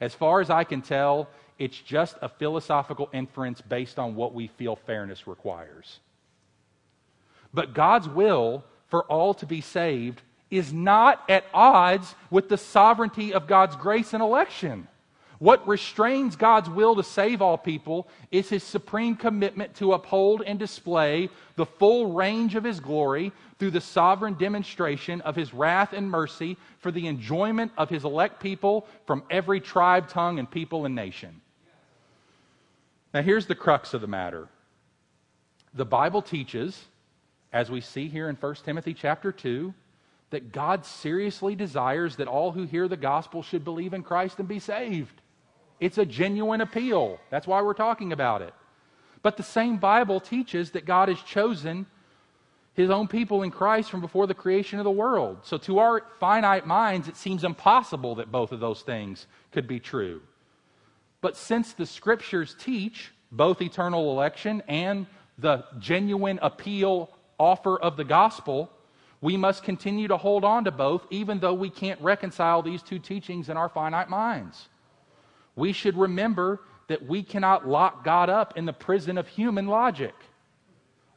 As 0.00 0.14
far 0.14 0.40
as 0.40 0.50
I 0.50 0.64
can 0.64 0.82
tell, 0.82 1.28
it's 1.58 1.78
just 1.78 2.16
a 2.22 2.28
philosophical 2.28 3.08
inference 3.12 3.60
based 3.60 3.98
on 3.98 4.14
what 4.14 4.34
we 4.34 4.46
feel 4.46 4.76
fairness 4.76 5.26
requires. 5.26 6.00
But 7.52 7.74
God's 7.74 8.08
will 8.08 8.64
for 8.88 9.04
all 9.04 9.34
to 9.34 9.46
be 9.46 9.60
saved 9.60 10.22
is 10.50 10.72
not 10.72 11.28
at 11.28 11.44
odds 11.52 12.14
with 12.30 12.48
the 12.48 12.58
sovereignty 12.58 13.32
of 13.32 13.46
God's 13.46 13.76
grace 13.76 14.12
and 14.12 14.22
election. 14.22 14.86
What 15.38 15.66
restrains 15.68 16.34
God's 16.34 16.70
will 16.70 16.96
to 16.96 17.02
save 17.02 17.42
all 17.42 17.58
people 17.58 18.08
is 18.30 18.48
his 18.48 18.62
supreme 18.62 19.16
commitment 19.16 19.74
to 19.76 19.92
uphold 19.92 20.42
and 20.42 20.58
display 20.58 21.28
the 21.56 21.66
full 21.66 22.12
range 22.12 22.54
of 22.54 22.64
his 22.64 22.80
glory 22.80 23.32
through 23.58 23.72
the 23.72 23.80
sovereign 23.80 24.34
demonstration 24.34 25.20
of 25.22 25.36
his 25.36 25.52
wrath 25.52 25.92
and 25.92 26.10
mercy 26.10 26.56
for 26.78 26.90
the 26.90 27.06
enjoyment 27.06 27.72
of 27.76 27.90
his 27.90 28.04
elect 28.04 28.40
people 28.40 28.86
from 29.06 29.22
every 29.30 29.60
tribe, 29.60 30.08
tongue, 30.08 30.38
and 30.38 30.50
people 30.50 30.86
and 30.86 30.94
nation. 30.94 31.40
Now, 33.12 33.22
here's 33.22 33.46
the 33.46 33.54
crux 33.54 33.94
of 33.94 34.00
the 34.00 34.06
matter 34.06 34.48
the 35.74 35.84
Bible 35.84 36.22
teaches, 36.22 36.86
as 37.52 37.70
we 37.70 37.82
see 37.82 38.08
here 38.08 38.30
in 38.30 38.36
1 38.36 38.54
Timothy 38.64 38.94
chapter 38.94 39.30
2, 39.30 39.74
that 40.30 40.52
God 40.52 40.86
seriously 40.86 41.54
desires 41.54 42.16
that 42.16 42.28
all 42.28 42.52
who 42.52 42.64
hear 42.64 42.88
the 42.88 42.96
gospel 42.96 43.42
should 43.42 43.64
believe 43.64 43.92
in 43.92 44.02
Christ 44.02 44.38
and 44.38 44.48
be 44.48 44.58
saved. 44.58 45.20
It's 45.80 45.98
a 45.98 46.06
genuine 46.06 46.60
appeal. 46.60 47.18
That's 47.30 47.46
why 47.46 47.62
we're 47.62 47.74
talking 47.74 48.12
about 48.12 48.42
it. 48.42 48.54
But 49.22 49.36
the 49.36 49.42
same 49.42 49.76
Bible 49.78 50.20
teaches 50.20 50.70
that 50.70 50.84
God 50.84 51.08
has 51.08 51.20
chosen 51.22 51.86
his 52.74 52.90
own 52.90 53.08
people 53.08 53.42
in 53.42 53.50
Christ 53.50 53.90
from 53.90 54.00
before 54.00 54.26
the 54.26 54.34
creation 54.34 54.78
of 54.78 54.84
the 54.84 54.90
world. 54.90 55.38
So, 55.42 55.56
to 55.58 55.78
our 55.78 56.02
finite 56.20 56.66
minds, 56.66 57.08
it 57.08 57.16
seems 57.16 57.42
impossible 57.42 58.16
that 58.16 58.30
both 58.30 58.52
of 58.52 58.60
those 58.60 58.82
things 58.82 59.26
could 59.50 59.66
be 59.66 59.80
true. 59.80 60.20
But 61.22 61.36
since 61.36 61.72
the 61.72 61.86
scriptures 61.86 62.54
teach 62.58 63.12
both 63.32 63.62
eternal 63.62 64.12
election 64.12 64.62
and 64.68 65.06
the 65.38 65.64
genuine 65.78 66.38
appeal 66.42 67.10
offer 67.38 67.78
of 67.78 67.96
the 67.96 68.04
gospel, 68.04 68.70
we 69.20 69.36
must 69.36 69.62
continue 69.62 70.08
to 70.08 70.16
hold 70.16 70.44
on 70.44 70.64
to 70.64 70.70
both, 70.70 71.06
even 71.10 71.40
though 71.40 71.54
we 71.54 71.70
can't 71.70 72.00
reconcile 72.00 72.62
these 72.62 72.82
two 72.82 72.98
teachings 72.98 73.48
in 73.48 73.56
our 73.56 73.68
finite 73.68 74.10
minds. 74.10 74.68
We 75.56 75.72
should 75.72 75.96
remember 75.96 76.60
that 76.88 77.04
we 77.04 77.22
cannot 77.22 77.66
lock 77.66 78.04
God 78.04 78.30
up 78.30 78.56
in 78.56 78.66
the 78.66 78.72
prison 78.72 79.18
of 79.18 79.26
human 79.26 79.66
logic. 79.66 80.14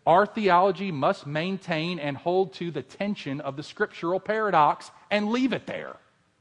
Our 0.07 0.25
theology 0.25 0.91
must 0.91 1.27
maintain 1.27 1.99
and 1.99 2.17
hold 2.17 2.53
to 2.55 2.71
the 2.71 2.81
tension 2.81 3.41
of 3.41 3.55
the 3.55 3.63
scriptural 3.63 4.19
paradox 4.19 4.89
and 5.11 5.29
leave 5.29 5.53
it 5.53 5.67
there. 5.67 5.97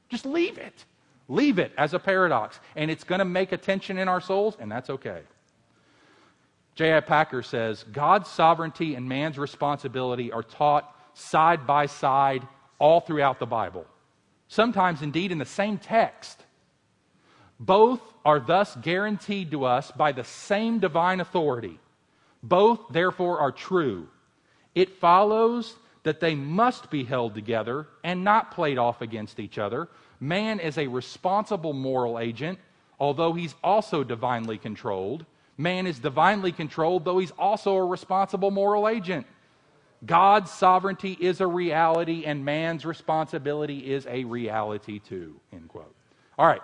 Just 0.09 0.25
leave 0.25 0.57
it. 0.57 0.85
Leave 1.29 1.59
it 1.59 1.73
as 1.77 1.93
a 1.93 1.99
paradox. 1.99 2.59
And 2.77 2.91
it's 2.91 3.05
going 3.05 3.19
to 3.19 3.27
make 3.27 3.53
a 3.53 3.59
tension 3.59 3.99
in 3.99 4.09
our 4.09 4.23
souls, 4.23 4.57
and 4.59 4.73
that's 4.73 4.89
okay. 4.89 5.21
J.I. 6.77 7.01
Packer 7.01 7.43
says 7.43 7.85
God's 7.93 8.31
sovereignty 8.31 8.95
and 8.95 9.09
man's 9.09 9.37
responsibility 9.37 10.33
are 10.33 10.45
taught 10.45 10.95
side 11.13 11.67
by 11.67 11.87
side 11.87 12.47
all 12.79 13.01
throughout 13.01 13.41
the 13.41 13.47
Bible, 13.47 13.85
sometimes 14.47 15.03
indeed 15.03 15.33
in 15.33 15.39
the 15.39 15.45
same 15.45 15.77
text. 15.77 16.45
Both 17.61 18.01
are 18.25 18.40
thus 18.40 18.77
guaranteed 18.77 19.51
to 19.51 19.64
us 19.64 19.90
by 19.90 20.12
the 20.12 20.25
same 20.25 20.79
divine 20.79 21.21
authority. 21.21 21.79
Both, 22.42 22.81
therefore, 22.90 23.40
are 23.40 23.53
true. 23.53 24.09
It 24.75 25.01
follows 25.01 25.75
that 26.05 26.21
they 26.21 26.35
must 26.35 26.90
be 26.90 27.05
held 27.05 27.35
together 27.35 27.88
and 28.05 28.23
not 28.23 28.53
played 28.53 28.79
off 28.79 29.03
against 29.03 29.40
each 29.40 29.59
other. 29.59 29.88
Man 30.21 30.61
is 30.61 30.79
a 30.79 30.87
responsible 30.87 31.73
moral 31.73 32.18
agent, 32.18 32.59
although 33.01 33.33
he's 33.33 33.55
also 33.62 34.05
divinely 34.05 34.59
controlled. 34.59 35.27
Man 35.57 35.87
is 35.87 35.99
divinely 35.99 36.53
controlled, 36.53 37.05
though 37.05 37.18
he's 37.18 37.33
also 37.33 37.75
a 37.75 37.85
responsible 37.85 38.53
moral 38.53 38.88
agent. 38.88 39.27
God's 40.07 40.53
sovereignty 40.53 41.16
is 41.21 41.40
a 41.40 41.47
reality, 41.47 42.25
and 42.25 42.44
man's 42.44 42.87
responsibility 42.87 43.90
is 43.90 44.07
a 44.07 44.23
reality 44.23 45.01
too. 45.01 45.40
End 45.53 45.68
quote. 45.68 45.92
All 46.38 46.47
right. 46.47 46.62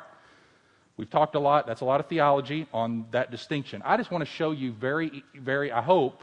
We've 0.97 1.11
talked 1.11 1.35
a 1.35 1.41
lot, 1.41 1.67
that's 1.67 1.81
a 1.81 1.85
lot 1.85 2.01
of 2.01 2.07
theology 2.07 2.67
on 2.73 3.07
that 3.11 3.31
distinction. 3.31 3.83
I 3.85 3.97
just 3.97 4.11
want 4.11 4.23
to 4.23 4.31
show 4.31 4.53
you 4.53 4.73
very, 4.73 5.25
very, 5.35 5.73
I 5.73 5.83
hope, 5.83 6.23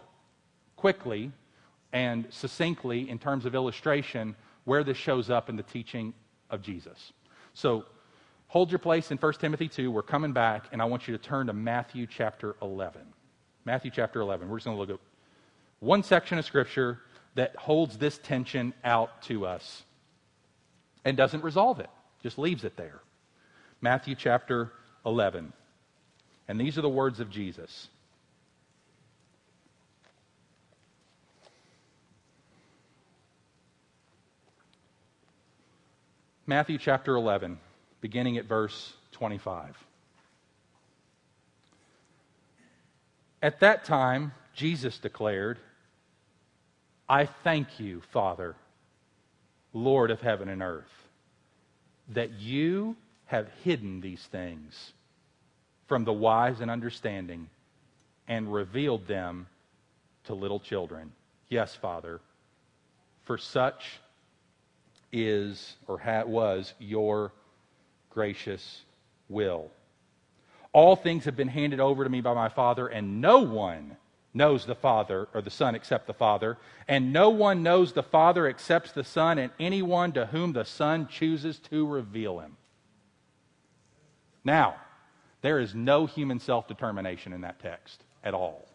quickly 0.78 1.32
and 1.92 2.26
succinctly 2.30 3.10
in 3.10 3.20
terms 3.20 3.46
of 3.46 3.54
illustration 3.54 4.36
where 4.64 4.84
this 4.84 4.98
shows 4.98 5.30
up 5.30 5.50
in 5.50 5.58
the 5.58 5.64
teaching 5.64 6.14
of 6.50 6.62
Jesus. 6.62 7.12
So 7.54 7.86
hold 8.48 8.72
your 8.72 8.80
place 8.80 9.12
in 9.12 9.18
1 9.18 9.34
Timothy 9.34 9.68
2. 9.68 9.92
We're 9.92 10.02
coming 10.02 10.32
back, 10.32 10.66
and 10.72 10.82
I 10.82 10.86
want 10.86 11.08
you 11.08 11.18
to 11.18 11.22
turn 11.22 11.48
to 11.48 11.54
Matthew 11.54 12.08
chapter 12.08 12.56
11. 12.62 13.02
Matthew 13.66 13.92
chapter 13.92 14.22
11. 14.22 14.48
We're 14.48 14.58
just 14.58 14.66
going 14.66 14.78
to 14.78 14.82
look 14.82 14.90
at 14.90 15.00
one 15.80 16.04
section 16.04 16.38
of 16.38 16.46
Scripture 16.46 17.00
that 17.36 17.56
holds 17.56 17.98
this 17.98 18.18
tension 18.20 18.74
out 18.84 19.22
to 19.24 19.46
us 19.46 19.84
and 21.04 21.18
doesn't 21.18 21.44
resolve 21.44 21.80
it, 21.80 21.90
just 22.22 22.38
leaves 22.38 22.64
it 22.64 22.78
there. 22.78 23.02
Matthew 23.82 24.14
chapter 24.16 24.72
11. 25.06 25.52
And 26.48 26.60
these 26.60 26.78
are 26.78 26.82
the 26.82 26.90
words 26.90 27.20
of 27.20 27.30
Jesus. 27.30 27.90
Matthew 36.46 36.78
chapter 36.78 37.16
11, 37.16 37.58
beginning 38.02 38.38
at 38.38 38.46
verse 38.46 38.94
25. 39.14 39.76
At 43.42 43.62
that 43.62 43.86
time, 43.86 44.34
Jesus 44.54 45.00
declared, 45.00 45.58
I 47.08 47.26
thank 47.26 47.80
you, 47.80 48.02
Father, 48.12 48.56
Lord 49.74 50.12
of 50.12 50.22
heaven 50.22 50.50
and 50.50 50.62
earth, 50.62 50.92
that 52.10 52.32
you 52.32 52.96
have 53.32 53.48
hidden 53.64 54.02
these 54.02 54.22
things 54.24 54.92
from 55.88 56.04
the 56.04 56.12
wise 56.12 56.60
and 56.60 56.70
understanding 56.70 57.48
and 58.28 58.54
revealed 58.54 59.08
them 59.08 59.48
to 60.26 60.34
little 60.34 60.60
children. 60.60 61.14
Yes, 61.48 61.74
Father, 61.74 62.20
for 63.24 63.38
such 63.38 64.00
is 65.14 65.78
or 65.88 65.98
ha- 65.98 66.26
was 66.26 66.74
your 66.78 67.32
gracious 68.10 68.82
will. 69.30 69.72
All 70.74 70.98
things 70.98 71.24
have 71.24 71.38
been 71.38 71.48
handed 71.48 71.80
over 71.80 72.04
to 72.04 72.10
me 72.10 72.20
by 72.20 72.34
my 72.34 72.50
Father, 72.50 72.88
and 72.88 73.22
no 73.22 73.40
one 73.40 73.96
knows 74.34 74.66
the 74.66 74.76
Father 74.76 75.30
or 75.34 75.42
the 75.42 75.50
Son 75.50 75.74
except 75.74 76.06
the 76.06 76.14
Father, 76.14 76.58
and 76.86 77.14
no 77.14 77.30
one 77.30 77.64
knows 77.64 77.94
the 77.94 78.04
Father 78.04 78.48
except 78.48 78.94
the 78.94 79.06
Son, 79.06 79.38
and 79.38 79.54
anyone 79.58 80.12
to 80.12 80.26
whom 80.26 80.52
the 80.52 80.66
Son 80.66 81.08
chooses 81.08 81.60
to 81.60 81.88
reveal 81.88 82.40
him. 82.40 82.58
Now, 84.44 84.76
there 85.42 85.60
is 85.60 85.74
no 85.76 86.06
human 86.06 86.40
self 86.40 86.68
determination 86.68 87.34
in 87.34 87.42
that 87.42 87.60
text 87.60 88.04
at 88.24 88.34
all. 88.34 88.68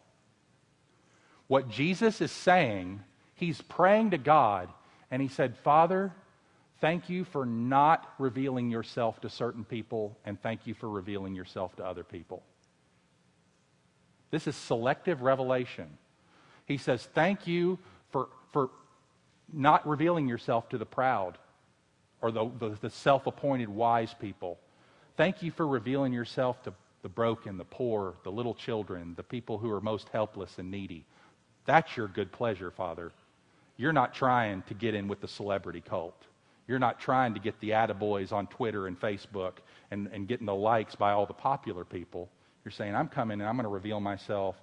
What 1.47 1.69
Jesus 1.69 2.21
is 2.21 2.33
saying, 2.33 3.01
he's 3.35 3.61
praying 3.63 4.11
to 4.11 4.19
God, 4.19 4.69
and 5.11 5.23
he 5.23 5.29
said, 5.29 5.57
Father, 5.59 6.13
thank 6.81 7.09
you 7.09 7.25
for 7.25 7.47
not 7.47 8.13
revealing 8.19 8.71
yourself 8.71 9.21
to 9.21 9.31
certain 9.31 9.65
people, 9.65 10.19
and 10.25 10.41
thank 10.43 10.67
you 10.67 10.75
for 10.75 10.89
revealing 10.89 11.35
yourself 11.35 11.77
to 11.77 11.85
other 11.85 12.03
people. 12.03 12.43
This 14.31 14.49
is 14.49 14.57
selective 14.57 15.23
revelation. 15.23 15.87
He 16.67 16.79
says, 16.79 17.09
Thank 17.15 17.47
you 17.47 17.79
for, 18.11 18.29
for 18.53 18.71
not 19.53 19.87
revealing 19.87 20.27
yourself 20.29 20.69
to 20.71 20.79
the 20.79 20.87
proud 20.87 21.39
or 22.21 22.33
the, 22.33 22.51
the, 22.59 22.77
the 22.81 22.91
self 22.91 23.27
appointed 23.27 23.69
wise 23.69 24.15
people. 24.21 24.59
Thank 25.17 25.43
you 25.43 25.51
for 25.51 25.67
revealing 25.67 26.13
yourself 26.13 26.63
to 26.65 26.75
the 27.03 27.09
broken, 27.09 27.57
the 27.57 27.65
poor, 27.65 28.15
the 28.23 28.33
little 28.33 28.55
children, 28.55 29.15
the 29.17 29.23
people 29.23 29.59
who 29.59 29.71
are 29.73 29.81
most 29.81 30.09
helpless 30.11 30.59
and 30.59 30.71
needy. 30.71 31.05
That's 31.65 31.97
your 31.97 32.09
good 32.09 32.33
pleasure, 32.33 32.71
Father. 32.71 33.13
You're 33.77 33.93
not 33.93 34.15
trying 34.15 34.63
to 34.63 34.75
get 34.75 34.95
in 34.95 35.09
with 35.09 35.21
the 35.21 35.29
celebrity 35.29 35.81
cult. 35.81 36.21
You're 36.69 36.79
not 36.79 37.01
trying 37.01 37.35
to 37.35 37.41
get 37.41 37.59
the 37.61 37.71
attaboys 37.71 38.33
on 38.33 38.47
Twitter 38.49 38.89
and 38.89 39.01
Facebook 39.01 39.53
and, 39.91 40.09
and 40.13 40.27
getting 40.27 40.47
the 40.47 40.55
likes 40.55 40.95
by 40.95 41.13
all 41.13 41.27
the 41.27 41.33
popular 41.33 41.85
people. 41.85 42.29
You're 42.65 42.73
saying, 42.73 42.95
I'm 42.95 43.09
coming 43.09 43.41
and 43.41 43.49
I'm 43.49 43.57
going 43.57 43.65
to 43.65 43.71
reveal 43.71 44.01
myself 44.01 44.57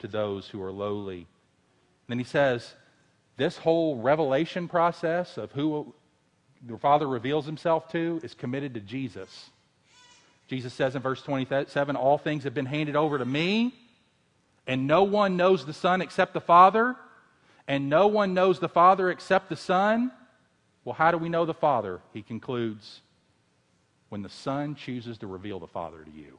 to 0.00 0.08
those 0.08 0.46
who 0.46 0.62
are 0.62 0.72
lowly. 0.72 1.18
And 1.18 1.26
then 2.08 2.18
he 2.18 2.24
says, 2.24 2.74
this 3.36 3.56
whole 3.56 3.96
revelation 3.96 4.68
process 4.68 5.38
of 5.38 5.52
who 5.52 5.94
the 6.66 6.78
Father 6.78 7.08
reveals 7.08 7.46
himself 7.46 7.90
to 7.92 8.20
is 8.22 8.34
committed 8.34 8.74
to 8.74 8.80
Jesus. 8.80 9.50
Jesus 10.48 10.72
says 10.72 10.94
in 10.94 11.02
verse 11.02 11.22
27 11.22 11.96
All 11.96 12.18
things 12.18 12.44
have 12.44 12.54
been 12.54 12.66
handed 12.66 12.96
over 12.96 13.18
to 13.18 13.24
me, 13.24 13.74
and 14.66 14.86
no 14.86 15.02
one 15.02 15.36
knows 15.36 15.64
the 15.64 15.72
Son 15.72 16.00
except 16.00 16.34
the 16.34 16.40
Father, 16.40 16.96
and 17.68 17.88
no 17.88 18.06
one 18.06 18.34
knows 18.34 18.60
the 18.60 18.68
Father 18.68 19.10
except 19.10 19.48
the 19.48 19.56
Son. 19.56 20.12
Well, 20.84 20.94
how 20.94 21.10
do 21.10 21.18
we 21.18 21.28
know 21.28 21.44
the 21.44 21.54
Father? 21.54 22.00
He 22.12 22.22
concludes 22.22 23.00
when 24.08 24.22
the 24.22 24.28
Son 24.28 24.76
chooses 24.76 25.18
to 25.18 25.26
reveal 25.26 25.58
the 25.58 25.66
Father 25.66 25.98
to 25.98 26.10
you. 26.10 26.38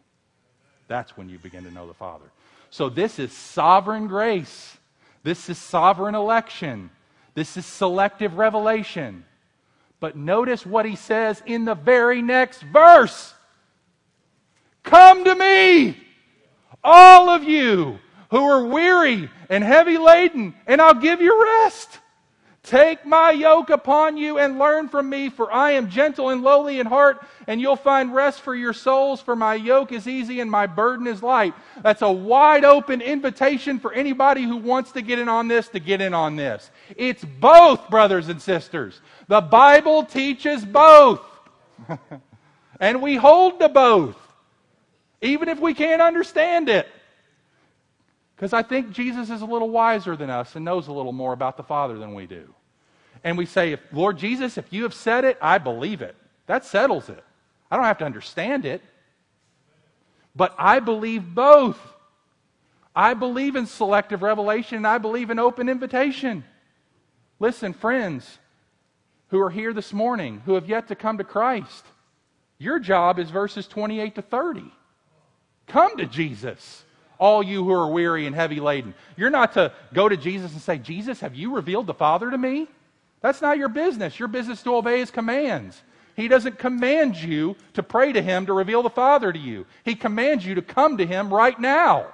That's 0.87 1.17
when 1.17 1.27
you 1.27 1.37
begin 1.37 1.65
to 1.65 1.71
know 1.71 1.85
the 1.85 1.93
Father. 1.93 2.25
So, 2.69 2.89
this 2.89 3.19
is 3.19 3.31
sovereign 3.31 4.07
grace. 4.07 4.77
This 5.23 5.49
is 5.49 5.57
sovereign 5.57 6.15
election. 6.15 6.89
This 7.33 7.57
is 7.57 7.65
selective 7.65 8.37
revelation. 8.37 9.25
But 9.99 10.15
notice 10.15 10.65
what 10.65 10.85
he 10.85 10.95
says 10.95 11.41
in 11.45 11.65
the 11.65 11.75
very 11.75 12.21
next 12.21 12.61
verse. 12.61 13.33
Come 14.87 15.25
to 15.25 15.35
me, 15.35 15.97
all 16.81 17.29
of 17.29 17.43
you 17.43 17.99
who 18.31 18.41
are 18.41 18.65
weary 18.65 19.29
and 19.49 19.61
heavy 19.61 19.97
laden, 19.97 20.55
and 20.65 20.81
I'll 20.81 20.93
give 20.93 21.19
you 21.19 21.43
rest. 21.43 21.99
Take 22.63 23.05
my 23.05 23.31
yoke 23.31 23.69
upon 23.69 24.15
you 24.15 24.39
and 24.39 24.57
learn 24.57 24.87
from 24.87 25.09
me, 25.09 25.29
for 25.29 25.51
I 25.51 25.71
am 25.71 25.89
gentle 25.89 26.29
and 26.29 26.41
lowly 26.41 26.79
in 26.79 26.85
heart, 26.85 27.25
and 27.47 27.59
you'll 27.59 27.75
find 27.75 28.15
rest 28.15 28.39
for 28.39 28.55
your 28.55 28.71
souls, 28.71 29.19
for 29.19 29.35
my 29.35 29.55
yoke 29.55 29.91
is 29.91 30.07
easy 30.07 30.39
and 30.39 30.49
my 30.49 30.67
burden 30.67 31.05
is 31.05 31.21
light. 31.21 31.53
That's 31.81 32.01
a 32.01 32.11
wide 32.11 32.63
open 32.63 33.01
invitation 33.01 33.79
for 33.79 33.91
anybody 33.91 34.43
who 34.43 34.55
wants 34.55 34.93
to 34.93 35.01
get 35.01 35.19
in 35.19 35.27
on 35.27 35.49
this 35.49 35.67
to 35.69 35.81
get 35.81 35.99
in 35.99 36.13
on 36.13 36.37
this. 36.37 36.71
It's 36.95 37.25
both, 37.25 37.89
brothers 37.89 38.29
and 38.29 38.41
sisters. 38.41 39.01
The 39.27 39.41
Bible 39.41 40.05
teaches 40.05 40.63
both. 40.63 41.21
and 42.79 43.01
we 43.01 43.17
hold 43.17 43.59
to 43.59 43.67
both 43.67 44.26
even 45.21 45.49
if 45.49 45.59
we 45.59 45.73
can't 45.73 46.01
understand 46.01 46.69
it. 46.69 46.87
Because 48.35 48.53
I 48.53 48.61
think 48.61 48.91
Jesus 48.91 49.29
is 49.29 49.41
a 49.41 49.45
little 49.45 49.69
wiser 49.69 50.15
than 50.15 50.29
us 50.29 50.55
and 50.55 50.63
knows 50.63 50.87
a 50.87 50.93
little 50.93 51.11
more 51.11 51.33
about 51.33 51.57
the 51.57 51.63
Father 51.63 51.97
than 51.97 52.13
we 52.13 52.27
do. 52.27 52.53
And 53.23 53.37
we 53.37 53.47
say, 53.47 53.71
if, 53.71 53.79
Lord 53.91 54.17
Jesus, 54.17 54.57
if 54.57 54.71
you 54.71 54.83
have 54.83 54.93
said 54.93 55.25
it, 55.25 55.37
I 55.41 55.57
believe 55.57 56.01
it. 56.01 56.15
That 56.45 56.63
settles 56.63 57.09
it. 57.09 57.23
I 57.71 57.75
don't 57.75 57.85
have 57.85 57.97
to 57.97 58.05
understand 58.05 58.65
it. 58.65 58.81
But 60.35 60.53
I 60.59 60.79
believe 60.79 61.33
both. 61.33 61.79
I 62.95 63.15
believe 63.15 63.55
in 63.55 63.65
selective 63.65 64.21
revelation 64.21 64.77
and 64.77 64.87
I 64.87 64.99
believe 64.99 65.29
in 65.31 65.39
open 65.39 65.67
invitation. 65.67 66.43
Listen, 67.39 67.73
friends 67.73 68.37
who 69.29 69.39
are 69.41 69.49
here 69.49 69.73
this 69.73 69.93
morning 69.93 70.41
who 70.45 70.53
have 70.53 70.69
yet 70.69 70.87
to 70.87 70.95
come 70.95 71.17
to 71.17 71.23
Christ, 71.23 71.85
your 72.59 72.79
job 72.79 73.19
is 73.19 73.29
verses 73.29 73.67
28 73.67 74.15
to 74.15 74.21
30. 74.21 74.71
Come 75.67 75.97
to 75.97 76.05
Jesus, 76.05 76.83
all 77.19 77.43
you 77.43 77.63
who 77.63 77.71
are 77.71 77.91
weary 77.91 78.25
and 78.25 78.35
heavy 78.35 78.59
laden. 78.59 78.93
You're 79.15 79.29
not 79.29 79.53
to 79.53 79.73
go 79.93 80.07
to 80.07 80.17
Jesus 80.17 80.53
and 80.53 80.61
say, 80.61 80.77
Jesus, 80.77 81.19
have 81.19 81.35
you 81.35 81.55
revealed 81.55 81.87
the 81.87 81.93
Father 81.93 82.31
to 82.31 82.37
me? 82.37 82.67
That's 83.21 83.41
not 83.41 83.57
your 83.57 83.69
business. 83.69 84.17
Your 84.17 84.27
business 84.27 84.63
to 84.63 84.75
obey 84.75 84.99
his 84.99 85.11
commands. 85.11 85.81
He 86.15 86.27
doesn't 86.27 86.57
command 86.57 87.15
you 87.15 87.55
to 87.73 87.83
pray 87.83 88.11
to 88.11 88.21
him 88.21 88.45
to 88.45 88.53
reveal 88.53 88.81
the 88.81 88.89
Father 88.89 89.31
to 89.31 89.39
you. 89.39 89.65
He 89.83 89.95
commands 89.95 90.45
you 90.45 90.55
to 90.55 90.61
come 90.61 90.97
to 90.97 91.05
him 91.05 91.33
right 91.33 91.59
now. 91.59 92.07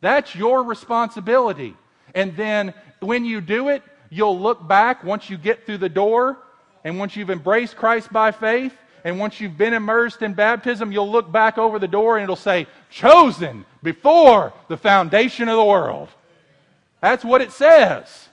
That's 0.00 0.34
your 0.34 0.64
responsibility. 0.64 1.76
And 2.14 2.36
then 2.36 2.74
when 3.00 3.24
you 3.24 3.40
do 3.40 3.68
it, 3.68 3.82
you'll 4.10 4.38
look 4.38 4.66
back 4.66 5.04
once 5.04 5.30
you 5.30 5.38
get 5.38 5.64
through 5.64 5.78
the 5.78 5.88
door 5.88 6.38
and 6.84 6.98
once 6.98 7.16
you've 7.16 7.30
embraced 7.30 7.76
Christ 7.76 8.12
by 8.12 8.32
faith 8.32 8.74
and 9.04 9.18
once 9.18 9.40
you've 9.40 9.58
been 9.58 9.74
immersed 9.74 10.22
in 10.22 10.34
baptism, 10.34 10.92
you'll 10.92 11.10
look 11.10 11.30
back 11.30 11.58
over 11.58 11.78
the 11.78 11.88
door 11.88 12.16
and 12.16 12.22
it'll 12.22 12.36
say, 12.36 12.66
chosen 12.90 13.64
before 13.82 14.52
the 14.68 14.76
foundation 14.76 15.48
of 15.48 15.56
the 15.56 15.64
world. 15.64 16.08
That's 17.00 17.24
what 17.24 17.40
it 17.40 17.50
says. 17.50 18.28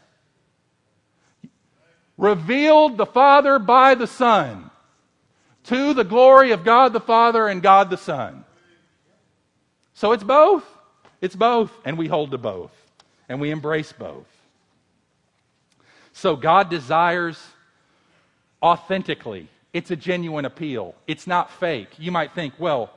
Revealed 2.17 2.97
the 2.97 3.05
Father 3.05 3.57
by 3.57 3.95
the 3.95 4.05
Son 4.05 4.69
to 5.63 5.93
the 5.93 6.03
glory 6.03 6.51
of 6.51 6.63
God 6.63 6.93
the 6.93 6.99
Father 6.99 7.47
and 7.47 7.63
God 7.63 7.89
the 7.89 7.97
Son. 7.97 8.45
So 9.93 10.11
it's 10.11 10.23
both. 10.23 10.63
It's 11.19 11.35
both. 11.35 11.71
And 11.83 11.97
we 11.97 12.07
hold 12.07 12.31
to 12.31 12.37
both. 12.37 12.71
And 13.27 13.41
we 13.41 13.49
embrace 13.49 13.91
both. 13.91 14.27
So 16.13 16.35
God 16.35 16.69
desires 16.69 17.39
authentically 18.61 19.47
it's 19.73 19.91
a 19.91 19.95
genuine 19.95 20.45
appeal. 20.45 20.95
It's 21.07 21.27
not 21.27 21.51
fake. 21.51 21.89
You 21.97 22.11
might 22.11 22.33
think, 22.33 22.53
well, 22.57 22.91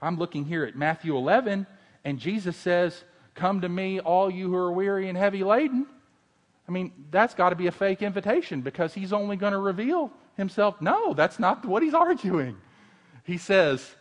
I'm 0.00 0.16
looking 0.16 0.44
here 0.44 0.64
at 0.64 0.76
Matthew 0.76 1.16
11, 1.16 1.66
and 2.04 2.18
Jesus 2.18 2.56
says, 2.56 3.04
Come 3.34 3.60
to 3.60 3.68
me, 3.68 4.00
all 4.00 4.30
you 4.30 4.48
who 4.48 4.56
are 4.56 4.72
weary 4.72 5.08
and 5.08 5.16
heavy 5.16 5.44
laden. 5.44 5.86
I 6.66 6.72
mean, 6.72 6.92
that's 7.10 7.34
got 7.34 7.50
to 7.50 7.56
be 7.56 7.66
a 7.66 7.72
fake 7.72 8.02
invitation 8.02 8.62
because 8.62 8.94
he's 8.94 9.12
only 9.12 9.36
going 9.36 9.52
to 9.52 9.58
reveal 9.58 10.10
himself. 10.36 10.80
No, 10.80 11.14
that's 11.14 11.38
not 11.38 11.64
what 11.64 11.82
he's 11.82 11.94
arguing. 11.94 12.56
He 13.24 13.36
says, 13.36 13.94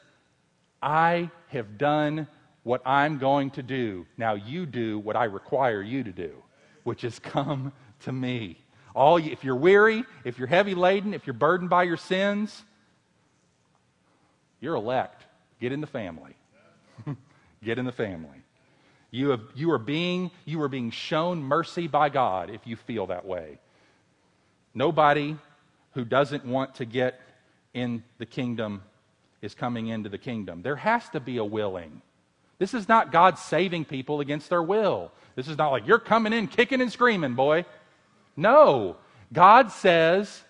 I 0.81 1.29
have 1.49 1.77
done 1.77 2.27
what 2.63 2.81
I'm 2.85 3.17
going 3.17 3.51
to 3.51 3.63
do. 3.63 4.07
Now 4.17 4.33
you 4.33 4.65
do 4.65 4.99
what 4.99 5.15
I 5.15 5.25
require 5.25 5.81
you 5.81 6.03
to 6.03 6.11
do, 6.11 6.31
which 6.83 7.03
is 7.03 7.19
come 7.19 7.73
to 8.01 8.11
me. 8.11 8.57
All, 8.95 9.17
if 9.17 9.43
you're 9.43 9.55
weary, 9.55 10.05
if 10.23 10.39
you're 10.39 10.47
heavy 10.47 10.73
laden, 10.73 11.13
if 11.13 11.27
you're 11.27 11.33
burdened 11.33 11.69
by 11.69 11.83
your 11.83 11.97
sins, 11.97 12.63
you're 14.61 14.75
elect. 14.75 15.23
Get 15.59 15.71
in 15.71 15.81
the 15.81 15.87
family. 15.87 16.35
Get 17.63 17.77
in 17.77 17.85
the 17.85 17.91
family. 17.91 18.41
You, 19.11 19.29
have, 19.29 19.41
you, 19.53 19.71
are 19.71 19.77
being, 19.77 20.31
you 20.45 20.61
are 20.61 20.67
being 20.67 20.91
shown 20.91 21.43
mercy 21.43 21.87
by 21.87 22.09
God 22.09 22.49
if 22.49 22.65
you 22.65 22.75
feel 22.75 23.07
that 23.07 23.25
way. 23.25 23.59
Nobody 24.73 25.37
who 25.93 26.03
doesn't 26.05 26.45
want 26.45 26.75
to 26.75 26.85
get 26.85 27.19
in 27.73 28.03
the 28.17 28.25
kingdom 28.25 28.81
is 29.41 29.55
coming 29.55 29.87
into 29.87 30.09
the 30.09 30.17
kingdom. 30.17 30.61
There 30.61 30.75
has 30.75 31.07
to 31.09 31.19
be 31.19 31.37
a 31.37 31.45
willing. 31.45 32.01
This 32.59 32.73
is 32.73 32.87
not 32.87 33.11
God 33.11 33.37
saving 33.37 33.85
people 33.85 34.19
against 34.21 34.49
their 34.49 34.63
will. 34.63 35.11
This 35.35 35.47
is 35.47 35.57
not 35.57 35.71
like 35.71 35.87
you're 35.87 35.99
coming 35.99 36.33
in 36.33 36.47
kicking 36.47 36.81
and 36.81 36.91
screaming, 36.91 37.35
boy. 37.35 37.65
No. 38.35 38.97
God 39.31 39.71
says, 39.71 40.43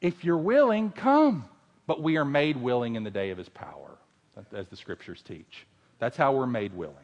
if 0.00 0.24
you're 0.24 0.36
willing, 0.36 0.90
come. 0.90 1.44
But 1.86 2.02
we 2.02 2.16
are 2.16 2.24
made 2.24 2.56
willing 2.56 2.96
in 2.96 3.04
the 3.04 3.10
day 3.10 3.30
of 3.30 3.38
his 3.38 3.48
power, 3.48 3.90
as 4.52 4.68
the 4.68 4.76
scriptures 4.76 5.22
teach. 5.22 5.66
That's 5.98 6.16
how 6.16 6.32
we're 6.32 6.46
made 6.46 6.74
willing. 6.74 6.96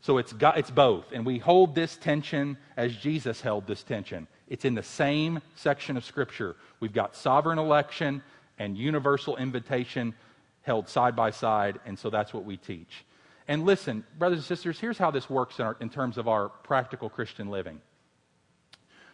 So 0.00 0.18
it's, 0.18 0.34
it's 0.38 0.70
both. 0.70 1.12
And 1.12 1.24
we 1.24 1.38
hold 1.38 1.74
this 1.74 1.96
tension 1.96 2.58
as 2.76 2.94
Jesus 2.94 3.40
held 3.40 3.66
this 3.66 3.82
tension. 3.82 4.26
It's 4.48 4.64
in 4.64 4.74
the 4.74 4.82
same 4.82 5.40
section 5.56 5.96
of 5.96 6.04
Scripture. 6.04 6.56
We've 6.78 6.92
got 6.92 7.16
sovereign 7.16 7.58
election 7.58 8.22
and 8.58 8.76
universal 8.76 9.36
invitation 9.36 10.14
held 10.62 10.88
side 10.88 11.16
by 11.16 11.30
side, 11.30 11.78
and 11.86 11.98
so 11.98 12.10
that's 12.10 12.34
what 12.34 12.44
we 12.44 12.56
teach. 12.56 13.04
And 13.48 13.64
listen, 13.64 14.04
brothers 14.18 14.38
and 14.38 14.46
sisters, 14.46 14.78
here's 14.78 14.98
how 14.98 15.10
this 15.10 15.28
works 15.28 15.58
in, 15.58 15.66
our, 15.66 15.76
in 15.80 15.90
terms 15.90 16.18
of 16.18 16.28
our 16.28 16.48
practical 16.48 17.08
Christian 17.08 17.48
living. 17.50 17.80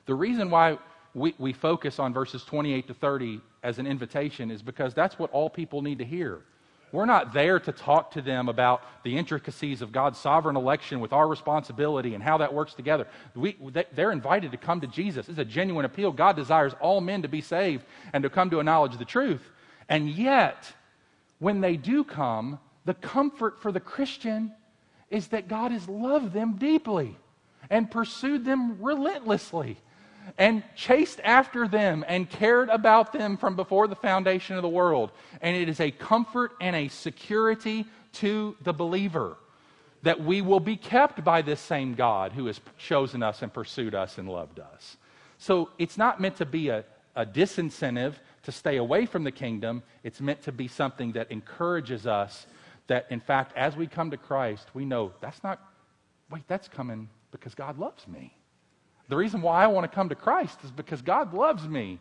The 0.07 0.15
reason 0.15 0.51
why 0.51 0.79
we, 1.15 1.35
we 1.39 1.53
focus 1.53 1.99
on 1.99 2.13
verses 2.13 2.45
28 2.45 2.87
to 2.89 2.95
30 2.95 3.41
as 3.63 3.79
an 3.79 3.87
invitation 3.87 4.51
is 4.51 4.63
because 4.63 4.95
that's 4.95 5.19
what 5.19 5.31
all 5.33 5.51
people 5.51 5.83
need 5.83 5.99
to 5.99 6.05
hear. 6.05 6.41
We're 6.93 7.07
not 7.07 7.33
there 7.33 7.61
to 7.61 7.71
talk 7.71 8.13
to 8.13 8.23
them 8.23 8.49
about 8.49 8.83
the 9.05 9.17
intricacies 9.17 9.81
of 9.81 9.93
God's 9.93 10.19
sovereign 10.19 10.57
election 10.57 10.99
with 10.99 11.13
our 11.13 11.29
responsibility 11.29 12.15
and 12.15 12.23
how 12.23 12.39
that 12.39 12.53
works 12.53 12.75
together. 12.75 13.07
We, 13.35 13.57
they're 13.93 14.11
invited 14.11 14.51
to 14.53 14.57
come 14.57 14.81
to 14.81 14.89
Jesus. 14.89 15.29
It's 15.29 15.39
a 15.39 15.45
genuine 15.45 15.85
appeal. 15.85 16.11
God 16.11 16.35
desires 16.35 16.75
all 16.81 17.01
men 17.01 17.23
to 17.23 17.29
be 17.29 17.43
saved 17.43 17.85
and 18.13 18.25
to 18.25 18.31
come 18.31 18.51
to 18.51 18.59
a 18.59 18.65
knowledge 18.65 18.95
of 18.95 18.99
the 18.99 19.05
truth. 19.05 19.43
And 19.89 20.11
yet, 20.11 20.73
when 21.39 21.61
they 21.61 21.77
do 21.77 22.03
come, 22.03 22.59
the 22.87 22.95
comfort 22.95 23.63
for 23.63 23.71
the 23.71 23.81
Christian 23.81 24.53
is 25.11 25.29
that 25.29 25.47
God 25.47 25.71
has 25.71 25.89
loved 25.89 26.33
them 26.33 26.57
deeply 26.57 27.17
and 27.69 27.89
pursued 27.89 28.45
them 28.45 28.83
relentlessly 28.83 29.77
and 30.39 30.63
chased 30.77 31.21
after 31.25 31.67
them 31.69 32.05
and 32.07 32.29
cared 32.29 32.69
about 32.69 33.13
them 33.13 33.37
from 33.37 33.57
before 33.57 33.89
the 33.89 33.97
foundation 33.97 34.57
of 34.57 34.63
the 34.63 34.69
world. 34.69 35.11
And 35.41 35.57
it 35.57 35.69
is 35.69 35.81
a 35.81 35.91
comfort 35.91 36.53
and 36.61 36.75
a 36.75 36.89
security 36.89 37.87
to 38.15 38.57
the 38.63 38.73
believer 38.73 39.37
that 40.03 40.21
we 40.21 40.41
will 40.41 40.61
be 40.61 40.77
kept 40.77 41.23
by 41.25 41.43
this 41.43 41.61
same 41.61 41.95
God 41.95 42.33
who 42.33 42.47
has 42.47 42.61
chosen 42.79 43.23
us 43.23 43.43
and 43.43 43.53
pursued 43.53 43.95
us 43.95 44.19
and 44.19 44.29
loved 44.29 44.59
us. 44.59 44.97
So 45.39 45.71
it's 45.79 45.99
not 45.99 46.21
meant 46.21 46.37
to 46.37 46.47
be 46.47 46.69
a, 46.69 46.85
a 47.15 47.27
disincentive 47.27 48.15
to 48.45 48.53
stay 48.53 48.77
away 48.79 49.07
from 49.07 49.25
the 49.25 49.31
kingdom. 49.31 49.83
It's 50.03 50.21
meant 50.21 50.43
to 50.43 50.53
be 50.53 50.69
something 50.69 51.13
that 51.13 51.31
encourages 51.31 52.07
us 52.07 52.47
that, 52.87 53.07
in 53.11 53.21
fact, 53.21 53.57
as 53.57 53.77
we 53.77 53.87
come 53.87 54.11
to 54.11 54.17
Christ, 54.17 54.69
we 54.75 54.85
know 54.85 55.13
that's 55.21 55.43
not, 55.45 55.61
wait, 56.31 56.43
that's 56.49 56.69
coming 56.69 57.09
because 57.31 57.55
God 57.55 57.79
loves 57.79 58.09
me. 58.09 58.35
The 59.11 59.17
reason 59.17 59.43
why 59.43 59.65
I 59.65 59.67
want 59.67 59.91
to 59.91 59.95
come 59.95 60.09
to 60.11 60.15
Christ 60.15 60.57
is 60.63 60.71
because 60.71 61.03
God 61.03 61.35
loves 61.35 61.67
me. 61.67 61.99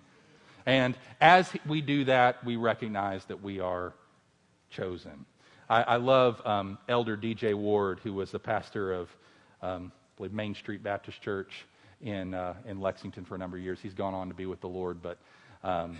And 0.68 0.96
as 1.20 1.52
we 1.68 1.82
do 1.82 2.06
that, 2.06 2.46
we 2.46 2.56
recognize 2.56 3.26
that 3.26 3.42
we 3.42 3.60
are 3.60 3.94
chosen. 4.70 5.26
I, 5.68 5.82
I 5.82 5.96
love 5.96 6.40
um, 6.46 6.78
Elder 6.88 7.16
D.J. 7.16 7.56
Ward, 7.56 8.00
who 8.04 8.14
was 8.14 8.30
the 8.30 8.38
pastor 8.38 8.94
of, 8.94 9.10
um, 9.64 9.92
I 9.96 10.18
believe, 10.18 10.34
Main 10.34 10.54
Street 10.54 10.84
Baptist 10.84 11.20
Church 11.20 11.66
in, 12.00 12.36
uh, 12.36 12.54
in 12.68 12.80
Lexington 12.80 13.26
for 13.26 13.34
a 13.34 13.38
number 13.40 13.58
of 13.58 13.64
years. 13.64 13.80
He's 13.82 13.96
gone 13.96 14.14
on 14.14 14.28
to 14.28 14.36
be 14.36 14.46
with 14.46 14.62
the 14.62 14.70
Lord, 14.70 15.02
but 15.02 15.18
um, 15.64 15.98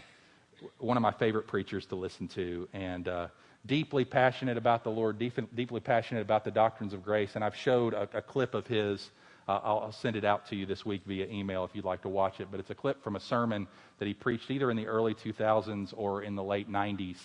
one 0.78 0.96
of 0.96 1.02
my 1.02 1.12
favorite 1.12 1.48
preachers 1.48 1.88
to 1.88 1.96
listen 1.96 2.28
to. 2.30 2.70
And 2.72 3.08
uh, 3.08 3.28
deeply 3.66 4.06
passionate 4.06 4.58
about 4.58 4.84
the 4.84 4.92
Lord, 4.92 5.18
deep, 5.18 5.40
deeply 5.56 5.80
passionate 5.80 6.22
about 6.22 6.44
the 6.44 6.52
doctrines 6.52 6.94
of 6.94 7.04
grace. 7.04 7.32
And 7.34 7.44
I've 7.44 7.56
showed 7.56 7.96
a, 7.96 8.08
a 8.14 8.22
clip 8.22 8.54
of 8.54 8.68
his 8.68 9.10
uh, 9.50 9.60
I'll, 9.64 9.80
I'll 9.80 9.92
send 9.92 10.16
it 10.16 10.24
out 10.24 10.46
to 10.50 10.56
you 10.56 10.68
this 10.68 10.86
week 10.86 11.02
via 11.08 11.26
email 11.26 11.64
if 11.66 11.72
you'd 11.74 11.84
like 11.84 12.04
to 12.04 12.10
watch 12.10 12.40
it. 12.40 12.50
But 12.52 12.60
it's 12.60 12.70
a 12.70 12.76
clip 12.76 13.04
from 13.04 13.16
a 13.16 13.20
sermon 13.20 13.68
that 13.98 14.06
he 14.06 14.14
preached 14.14 14.52
either 14.52 14.70
in 14.70 14.78
the 14.78 14.86
early 14.86 15.16
2000s 15.16 15.92
or 15.98 16.22
in 16.22 16.36
the 16.36 16.44
late 16.44 16.72
90s, 16.72 17.18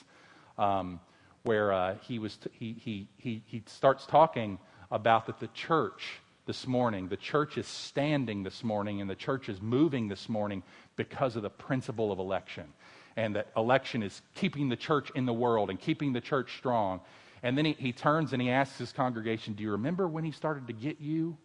um, 0.56 1.00
where 1.42 1.70
uh, 1.70 1.96
he, 2.00 2.18
was 2.18 2.38
t- 2.38 2.48
he, 2.58 2.76
he, 2.80 3.08
he, 3.18 3.42
he 3.44 3.62
starts 3.66 4.06
talking 4.06 4.58
about 4.90 5.26
that 5.26 5.38
the 5.38 5.48
church 5.48 6.20
this 6.46 6.66
morning, 6.66 7.08
the 7.08 7.16
church 7.18 7.58
is 7.58 7.66
standing 7.66 8.42
this 8.42 8.64
morning, 8.64 9.02
and 9.02 9.10
the 9.10 9.14
church 9.14 9.50
is 9.50 9.60
moving 9.60 10.08
this 10.08 10.26
morning 10.26 10.62
because 10.96 11.36
of 11.36 11.42
the 11.42 11.50
principle 11.50 12.10
of 12.10 12.18
election. 12.18 12.64
And 13.16 13.36
that 13.36 13.48
election 13.54 14.02
is 14.02 14.22
keeping 14.34 14.70
the 14.70 14.76
church 14.76 15.10
in 15.14 15.26
the 15.26 15.32
world 15.34 15.68
and 15.68 15.78
keeping 15.78 16.14
the 16.14 16.22
church 16.22 16.56
strong. 16.56 17.02
And 17.42 17.58
then 17.58 17.66
he, 17.66 17.72
he 17.72 17.92
turns 17.92 18.32
and 18.32 18.40
he 18.40 18.48
asks 18.48 18.78
his 18.78 18.92
congregation, 18.92 19.52
Do 19.52 19.62
you 19.62 19.72
remember 19.72 20.08
when 20.08 20.24
he 20.24 20.32
started 20.32 20.66
to 20.68 20.72
get 20.72 21.02
you? 21.02 21.36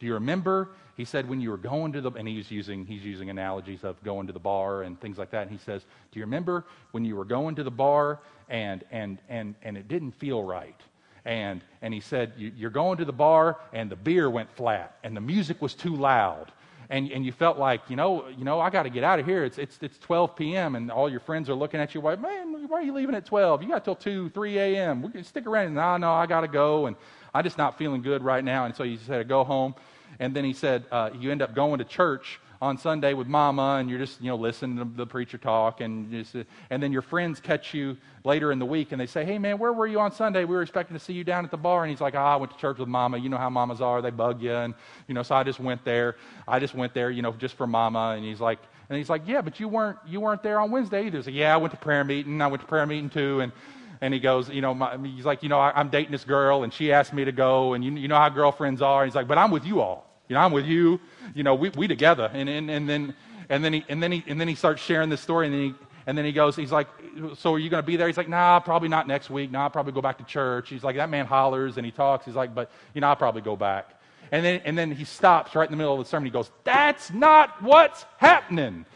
Do 0.00 0.06
you 0.06 0.14
remember? 0.14 0.70
He 0.96 1.04
said 1.04 1.28
when 1.28 1.40
you 1.40 1.50
were 1.50 1.56
going 1.56 1.92
to 1.92 2.00
the 2.00 2.10
and 2.10 2.26
he's 2.26 2.50
using 2.50 2.84
he's 2.84 3.04
using 3.04 3.30
analogies 3.30 3.84
of 3.84 4.02
going 4.02 4.26
to 4.26 4.32
the 4.32 4.40
bar 4.40 4.82
and 4.82 5.00
things 5.00 5.18
like 5.18 5.30
that. 5.30 5.42
And 5.42 5.50
he 5.50 5.58
says, 5.58 5.84
Do 6.10 6.18
you 6.18 6.24
remember 6.24 6.64
when 6.90 7.04
you 7.04 7.16
were 7.16 7.24
going 7.24 7.54
to 7.56 7.62
the 7.62 7.70
bar 7.70 8.20
and 8.48 8.82
and 8.90 9.18
and 9.28 9.54
and 9.62 9.76
it 9.76 9.88
didn't 9.88 10.12
feel 10.12 10.42
right? 10.42 10.80
And 11.24 11.62
and 11.82 11.94
he 11.94 12.00
said, 12.00 12.32
You're 12.36 12.70
going 12.70 12.98
to 12.98 13.04
the 13.04 13.12
bar 13.12 13.58
and 13.72 13.90
the 13.90 13.96
beer 13.96 14.28
went 14.28 14.50
flat 14.52 14.98
and 15.04 15.16
the 15.16 15.20
music 15.20 15.62
was 15.62 15.74
too 15.74 15.94
loud 15.94 16.50
and, 16.90 17.08
and 17.12 17.24
you 17.24 17.30
felt 17.30 17.56
like, 17.56 17.82
you 17.88 17.94
know, 17.94 18.26
you 18.28 18.44
know, 18.44 18.58
I 18.58 18.68
got 18.68 18.82
to 18.82 18.90
get 18.90 19.04
out 19.04 19.20
of 19.20 19.26
here. 19.26 19.44
It's, 19.44 19.58
it's, 19.58 19.78
it's 19.80 19.96
12 19.98 20.34
p.m. 20.34 20.74
and 20.74 20.90
all 20.90 21.08
your 21.08 21.20
friends 21.20 21.48
are 21.48 21.54
looking 21.54 21.78
at 21.78 21.94
you 21.94 22.00
like, 22.00 22.20
man, 22.20 22.68
why 22.68 22.80
are 22.80 22.82
you 22.82 22.92
leaving 22.92 23.14
at 23.14 23.24
12? 23.24 23.62
You 23.62 23.68
got 23.68 23.84
till 23.84 23.94
2, 23.94 24.30
3 24.30 24.58
a.m. 24.58 25.00
We 25.00 25.10
can 25.10 25.22
stick 25.22 25.46
around. 25.46 25.66
And, 25.66 25.76
no, 25.76 25.96
no, 25.98 26.10
I 26.12 26.26
got 26.26 26.40
to 26.40 26.48
go. 26.48 26.86
And 26.86 26.96
I'm 27.34 27.44
just 27.44 27.58
not 27.58 27.78
feeling 27.78 28.02
good 28.02 28.22
right 28.22 28.44
now. 28.44 28.64
And 28.64 28.74
so 28.74 28.84
he 28.84 28.96
said, 28.96 29.28
go 29.28 29.44
home. 29.44 29.74
And 30.18 30.34
then 30.34 30.44
he 30.44 30.52
said, 30.52 30.84
uh, 30.90 31.10
you 31.18 31.30
end 31.30 31.42
up 31.42 31.54
going 31.54 31.78
to 31.78 31.84
church 31.84 32.40
on 32.62 32.76
Sunday 32.76 33.14
with 33.14 33.26
mama 33.26 33.76
and 33.80 33.88
you're 33.88 33.98
just, 33.98 34.20
you 34.20 34.28
know, 34.28 34.36
listening 34.36 34.76
to 34.76 34.84
the 34.84 35.06
preacher 35.06 35.38
talk 35.38 35.80
and 35.80 36.10
just, 36.10 36.34
and 36.68 36.82
then 36.82 36.92
your 36.92 37.00
friends 37.00 37.40
catch 37.40 37.72
you 37.72 37.96
later 38.22 38.52
in 38.52 38.58
the 38.58 38.66
week 38.66 38.92
and 38.92 39.00
they 39.00 39.06
say, 39.06 39.24
hey 39.24 39.38
man, 39.38 39.56
where 39.56 39.72
were 39.72 39.86
you 39.86 39.98
on 39.98 40.12
Sunday? 40.12 40.44
We 40.44 40.54
were 40.54 40.62
expecting 40.62 40.94
to 40.94 41.02
see 41.02 41.14
you 41.14 41.24
down 41.24 41.44
at 41.44 41.50
the 41.50 41.56
bar. 41.56 41.84
And 41.84 41.90
he's 41.90 42.02
like, 42.02 42.14
ah, 42.14 42.34
I 42.34 42.36
went 42.36 42.52
to 42.52 42.58
church 42.58 42.78
with 42.78 42.88
mama. 42.88 43.16
You 43.16 43.30
know 43.30 43.38
how 43.38 43.48
mamas 43.48 43.80
are. 43.80 44.02
They 44.02 44.10
bug 44.10 44.42
you. 44.42 44.52
And, 44.52 44.74
you 45.08 45.14
know, 45.14 45.22
so 45.22 45.36
I 45.36 45.42
just 45.42 45.58
went 45.58 45.84
there. 45.84 46.16
I 46.46 46.58
just 46.58 46.74
went 46.74 46.92
there, 46.92 47.10
you 47.10 47.22
know, 47.22 47.32
just 47.32 47.54
for 47.54 47.66
mama. 47.66 48.14
And 48.16 48.24
he's 48.24 48.40
like, 48.40 48.58
and 48.90 48.98
he's 48.98 49.08
like, 49.08 49.22
yeah, 49.26 49.40
but 49.40 49.58
you 49.58 49.68
weren't, 49.68 49.98
you 50.06 50.20
weren't 50.20 50.42
there 50.42 50.60
on 50.60 50.70
Wednesday 50.70 51.06
either. 51.06 51.18
He's 51.18 51.26
like, 51.26 51.36
yeah, 51.36 51.54
I 51.54 51.56
went 51.56 51.72
to 51.72 51.78
prayer 51.78 52.04
meeting. 52.04 52.42
I 52.42 52.48
went 52.48 52.60
to 52.60 52.66
prayer 52.66 52.84
meeting 52.84 53.08
too. 53.08 53.40
And, 53.40 53.52
and 54.00 54.14
he 54.14 54.20
goes, 54.20 54.48
you 54.48 54.60
know, 54.62 54.72
my, 54.74 54.96
he's 54.96 55.24
like, 55.24 55.42
you 55.42 55.48
know, 55.48 55.58
I, 55.58 55.78
am 55.78 55.90
dating 55.90 56.12
this 56.12 56.24
girl 56.24 56.62
and 56.62 56.72
she 56.72 56.92
asked 56.92 57.12
me 57.12 57.24
to 57.24 57.32
go 57.32 57.74
and 57.74 57.84
you, 57.84 57.92
you 57.92 58.08
know 58.08 58.16
how 58.16 58.28
girlfriends 58.30 58.80
are. 58.80 59.02
And 59.02 59.10
he's 59.10 59.14
like, 59.14 59.28
but 59.28 59.36
I'm 59.36 59.50
with 59.50 59.64
you 59.64 59.80
all. 59.80 60.06
You 60.28 60.34
know, 60.34 60.40
I'm 60.40 60.52
with 60.52 60.64
you. 60.64 61.00
You 61.34 61.42
know, 61.42 61.54
we, 61.54 61.70
we 61.70 61.86
together. 61.86 62.30
And, 62.32 62.48
and, 62.48 62.70
and 62.70 62.88
then, 62.88 63.14
and 63.48 63.62
then 63.64 63.74
he, 63.74 63.84
and 63.88 64.02
then 64.02 64.12
he, 64.12 64.24
and 64.26 64.40
then 64.40 64.48
he 64.48 64.54
starts 64.54 64.80
sharing 64.80 65.10
this 65.10 65.20
story 65.20 65.46
and 65.46 65.54
then 65.54 65.62
he, 65.62 65.74
and 66.06 66.16
then 66.16 66.24
he 66.24 66.32
goes, 66.32 66.56
he's 66.56 66.72
like, 66.72 66.88
so 67.36 67.54
are 67.54 67.58
you 67.58 67.68
going 67.68 67.82
to 67.82 67.86
be 67.86 67.96
there? 67.96 68.06
He's 68.06 68.16
like, 68.16 68.28
nah, 68.28 68.58
probably 68.60 68.88
not 68.88 69.06
next 69.06 69.28
week. 69.28 69.50
Nah, 69.50 69.64
I'll 69.64 69.70
probably 69.70 69.92
go 69.92 70.00
back 70.00 70.16
to 70.18 70.24
church. 70.24 70.70
He's 70.70 70.82
like, 70.82 70.96
that 70.96 71.10
man 71.10 71.26
hollers 71.26 71.76
and 71.76 71.84
he 71.84 71.92
talks. 71.92 72.24
He's 72.24 72.34
like, 72.34 72.54
but, 72.54 72.70
you 72.94 73.02
know, 73.02 73.08
I'll 73.08 73.16
probably 73.16 73.42
go 73.42 73.54
back. 73.54 73.90
And 74.32 74.44
then, 74.44 74.62
and 74.64 74.78
then 74.78 74.92
he 74.92 75.04
stops 75.04 75.54
right 75.54 75.68
in 75.68 75.72
the 75.72 75.76
middle 75.76 75.92
of 75.92 75.98
the 75.98 76.08
sermon. 76.08 76.24
He 76.24 76.30
goes, 76.30 76.50
that's 76.64 77.12
not 77.12 77.62
what's 77.62 78.04
happening. 78.16 78.86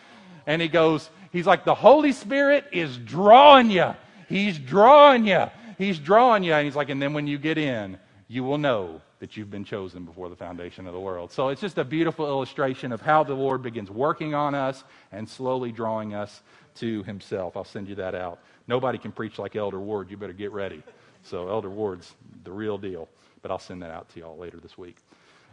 And 0.47 0.63
he 0.63 0.69
goes, 0.69 1.11
he's 1.31 1.47
like, 1.47 1.65
the 1.65 1.75
Holy 1.75 2.13
Spirit 2.13 2.65
is 2.73 2.97
drawing 2.97 3.71
you. 3.71 3.95
He's 4.29 4.59
drawing 4.59 5.27
you. 5.27 5.47
He's 5.79 5.99
drawing 5.99 6.45
you. 6.45 6.53
And 6.53 6.65
he's 6.65 6.77
like, 6.77 6.89
and 6.91 7.01
then 7.01 7.15
when 7.15 7.27
you 7.27 7.39
get 7.39 7.59
in, 7.59 7.99
you 8.29 8.45
will 8.45 8.59
know 8.59 9.01
that 9.21 9.37
you've 9.37 9.51
been 9.51 9.65
chosen 9.65 10.05
before 10.05 10.29
the 10.29 10.37
foundation 10.37 10.87
of 10.87 10.93
the 10.93 11.01
world. 11.01 11.33
So 11.33 11.49
it's 11.49 11.61
just 11.61 11.79
a 11.79 11.85
beautiful 11.85 12.27
illustration 12.27 12.93
of 12.93 13.01
how 13.01 13.25
the 13.25 13.35
Lord 13.35 13.63
begins 13.63 13.91
working 13.91 14.35
on 14.35 14.55
us 14.55 14.85
and 15.13 15.29
slowly 15.29 15.73
drawing 15.73 16.15
us 16.15 16.43
to 16.77 17.03
himself. 17.05 17.57
I'll 17.57 17.65
send 17.65 17.89
you 17.89 17.95
that 17.97 18.15
out. 18.15 18.41
Nobody 18.67 18.99
can 18.99 19.13
preach 19.13 19.39
like 19.39 19.57
Elder 19.57 19.81
Ward. 19.81 20.11
You 20.11 20.17
better 20.17 20.33
get 20.33 20.53
ready. 20.53 20.83
So 21.23 21.49
Elder 21.49 21.71
Ward's 21.71 22.13
the 22.43 22.53
real 22.53 22.79
deal. 22.79 23.09
But 23.43 23.51
I'll 23.51 23.59
send 23.59 23.83
that 23.83 23.91
out 23.91 24.09
to 24.11 24.21
y'all 24.21 24.39
later 24.39 24.59
this 24.59 24.79
week. 24.79 24.97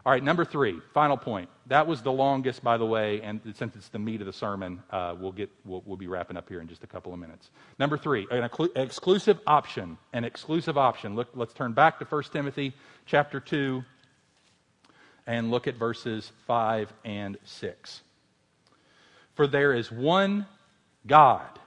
All 0.04 0.12
right, 0.12 0.24
number 0.24 0.44
three, 0.44 0.80
final 0.96 1.16
point. 1.16 1.48
That 1.68 1.86
was 1.86 2.02
the 2.02 2.12
longest, 2.12 2.64
by 2.64 2.78
the 2.78 2.86
way, 2.86 3.22
and 3.22 3.40
since 3.56 3.76
it's 3.76 3.90
the 3.90 4.00
meat 4.00 4.20
of 4.20 4.26
the 4.26 4.34
sermon, 4.34 4.82
uh, 4.90 5.16
we'll, 5.20 5.32
get, 5.32 5.52
we'll, 5.64 5.84
we'll, 5.86 5.98
be 5.98 6.08
wrapping 6.08 6.38
up 6.38 6.50
here 6.50 6.60
in 6.60 6.68
just 6.68 6.84
a 6.84 6.88
couple 6.88 7.14
of 7.14 7.20
minutes. 7.20 7.52
Number 7.78 8.00
three, 8.00 8.28
an 8.32 8.50
exclusive 8.76 9.40
option. 9.46 10.00
An 10.12 10.24
exclusive 10.24 10.76
option. 10.76 11.16
Look, 11.16 11.30
let's 11.36 11.54
turn 11.54 11.74
back 11.74 12.00
to 12.00 12.06
1 12.06 12.24
Timothy 12.34 12.74
chapter 13.06 13.40
2 13.40 13.84
and 15.28 15.52
look 15.52 15.68
at 15.68 15.76
verses 15.76 16.32
5 16.48 16.92
and 17.06 17.38
6. 17.44 18.02
For 19.36 19.46
there 19.46 19.74
is 19.74 19.92
one 19.92 20.48
God, 21.06 21.60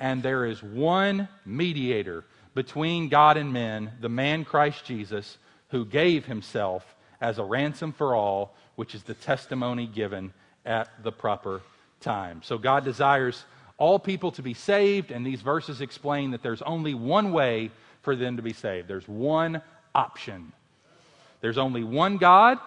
and 0.00 0.20
there 0.20 0.46
is 0.46 0.60
one 0.64 1.28
mediator 1.46 2.24
between 2.54 3.08
God 3.08 3.36
and 3.36 3.52
men, 3.52 3.92
the 4.00 4.08
man 4.08 4.44
Christ 4.44 4.84
Jesus, 4.84 5.38
who 5.68 5.84
gave 5.84 6.26
himself 6.26 6.96
as 7.20 7.38
a 7.38 7.44
ransom 7.44 7.92
for 7.92 8.14
all, 8.14 8.54
which 8.76 8.94
is 8.94 9.02
the 9.02 9.14
testimony 9.14 9.86
given 9.86 10.32
at 10.64 10.88
the 11.02 11.12
proper 11.12 11.60
time. 12.00 12.42
So 12.42 12.58
God 12.58 12.84
desires 12.84 13.44
all 13.76 13.98
people 13.98 14.32
to 14.32 14.42
be 14.42 14.54
saved, 14.54 15.10
and 15.10 15.24
these 15.24 15.40
verses 15.40 15.80
explain 15.80 16.32
that 16.32 16.42
there's 16.42 16.62
only 16.62 16.94
one 16.94 17.32
way 17.32 17.70
for 18.02 18.16
them 18.16 18.36
to 18.36 18.42
be 18.42 18.52
saved. 18.52 18.88
There's 18.88 19.08
one 19.08 19.62
option. 19.94 20.52
There's 21.40 21.58
only 21.58 21.84
one 21.84 22.16
God, 22.16 22.58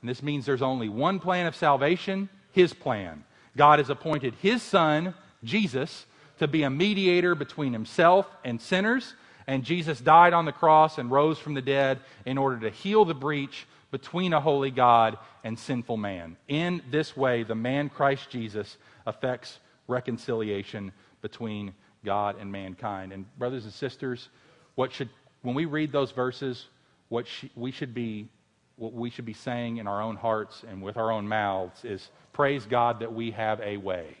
and 0.00 0.08
this 0.08 0.22
means 0.22 0.46
there's 0.46 0.62
only 0.62 0.88
one 0.88 1.20
plan 1.20 1.46
of 1.46 1.54
salvation, 1.54 2.28
His 2.52 2.72
plan. 2.72 3.24
God 3.56 3.78
has 3.78 3.90
appointed 3.90 4.34
His 4.40 4.62
Son, 4.62 5.14
Jesus, 5.42 6.06
to 6.38 6.48
be 6.48 6.62
a 6.62 6.70
mediator 6.70 7.34
between 7.34 7.72
Himself 7.72 8.26
and 8.44 8.60
sinners, 8.60 9.14
and 9.46 9.64
Jesus 9.64 10.00
died 10.00 10.32
on 10.32 10.46
the 10.46 10.52
cross 10.52 10.96
and 10.96 11.10
rose 11.10 11.38
from 11.38 11.54
the 11.54 11.62
dead 11.62 12.00
in 12.24 12.38
order 12.38 12.58
to 12.60 12.70
heal 12.70 13.04
the 13.04 13.14
breach 13.14 13.66
between 13.94 14.32
a 14.32 14.40
holy 14.40 14.72
God 14.72 15.18
and 15.44 15.56
sinful 15.56 15.96
man. 15.96 16.36
In 16.48 16.82
this 16.90 17.16
way, 17.16 17.44
the 17.44 17.54
man 17.54 17.88
Christ 17.88 18.28
Jesus 18.28 18.76
affects 19.06 19.60
reconciliation 19.86 20.90
between 21.22 21.72
God 22.04 22.34
and 22.40 22.50
mankind. 22.50 23.12
And 23.12 23.24
brothers 23.38 23.62
and 23.62 23.72
sisters, 23.72 24.30
what 24.74 24.92
should 24.92 25.10
when 25.42 25.54
we 25.54 25.66
read 25.66 25.92
those 25.92 26.10
verses, 26.10 26.66
what 27.08 27.28
sh- 27.28 27.44
we 27.54 27.70
should 27.70 27.94
be 27.94 28.26
what 28.74 28.92
we 28.92 29.10
should 29.10 29.26
be 29.26 29.32
saying 29.32 29.76
in 29.76 29.86
our 29.86 30.02
own 30.02 30.16
hearts 30.16 30.64
and 30.68 30.82
with 30.82 30.96
our 30.96 31.12
own 31.12 31.28
mouths 31.28 31.84
is 31.84 32.10
praise 32.32 32.66
God 32.66 32.98
that 32.98 33.12
we 33.14 33.30
have 33.30 33.60
a 33.60 33.76
way. 33.76 34.16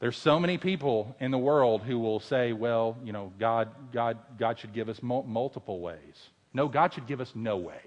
There's 0.00 0.16
so 0.16 0.40
many 0.40 0.56
people 0.56 1.14
in 1.20 1.30
the 1.30 1.36
world 1.36 1.82
who 1.82 1.98
will 1.98 2.20
say, 2.20 2.54
well, 2.54 2.96
you 3.04 3.12
know, 3.12 3.34
God, 3.38 3.68
God, 3.92 4.16
God 4.38 4.58
should 4.58 4.72
give 4.72 4.88
us 4.88 5.02
mul- 5.02 5.24
multiple 5.24 5.78
ways. 5.80 6.30
No, 6.54 6.68
God 6.68 6.92
should 6.92 7.06
give 7.06 7.20
us 7.20 7.32
no 7.34 7.56
way. 7.56 7.80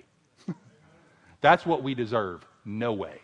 That's 1.41 1.65
what 1.65 1.83
we 1.83 1.93
deserve 1.93 2.45
no 2.65 2.93
way. 2.93 3.19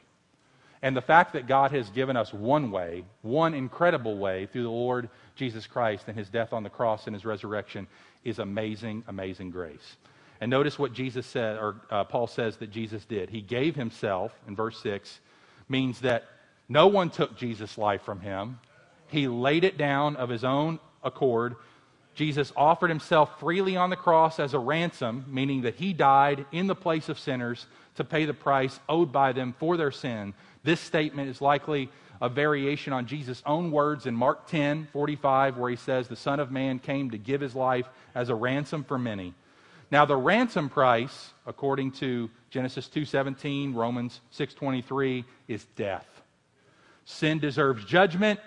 And 0.84 0.96
the 0.96 1.02
fact 1.02 1.34
that 1.34 1.48
God 1.48 1.72
has 1.72 1.90
given 1.90 2.18
us 2.18 2.34
one 2.34 2.72
way, 2.72 3.04
one 3.22 3.54
incredible 3.54 4.18
way 4.18 4.48
through 4.48 4.64
the 4.64 4.70
Lord 4.70 5.10
Jesus 5.36 5.68
Christ 5.68 6.06
and 6.08 6.18
his 6.18 6.30
death 6.30 6.54
on 6.54 6.64
the 6.64 6.70
cross 6.70 7.06
and 7.06 7.16
his 7.16 7.26
resurrection 7.26 7.88
is 8.24 8.40
amazing, 8.40 9.04
amazing 9.08 9.52
grace. 9.52 9.98
And 10.40 10.50
notice 10.50 10.80
what 10.80 10.94
Jesus 10.94 11.28
said, 11.28 11.58
or 11.58 11.76
uh, 11.92 12.04
Paul 12.04 12.26
says 12.26 12.58
that 12.58 12.72
Jesus 12.72 13.06
did. 13.06 13.30
He 13.30 13.42
gave 13.42 13.76
himself, 13.76 14.34
in 14.48 14.56
verse 14.56 14.80
6, 14.82 15.20
means 15.70 16.02
that 16.02 16.26
no 16.68 16.88
one 16.88 17.12
took 17.12 17.38
Jesus' 17.38 17.78
life 17.78 18.02
from 18.02 18.22
him. 18.22 18.60
He 19.08 19.28
laid 19.28 19.64
it 19.64 19.78
down 19.78 20.16
of 20.16 20.30
his 20.30 20.44
own 20.44 20.80
accord 21.04 21.56
Jesus 22.14 22.52
offered 22.56 22.90
himself 22.90 23.40
freely 23.40 23.78
on 23.78 23.90
the 23.90 23.96
cross 23.96 24.40
as 24.40 24.54
a 24.54 24.60
ransom, 24.60 25.26
meaning 25.28 25.62
that 25.62 25.76
he 25.76 25.94
died 25.94 26.46
in 26.52 26.68
the 26.68 26.76
place 26.76 27.10
of 27.10 27.20
sinners 27.20 27.66
to 27.96 28.04
pay 28.04 28.26
the 28.26 28.34
price 28.34 28.80
owed 28.90 29.12
by 29.12 29.32
them 29.32 29.54
for 29.58 29.78
their 29.78 29.92
sin. 29.92 30.34
This 30.64 30.80
statement 30.80 31.30
is 31.30 31.42
likely 31.42 31.90
a 32.22 32.30
variation 32.30 32.94
on 32.94 33.08
Jesus' 33.08 33.42
own 33.46 33.72
words 33.72 34.06
in 34.06 34.16
Mark 34.16 34.48
10 34.48 34.90
45, 34.94 35.58
where 35.58 35.70
he 35.70 35.76
says, 35.76 36.08
The 36.08 36.16
Son 36.16 36.40
of 36.40 36.52
Man 36.52 36.80
came 36.80 37.12
to 37.12 37.18
give 37.18 37.42
his 37.42 37.56
life 37.56 37.88
as 38.14 38.30
a 38.30 38.36
ransom 38.36 38.84
for 38.84 39.00
many. 39.00 39.34
Now, 39.90 40.06
the 40.06 40.16
ransom 40.16 40.70
price, 40.70 41.34
according 41.46 41.92
to 41.94 42.30
Genesis 42.50 42.88
2:17, 42.88 43.74
Romans 43.74 44.22
6:23, 44.32 45.26
is 45.48 45.66
death. 45.76 46.22
Sin 47.04 47.40
deserves 47.40 47.84
judgment, 47.84 48.40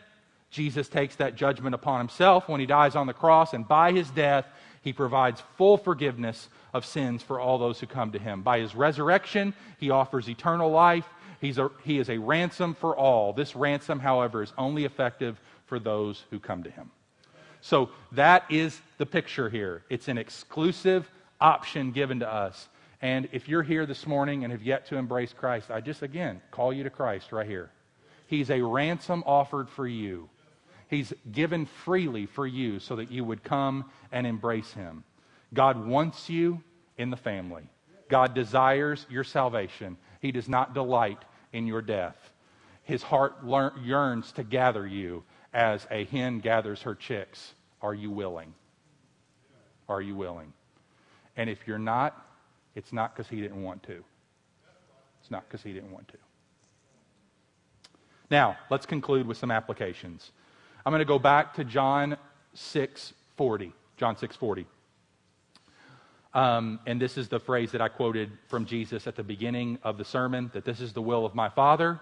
Jesus 0.55 0.89
takes 0.89 1.17
that 1.17 1.35
judgment 1.35 1.75
upon 1.75 1.99
himself 1.99 2.49
when 2.49 2.61
he 2.61 2.67
dies 2.67 2.95
on 2.95 3.09
the 3.09 3.13
cross, 3.13 3.55
and 3.55 3.67
by 3.67 3.91
his 3.91 4.09
death, 4.11 4.47
he 4.83 4.93
provides 4.93 5.43
full 5.57 5.77
forgiveness 5.77 6.49
of 6.73 6.87
sins 6.87 7.25
for 7.25 7.41
all 7.41 7.59
those 7.59 7.81
who 7.81 7.87
come 7.87 8.13
to 8.13 8.21
him. 8.21 8.43
By 8.43 8.61
his 8.61 8.73
resurrection, 8.73 9.53
he 9.81 9.91
offers 9.91 10.29
eternal 10.29 10.71
life. 10.71 11.07
He's 11.41 11.59
a, 11.59 11.73
he 11.83 11.99
is 11.99 12.09
a 12.09 12.19
ransom 12.19 12.75
for 12.75 12.97
all. 12.97 13.33
This 13.33 13.57
ransom, 13.57 13.99
however, 13.99 14.45
is 14.45 14.53
only 14.57 14.85
effective 14.85 15.41
for 15.67 15.81
those 15.81 16.23
who 16.31 16.39
come 16.39 16.63
to 16.63 16.71
him. 16.71 16.93
So 17.61 17.91
that 18.13 18.45
is 18.49 18.81
the 18.99 19.07
picture 19.07 19.51
here. 19.51 19.83
It's 19.91 20.07
an 20.07 20.19
exclusive 20.19 21.11
option 21.41 21.91
given 21.91 22.21
to 22.21 22.33
us. 22.33 22.69
And 23.03 23.29
if 23.33 23.49
you're 23.49 23.65
here 23.65 23.87
this 23.87 24.07
morning 24.07 24.45
and 24.45 24.53
have 24.53 24.63
yet 24.63 24.87
to 24.87 24.97
embrace 24.97 25.33
Christ, 25.33 25.73
I 25.73 25.81
just, 25.81 26.03
again, 26.03 26.41
call 26.53 26.73
you 26.73 26.85
to 26.85 26.91
Christ 26.91 27.33
right 27.33 27.47
here. 27.47 27.71
He's 28.29 28.51
a 28.51 28.63
ransom 28.63 29.25
offered 29.27 29.69
for 29.69 29.89
you. 29.89 30.29
He's 30.89 31.13
given 31.33 31.67
freely 31.67 32.27
for 32.27 32.47
you 32.47 32.79
so 32.79 32.97
that 32.97 33.11
you 33.11 33.25
would 33.25 33.43
come 33.43 33.85
and 34.13 34.27
embrace 34.27 34.73
Him. 34.73 35.05
God 35.53 35.87
wants 35.87 36.29
you 36.29 36.63
in 36.99 37.11
the 37.11 37.17
family. 37.17 37.65
God 38.09 38.35
desires 38.35 39.07
your 39.09 39.25
salvation. 39.25 39.97
He 40.21 40.33
does 40.33 40.49
not 40.49 40.75
delight 40.75 41.19
in 41.53 41.67
your 41.67 41.83
death. 41.83 42.17
His 42.83 43.03
heart 43.03 43.37
yearns 43.83 44.33
to 44.33 44.45
gather 44.45 44.87
you 44.87 45.25
as 45.53 45.87
a 45.91 46.05
hen 46.05 46.41
gathers 46.41 46.83
her 46.83 46.95
chicks. 46.95 47.55
Are 47.81 47.95
you 47.95 48.11
willing? 48.11 48.53
Are 49.89 50.03
you 50.03 50.15
willing? 50.15 50.53
And 51.37 51.49
if 51.49 51.67
you're 51.67 51.79
not, 51.79 52.27
it's 52.75 52.93
not 52.93 53.15
because 53.15 53.29
he 53.29 53.41
didn't 53.41 53.63
want 53.63 53.83
to. 53.85 54.05
It's 55.21 55.31
not 55.31 55.49
because 55.49 55.63
he 55.63 55.73
didn't 55.73 55.91
want 55.91 56.09
to. 56.09 56.19
Now, 58.31 58.57
let's 58.71 58.87
conclude 58.87 59.27
with 59.27 59.37
some 59.37 59.51
applications. 59.51 60.33
I'm 60.87 60.91
going 60.91 61.01
to 61.01 61.07
go 61.07 61.19
back 61.19 61.55
to 61.55 61.65
John 61.65 62.19
6:40. 62.55 63.73
John 63.97 64.17
6:40. 64.17 64.67
Um, 66.35 66.81
and 66.87 67.01
this 67.01 67.17
is 67.17 67.29
the 67.29 67.41
phrase 67.41 67.73
that 67.73 67.81
I 67.81 67.89
quoted 67.89 68.31
from 68.49 68.67
Jesus 68.67 69.07
at 69.07 69.17
the 69.17 69.23
beginning 69.23 69.79
of 69.83 69.97
the 69.97 70.05
sermon 70.05 70.51
that 70.53 70.65
this 70.65 70.81
is 70.81 70.93
the 70.93 71.01
will 71.01 71.25
of 71.25 71.35
my 71.35 71.49
Father, 71.49 72.01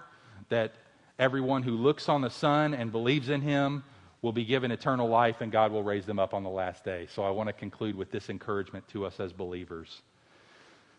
that 0.48 0.72
everyone 1.18 1.62
who 1.62 1.76
looks 1.76 2.08
on 2.08 2.22
the 2.22 2.30
Son 2.30 2.74
and 2.74 2.90
believes 2.90 3.28
in 3.28 3.40
him 3.42 3.84
will 4.20 4.32
be 4.32 4.44
given 4.44 4.72
eternal 4.72 5.08
life, 5.08 5.42
and 5.42 5.52
God 5.52 5.70
will 5.70 5.82
raise 5.82 6.06
them 6.06 6.18
up 6.18 6.34
on 6.34 6.42
the 6.42 6.50
last 6.50 6.84
day. 6.84 7.06
So 7.14 7.22
I 7.22 7.30
want 7.30 7.48
to 7.48 7.52
conclude 7.52 7.94
with 7.94 8.10
this 8.10 8.30
encouragement 8.30 8.88
to 8.88 9.04
us 9.04 9.20
as 9.20 9.32
believers. 9.32 10.02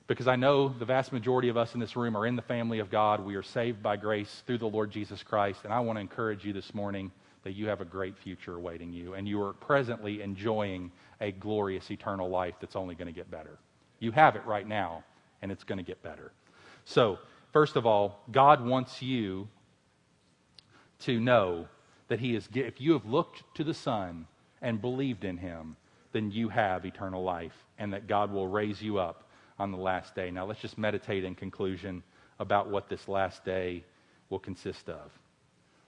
Because 0.07 0.27
I 0.27 0.35
know 0.35 0.69
the 0.69 0.85
vast 0.85 1.11
majority 1.11 1.49
of 1.49 1.57
us 1.57 1.73
in 1.73 1.79
this 1.79 1.95
room 1.95 2.15
are 2.15 2.27
in 2.27 2.35
the 2.35 2.41
family 2.41 2.79
of 2.79 2.89
God. 2.89 3.25
We 3.25 3.35
are 3.35 3.43
saved 3.43 3.81
by 3.81 3.97
grace 3.97 4.43
through 4.45 4.59
the 4.59 4.67
Lord 4.67 4.91
Jesus 4.91 5.23
Christ. 5.23 5.61
And 5.63 5.73
I 5.73 5.79
want 5.79 5.97
to 5.97 6.01
encourage 6.01 6.45
you 6.45 6.53
this 6.53 6.73
morning 6.73 7.11
that 7.43 7.53
you 7.53 7.67
have 7.67 7.81
a 7.81 7.85
great 7.85 8.17
future 8.17 8.55
awaiting 8.55 8.91
you, 8.93 9.13
and 9.13 9.27
you 9.27 9.41
are 9.41 9.53
presently 9.53 10.21
enjoying 10.21 10.91
a 11.21 11.31
glorious 11.31 11.89
eternal 11.91 12.29
life 12.29 12.55
that's 12.59 12.75
only 12.75 12.95
going 12.95 13.07
to 13.07 13.13
get 13.13 13.29
better. 13.29 13.59
You 13.99 14.11
have 14.11 14.35
it 14.35 14.45
right 14.45 14.67
now, 14.67 15.03
and 15.41 15.51
it's 15.51 15.63
going 15.63 15.77
to 15.77 15.83
get 15.83 16.01
better. 16.01 16.31
So, 16.85 17.19
first 17.51 17.75
of 17.75 17.85
all, 17.85 18.23
God 18.31 18.65
wants 18.65 19.01
you 19.01 19.47
to 20.99 21.19
know 21.19 21.67
that 22.07 22.19
he 22.19 22.35
is 22.35 22.47
if 22.53 22.79
you 22.79 22.93
have 22.93 23.05
looked 23.05 23.43
to 23.55 23.63
the 23.63 23.73
son 23.73 24.25
and 24.61 24.79
believed 24.79 25.23
in 25.23 25.37
him 25.37 25.75
then 26.11 26.31
you 26.31 26.47
have 26.47 26.85
eternal 26.85 27.23
life 27.23 27.65
and 27.77 27.91
that 27.91 28.07
god 28.07 28.31
will 28.31 28.47
raise 28.47 28.81
you 28.81 28.97
up 28.99 29.29
on 29.59 29.71
the 29.71 29.77
last 29.77 30.15
day 30.15 30.31
now 30.31 30.45
let's 30.45 30.61
just 30.61 30.77
meditate 30.77 31.23
in 31.23 31.35
conclusion 31.35 32.01
about 32.39 32.69
what 32.69 32.87
this 32.87 33.07
last 33.07 33.43
day 33.43 33.83
will 34.29 34.39
consist 34.39 34.89
of 34.89 35.11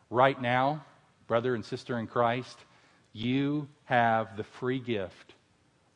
right 0.10 0.42
now 0.42 0.84
brother 1.28 1.56
and 1.56 1.66
sister 1.66 2.00
in 2.00 2.08
christ 2.08 2.58
you 3.14 3.68
have 3.86 4.38
the 4.38 4.44
free 4.44 4.80
gift 4.80 5.34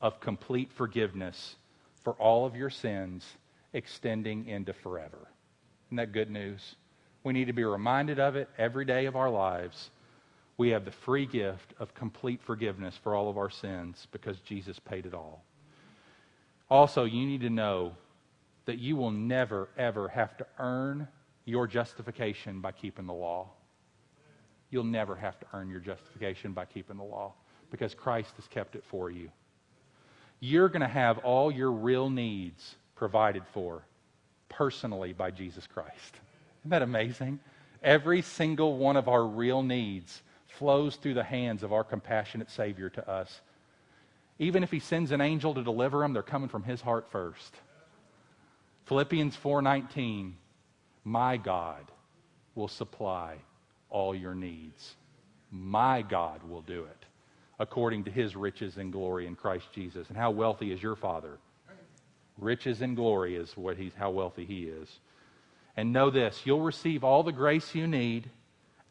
of 0.01 0.19
complete 0.19 0.71
forgiveness 0.71 1.55
for 2.03 2.13
all 2.13 2.45
of 2.45 2.55
your 2.55 2.69
sins 2.69 3.25
extending 3.73 4.47
into 4.47 4.73
forever 4.73 5.27
isn't 5.87 5.97
that 5.97 6.11
good 6.11 6.29
news 6.29 6.75
we 7.23 7.33
need 7.33 7.45
to 7.45 7.53
be 7.53 7.63
reminded 7.63 8.19
of 8.19 8.35
it 8.35 8.49
every 8.57 8.85
day 8.85 9.05
of 9.05 9.15
our 9.15 9.29
lives 9.29 9.91
we 10.59 10.71
have 10.71 10.83
the 10.83 10.91
free 10.91 11.25
gift 11.25 11.73
of 11.79 11.95
complete 11.95 12.41
forgiveness 12.43 12.99
for 13.01 13.15
all 13.15 13.29
of 13.29 13.37
our 13.37 13.49
sins 13.49 14.09
because 14.11 14.41
Jesus 14.41 14.77
paid 14.77 15.05
it 15.05 15.13
all. 15.13 15.45
Also, 16.69 17.05
you 17.05 17.25
need 17.25 17.39
to 17.41 17.49
know 17.49 17.93
that 18.65 18.77
you 18.77 18.97
will 18.97 19.09
never, 19.09 19.69
ever 19.77 20.09
have 20.09 20.35
to 20.35 20.45
earn 20.59 21.07
your 21.45 21.65
justification 21.65 22.59
by 22.59 22.73
keeping 22.73 23.07
the 23.07 23.13
law. 23.13 23.47
You'll 24.69 24.83
never 24.83 25.15
have 25.15 25.39
to 25.39 25.45
earn 25.53 25.69
your 25.69 25.79
justification 25.79 26.53
by 26.53 26.65
keeping 26.65 26.97
the 26.97 27.03
law 27.03 27.33
because 27.71 27.93
Christ 27.93 28.31
has 28.35 28.47
kept 28.47 28.75
it 28.75 28.83
for 28.85 29.09
you. 29.09 29.29
You're 30.39 30.69
going 30.69 30.81
to 30.81 30.87
have 30.87 31.19
all 31.19 31.51
your 31.51 31.71
real 31.71 32.09
needs 32.09 32.75
provided 32.95 33.43
for 33.53 33.83
personally 34.47 35.13
by 35.13 35.31
Jesus 35.31 35.67
Christ. 35.67 36.15
Isn't 36.61 36.71
that 36.71 36.81
amazing? 36.81 37.39
Every 37.81 38.21
single 38.21 38.77
one 38.77 38.97
of 38.97 39.07
our 39.07 39.25
real 39.25 39.63
needs 39.63 40.21
flows 40.47 40.95
through 40.95 41.13
the 41.13 41.23
hands 41.23 41.63
of 41.63 41.71
our 41.71 41.83
compassionate 41.83 42.49
Savior 42.49 42.89
to 42.89 43.09
us. 43.09 43.41
Even 44.37 44.63
if 44.63 44.71
he 44.71 44.79
sends 44.79 45.11
an 45.11 45.21
angel 45.21 45.53
to 45.53 45.63
deliver 45.63 45.99
them, 45.99 46.13
they're 46.13 46.23
coming 46.23 46.49
from 46.49 46.63
his 46.63 46.81
heart 46.81 47.09
first. 47.11 47.55
Philippians 48.85 49.37
4:19 49.37 50.33
My 51.03 51.37
God 51.37 51.91
will 52.55 52.67
supply 52.67 53.37
all 53.89 54.15
your 54.15 54.35
needs. 54.35 54.95
My 55.51 56.01
God 56.01 56.43
will 56.43 56.61
do 56.61 56.83
it 56.83 57.05
according 57.59 58.05
to 58.05 58.11
his 58.11 58.35
riches 58.35 58.77
and 58.77 58.91
glory 58.91 59.27
in 59.27 59.35
Christ 59.35 59.67
Jesus. 59.73 60.07
And 60.07 60.17
how 60.17 60.31
wealthy 60.31 60.71
is 60.71 60.81
your 60.81 60.95
father? 60.95 61.37
Riches 62.37 62.81
and 62.81 62.95
glory 62.95 63.35
is 63.35 63.55
what 63.57 63.77
he's 63.77 63.93
how 63.93 64.11
wealthy 64.11 64.45
he 64.45 64.63
is. 64.63 64.87
And 65.75 65.91
know 65.91 66.09
this, 66.09 66.41
you'll 66.45 66.61
receive 66.61 67.03
all 67.03 67.23
the 67.23 67.31
grace 67.31 67.75
you 67.75 67.85
need 67.85 68.29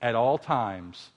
at 0.03 0.14
all 0.14 0.38
times 0.38 1.11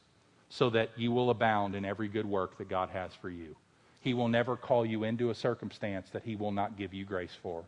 so 0.50 0.70
that 0.70 0.92
you 0.96 1.12
will 1.12 1.30
abound 1.30 1.76
in 1.76 1.86
every 1.86 2.08
good 2.08 2.26
work 2.26 2.58
that 2.58 2.70
God 2.70 2.90
has 2.90 3.12
for 3.22 3.30
you. 3.30 3.56
He 4.02 4.14
will 4.14 4.28
never 4.28 4.58
call 4.58 4.86
you 4.86 5.04
into 5.04 5.30
a 5.30 5.36
circumstance 5.36 6.10
that 6.10 6.24
He 6.24 6.36
will 6.36 6.52
not 6.52 6.78
give 6.78 6.94
you 6.94 7.06
grace 7.06 7.38
for. 7.42 7.64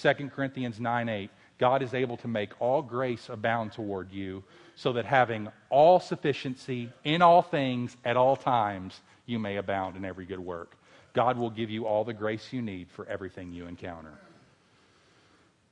2 0.00 0.30
Corinthians 0.34 0.80
9 0.80 1.08
8, 1.08 1.30
God 1.58 1.82
is 1.82 1.94
able 1.94 2.16
to 2.18 2.28
make 2.28 2.60
all 2.60 2.82
grace 2.82 3.28
abound 3.28 3.72
toward 3.72 4.10
you, 4.10 4.42
so 4.76 4.92
that 4.94 5.04
having 5.04 5.48
all 5.70 6.00
sufficiency 6.00 6.90
in 7.04 7.22
all 7.22 7.42
things 7.42 7.96
at 8.04 8.16
all 8.16 8.36
times, 8.36 9.00
you 9.26 9.38
may 9.38 9.56
abound 9.56 9.96
in 9.96 10.04
every 10.04 10.26
good 10.26 10.40
work. 10.40 10.76
God 11.12 11.38
will 11.38 11.50
give 11.50 11.70
you 11.70 11.86
all 11.86 12.04
the 12.04 12.12
grace 12.12 12.52
you 12.52 12.60
need 12.60 12.88
for 12.90 13.06
everything 13.06 13.52
you 13.52 13.66
encounter. 13.66 14.18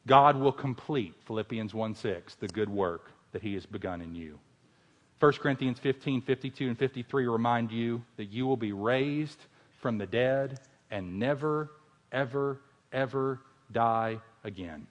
God 0.07 0.37
will 0.37 0.53
complete, 0.53 1.15
Philippians 1.27 1.75
1 1.75 1.95
6, 1.95 2.37
the 2.37 2.49
good 2.49 2.69
work 2.69 3.11
that 3.33 3.43
He 3.43 3.55
has 3.55 3.67
begun 3.67 4.01
in 4.01 4.15
you. 4.15 4.39
1 5.21 5.33
Corinthians 5.35 5.79
15, 5.79 6.23
52, 6.23 6.69
and 6.69 6.79
53 6.79 7.27
remind 7.27 7.71
you 7.71 8.03
that 8.17 8.27
you 8.27 8.47
will 8.47 8.57
be 8.57 8.73
raised 8.73 9.39
from 9.81 9.99
the 9.99 10.07
dead 10.07 10.59
and 10.91 11.19
never, 11.19 11.71
ever, 12.11 12.61
ever 12.93 13.41
die 13.71 14.19
again. 14.43 14.87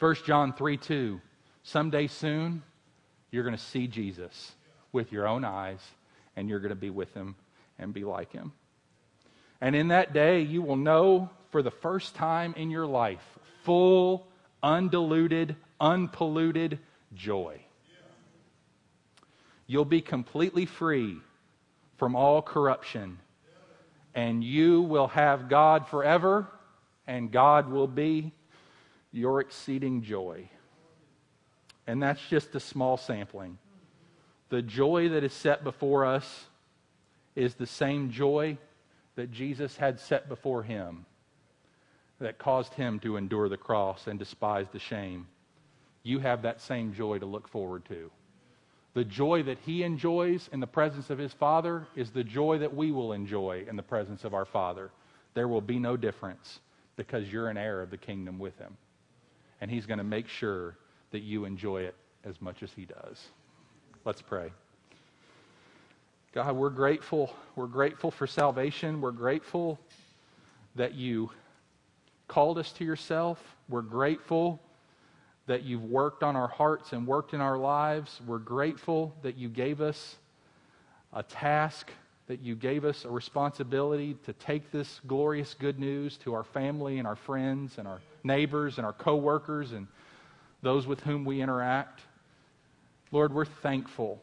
1 0.00 0.14
John 0.26 0.52
3, 0.52 0.76
2. 0.76 1.20
Someday 1.62 2.08
soon, 2.08 2.62
you're 3.30 3.44
going 3.44 3.56
to 3.56 3.62
see 3.62 3.86
Jesus 3.86 4.52
with 4.92 5.12
your 5.12 5.28
own 5.28 5.44
eyes, 5.44 5.80
and 6.34 6.48
you're 6.48 6.58
going 6.58 6.70
to 6.70 6.74
be 6.74 6.90
with 6.90 7.14
him 7.14 7.36
and 7.78 7.94
be 7.94 8.04
like 8.04 8.32
him. 8.32 8.52
And 9.60 9.76
in 9.76 9.88
that 9.88 10.12
day, 10.12 10.40
you 10.40 10.62
will 10.62 10.76
know 10.76 11.30
for 11.50 11.62
the 11.62 11.70
first 11.70 12.14
time 12.14 12.54
in 12.56 12.70
your 12.70 12.86
life 12.86 13.22
full, 13.62 14.26
undiluted, 14.62 15.54
unpolluted 15.80 16.78
joy 17.14 17.60
you'll 19.70 19.84
be 19.84 20.00
completely 20.00 20.66
free 20.66 21.16
from 21.96 22.16
all 22.16 22.42
corruption. 22.42 23.20
And 24.16 24.42
you 24.42 24.82
will 24.82 25.06
have 25.06 25.48
God 25.48 25.86
forever, 25.86 26.48
and 27.06 27.30
God 27.30 27.70
will 27.70 27.86
be 27.86 28.32
your 29.12 29.40
exceeding 29.40 30.02
joy. 30.02 30.48
And 31.86 32.02
that's 32.02 32.20
just 32.28 32.54
a 32.54 32.60
small 32.60 32.96
sampling. 32.96 33.58
The 34.48 34.62
joy 34.62 35.08
that 35.10 35.24
is 35.24 35.32
set 35.32 35.64
before 35.64 36.04
us 36.04 36.46
is 37.34 37.54
the 37.54 37.66
same 37.66 38.10
joy 38.10 38.58
that 39.16 39.32
Jesus 39.32 39.76
had 39.76 40.00
set 40.00 40.28
before 40.28 40.62
him 40.62 41.04
that 42.20 42.38
caused 42.38 42.74
him 42.74 42.98
to 43.00 43.16
endure 43.16 43.48
the 43.48 43.56
cross 43.56 44.06
and 44.06 44.18
despise 44.18 44.66
the 44.72 44.78
shame. 44.78 45.26
You 46.02 46.18
have 46.18 46.42
that 46.42 46.60
same 46.60 46.92
joy 46.92 47.18
to 47.18 47.26
look 47.26 47.48
forward 47.48 47.84
to. 47.86 48.10
The 48.92 49.04
joy 49.04 49.44
that 49.44 49.58
he 49.64 49.82
enjoys 49.82 50.48
in 50.52 50.60
the 50.60 50.66
presence 50.66 51.10
of 51.10 51.18
his 51.18 51.32
Father 51.32 51.86
is 51.94 52.10
the 52.10 52.24
joy 52.24 52.58
that 52.58 52.74
we 52.74 52.90
will 52.90 53.12
enjoy 53.12 53.64
in 53.68 53.76
the 53.76 53.82
presence 53.82 54.24
of 54.24 54.34
our 54.34 54.44
Father. 54.44 54.90
There 55.34 55.48
will 55.48 55.60
be 55.60 55.78
no 55.78 55.96
difference 55.96 56.60
because 56.96 57.32
you're 57.32 57.48
an 57.48 57.56
heir 57.56 57.82
of 57.82 57.90
the 57.90 57.96
kingdom 57.96 58.38
with 58.38 58.58
him. 58.58 58.76
And 59.60 59.70
he's 59.70 59.86
going 59.86 59.98
to 59.98 60.04
make 60.04 60.28
sure 60.28 60.76
that 61.10 61.20
you 61.20 61.44
enjoy 61.44 61.82
it 61.82 61.94
as 62.24 62.40
much 62.40 62.62
as 62.62 62.72
he 62.72 62.84
does. 62.84 63.20
Let's 64.04 64.22
pray. 64.22 64.52
God, 66.32 66.54
we're 66.54 66.70
grateful. 66.70 67.34
We're 67.56 67.66
grateful 67.66 68.10
for 68.10 68.26
salvation. 68.26 69.00
We're 69.00 69.10
grateful 69.10 69.80
that 70.76 70.94
you 70.94 71.30
called 72.28 72.58
us 72.58 72.72
to 72.72 72.84
yourself. 72.84 73.38
We're 73.68 73.82
grateful 73.82 74.60
that 75.46 75.64
you've 75.64 75.84
worked 75.84 76.22
on 76.22 76.36
our 76.36 76.46
hearts 76.46 76.92
and 76.92 77.06
worked 77.06 77.34
in 77.34 77.40
our 77.40 77.58
lives. 77.58 78.20
We're 78.24 78.38
grateful 78.38 79.12
that 79.22 79.36
you 79.36 79.48
gave 79.48 79.80
us 79.80 80.16
a 81.12 81.24
task, 81.24 81.90
that 82.28 82.40
you 82.40 82.54
gave 82.54 82.84
us 82.84 83.04
a 83.04 83.10
responsibility 83.10 84.16
to 84.26 84.32
take 84.34 84.70
this 84.70 85.00
glorious 85.08 85.54
good 85.58 85.80
news 85.80 86.16
to 86.18 86.34
our 86.34 86.44
family 86.44 86.98
and 86.98 87.08
our 87.08 87.16
friends 87.16 87.78
and 87.78 87.88
our 87.88 88.00
neighbors 88.24 88.78
and 88.78 88.86
our 88.86 88.92
coworkers 88.92 89.72
and 89.72 89.86
those 90.62 90.86
with 90.86 91.00
whom 91.00 91.24
we 91.24 91.40
interact. 91.40 92.00
Lord, 93.12 93.32
we're 93.32 93.44
thankful 93.44 94.22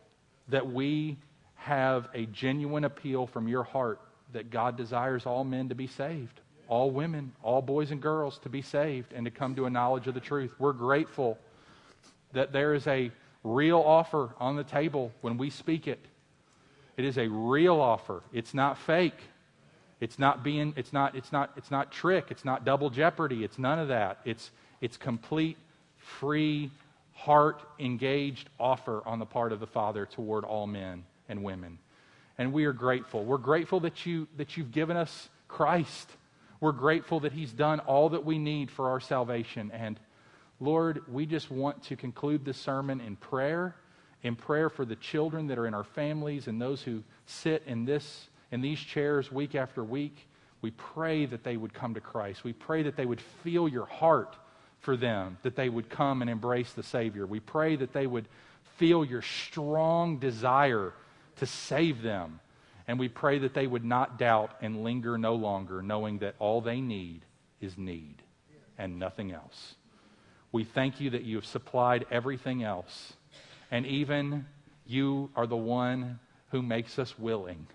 that 0.50 0.72
we 0.72 1.18
have 1.56 2.08
a 2.14 2.26
genuine 2.28 2.84
appeal 2.84 3.28
from 3.28 3.48
your 3.48 3.64
heart 3.64 4.00
that 4.34 4.50
God 4.50 4.78
desires 4.78 5.26
all 5.26 5.44
men 5.44 5.70
to 5.70 5.76
be 5.76 5.88
saved 5.88 6.40
all 6.68 6.92
women, 6.92 7.32
all 7.44 7.62
boys 7.62 7.92
and 7.92 8.02
girls 8.02 8.40
to 8.40 8.50
be 8.50 8.62
saved 8.62 9.14
and 9.14 9.26
to 9.26 9.32
come 9.32 9.56
to 9.56 9.66
a 9.66 9.70
knowledge 9.70 10.08
of 10.08 10.14
the 10.14 10.20
truth. 10.20 10.54
We're 10.60 10.74
grateful 10.74 11.38
that 12.34 12.52
there 12.52 12.74
is 12.74 12.88
a 12.88 13.12
real 13.44 13.80
offer 13.80 14.34
on 14.40 14.56
the 14.56 14.64
table 14.64 15.12
when 15.22 15.38
we 15.38 15.50
speak 15.50 15.88
it. 15.88 16.04
It 16.98 17.06
is 17.06 17.18
a 17.18 17.28
real 17.28 17.80
offer. 17.80 18.24
It's 18.34 18.54
not 18.54 18.78
fake. 18.78 19.20
It's 20.00 20.20
not 20.20 20.44
being 20.44 20.74
it's 20.78 20.94
not 20.94 21.16
it's 21.16 21.32
not 21.32 21.52
it's 21.58 21.72
not 21.72 21.92
trick, 21.92 22.28
it's 22.30 22.46
not 22.46 22.66
double 22.66 22.90
jeopardy, 22.90 23.44
it's 23.44 23.58
none 23.60 23.80
of 23.80 23.88
that. 23.90 24.20
It's 24.26 24.52
it's 24.82 24.98
complete 24.98 25.58
free 25.98 26.72
heart 27.14 27.62
engaged 27.80 28.50
offer 28.60 29.02
on 29.06 29.20
the 29.20 29.26
part 29.26 29.52
of 29.52 29.60
the 29.60 29.68
Father 29.68 30.06
toward 30.06 30.44
all 30.46 30.68
men 30.68 31.04
and 31.30 31.44
women. 31.44 31.80
And 32.38 32.54
we 32.54 32.66
are 32.66 32.74
grateful. 32.74 33.26
We're 33.26 33.38
grateful 33.38 33.80
that 33.82 34.06
you 34.06 34.28
that 34.38 34.58
you've 34.58 34.72
given 34.72 34.98
us 34.98 35.30
Christ 35.48 36.10
We're 36.60 36.72
grateful 36.72 37.20
that 37.22 37.34
He's 37.34 37.54
done 37.54 37.80
all 37.82 38.10
that 38.10 38.26
we 38.26 38.38
need 38.38 38.72
for 38.72 38.90
our 38.90 39.00
salvation. 39.00 39.72
And 39.72 40.00
Lord, 40.60 41.02
we 41.12 41.26
just 41.26 41.52
want 41.52 41.84
to 41.84 41.96
conclude 41.96 42.44
this 42.44 42.58
sermon 42.58 43.00
in 43.00 43.16
prayer, 43.16 43.76
in 44.24 44.36
prayer 44.36 44.70
for 44.70 44.86
the 44.86 44.96
children 44.96 45.48
that 45.48 45.60
are 45.60 45.68
in 45.68 45.74
our 45.76 45.84
families 45.84 46.48
and 46.48 46.60
those 46.60 46.82
who 46.82 47.04
sit 47.28 47.64
in, 47.68 47.86
this, 47.86 48.28
in 48.52 48.62
these 48.62 48.80
chairs 48.80 49.32
week 49.32 49.56
after 49.56 49.84
week. 49.84 50.28
We 50.62 50.72
pray 50.72 51.26
that 51.26 51.44
they 51.44 51.58
would 51.58 51.74
come 51.74 51.94
to 51.94 52.02
Christ. 52.02 52.44
We 52.44 52.54
pray 52.54 52.84
that 52.84 52.96
they 52.96 53.06
would 53.06 53.22
feel 53.44 53.68
your 53.68 53.86
heart 53.86 54.36
for 54.80 54.98
them, 54.98 55.38
that 55.44 55.56
they 55.56 55.70
would 55.70 55.90
come 55.90 56.22
and 56.22 56.30
embrace 56.30 56.74
the 56.74 56.84
Savior. 56.84 57.26
We 57.26 57.40
pray 57.40 57.76
that 57.76 57.94
they 57.94 58.08
would 58.08 58.28
feel 58.78 59.04
your 59.04 59.22
strong 59.22 60.18
desire 60.18 60.94
to 61.38 61.46
save 61.46 62.02
them. 62.02 62.40
And 62.88 62.98
we 62.98 63.10
pray 63.10 63.40
that 63.40 63.54
they 63.54 63.68
would 63.68 63.84
not 63.84 64.18
doubt 64.18 64.52
and 64.62 64.84
linger 64.84 65.18
no 65.18 65.36
longer, 65.36 65.82
knowing 65.82 66.20
that 66.20 66.36
all 66.40 66.62
they 66.62 66.80
need 66.80 67.22
is 67.60 67.78
need 67.78 68.22
and 68.78 68.98
nothing 69.00 69.32
else. 69.32 69.76
We 70.52 70.64
thank 70.64 71.02
you 71.02 71.10
that 71.12 71.24
you 71.24 71.36
have 71.36 71.46
supplied 71.46 72.06
everything 72.10 72.64
else. 72.64 73.14
And 73.70 73.86
even 73.86 74.46
you 74.86 75.30
are 75.36 75.48
the 75.48 75.58
one 75.58 76.20
who 76.52 76.62
makes 76.62 76.98
us 76.98 77.20
willing. 77.20 77.68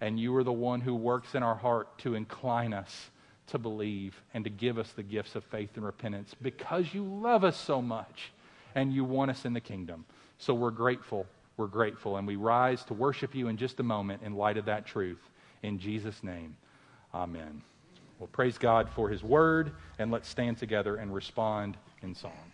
And 0.00 0.18
you 0.20 0.34
are 0.36 0.44
the 0.44 0.52
one 0.52 0.80
who 0.80 0.94
works 0.94 1.34
in 1.34 1.42
our 1.42 1.54
heart 1.54 1.98
to 1.98 2.14
incline 2.14 2.72
us 2.72 3.10
to 3.48 3.58
believe 3.58 4.20
and 4.34 4.44
to 4.44 4.50
give 4.50 4.78
us 4.78 4.90
the 4.92 5.02
gifts 5.02 5.36
of 5.36 5.44
faith 5.44 5.70
and 5.76 5.84
repentance 5.84 6.34
because 6.42 6.92
you 6.92 7.04
love 7.04 7.44
us 7.44 7.56
so 7.56 7.80
much 7.80 8.32
and 8.74 8.92
you 8.92 9.04
want 9.04 9.30
us 9.30 9.44
in 9.44 9.52
the 9.52 9.60
kingdom. 9.60 10.04
So 10.38 10.52
we're 10.52 10.70
grateful. 10.70 11.26
We're 11.56 11.66
grateful. 11.66 12.16
And 12.16 12.26
we 12.26 12.36
rise 12.36 12.84
to 12.84 12.94
worship 12.94 13.34
you 13.34 13.48
in 13.48 13.56
just 13.56 13.80
a 13.80 13.82
moment 13.82 14.22
in 14.22 14.34
light 14.34 14.58
of 14.58 14.66
that 14.66 14.86
truth. 14.86 15.30
In 15.62 15.78
Jesus' 15.78 16.22
name, 16.22 16.56
amen. 17.14 17.62
Well, 18.18 18.28
praise 18.32 18.58
God 18.58 18.88
for 18.90 19.08
his 19.08 19.22
word, 19.22 19.72
and 19.98 20.10
let's 20.10 20.28
stand 20.28 20.58
together 20.58 20.96
and 20.96 21.14
respond 21.14 21.76
in 22.02 22.14
song. 22.14 22.52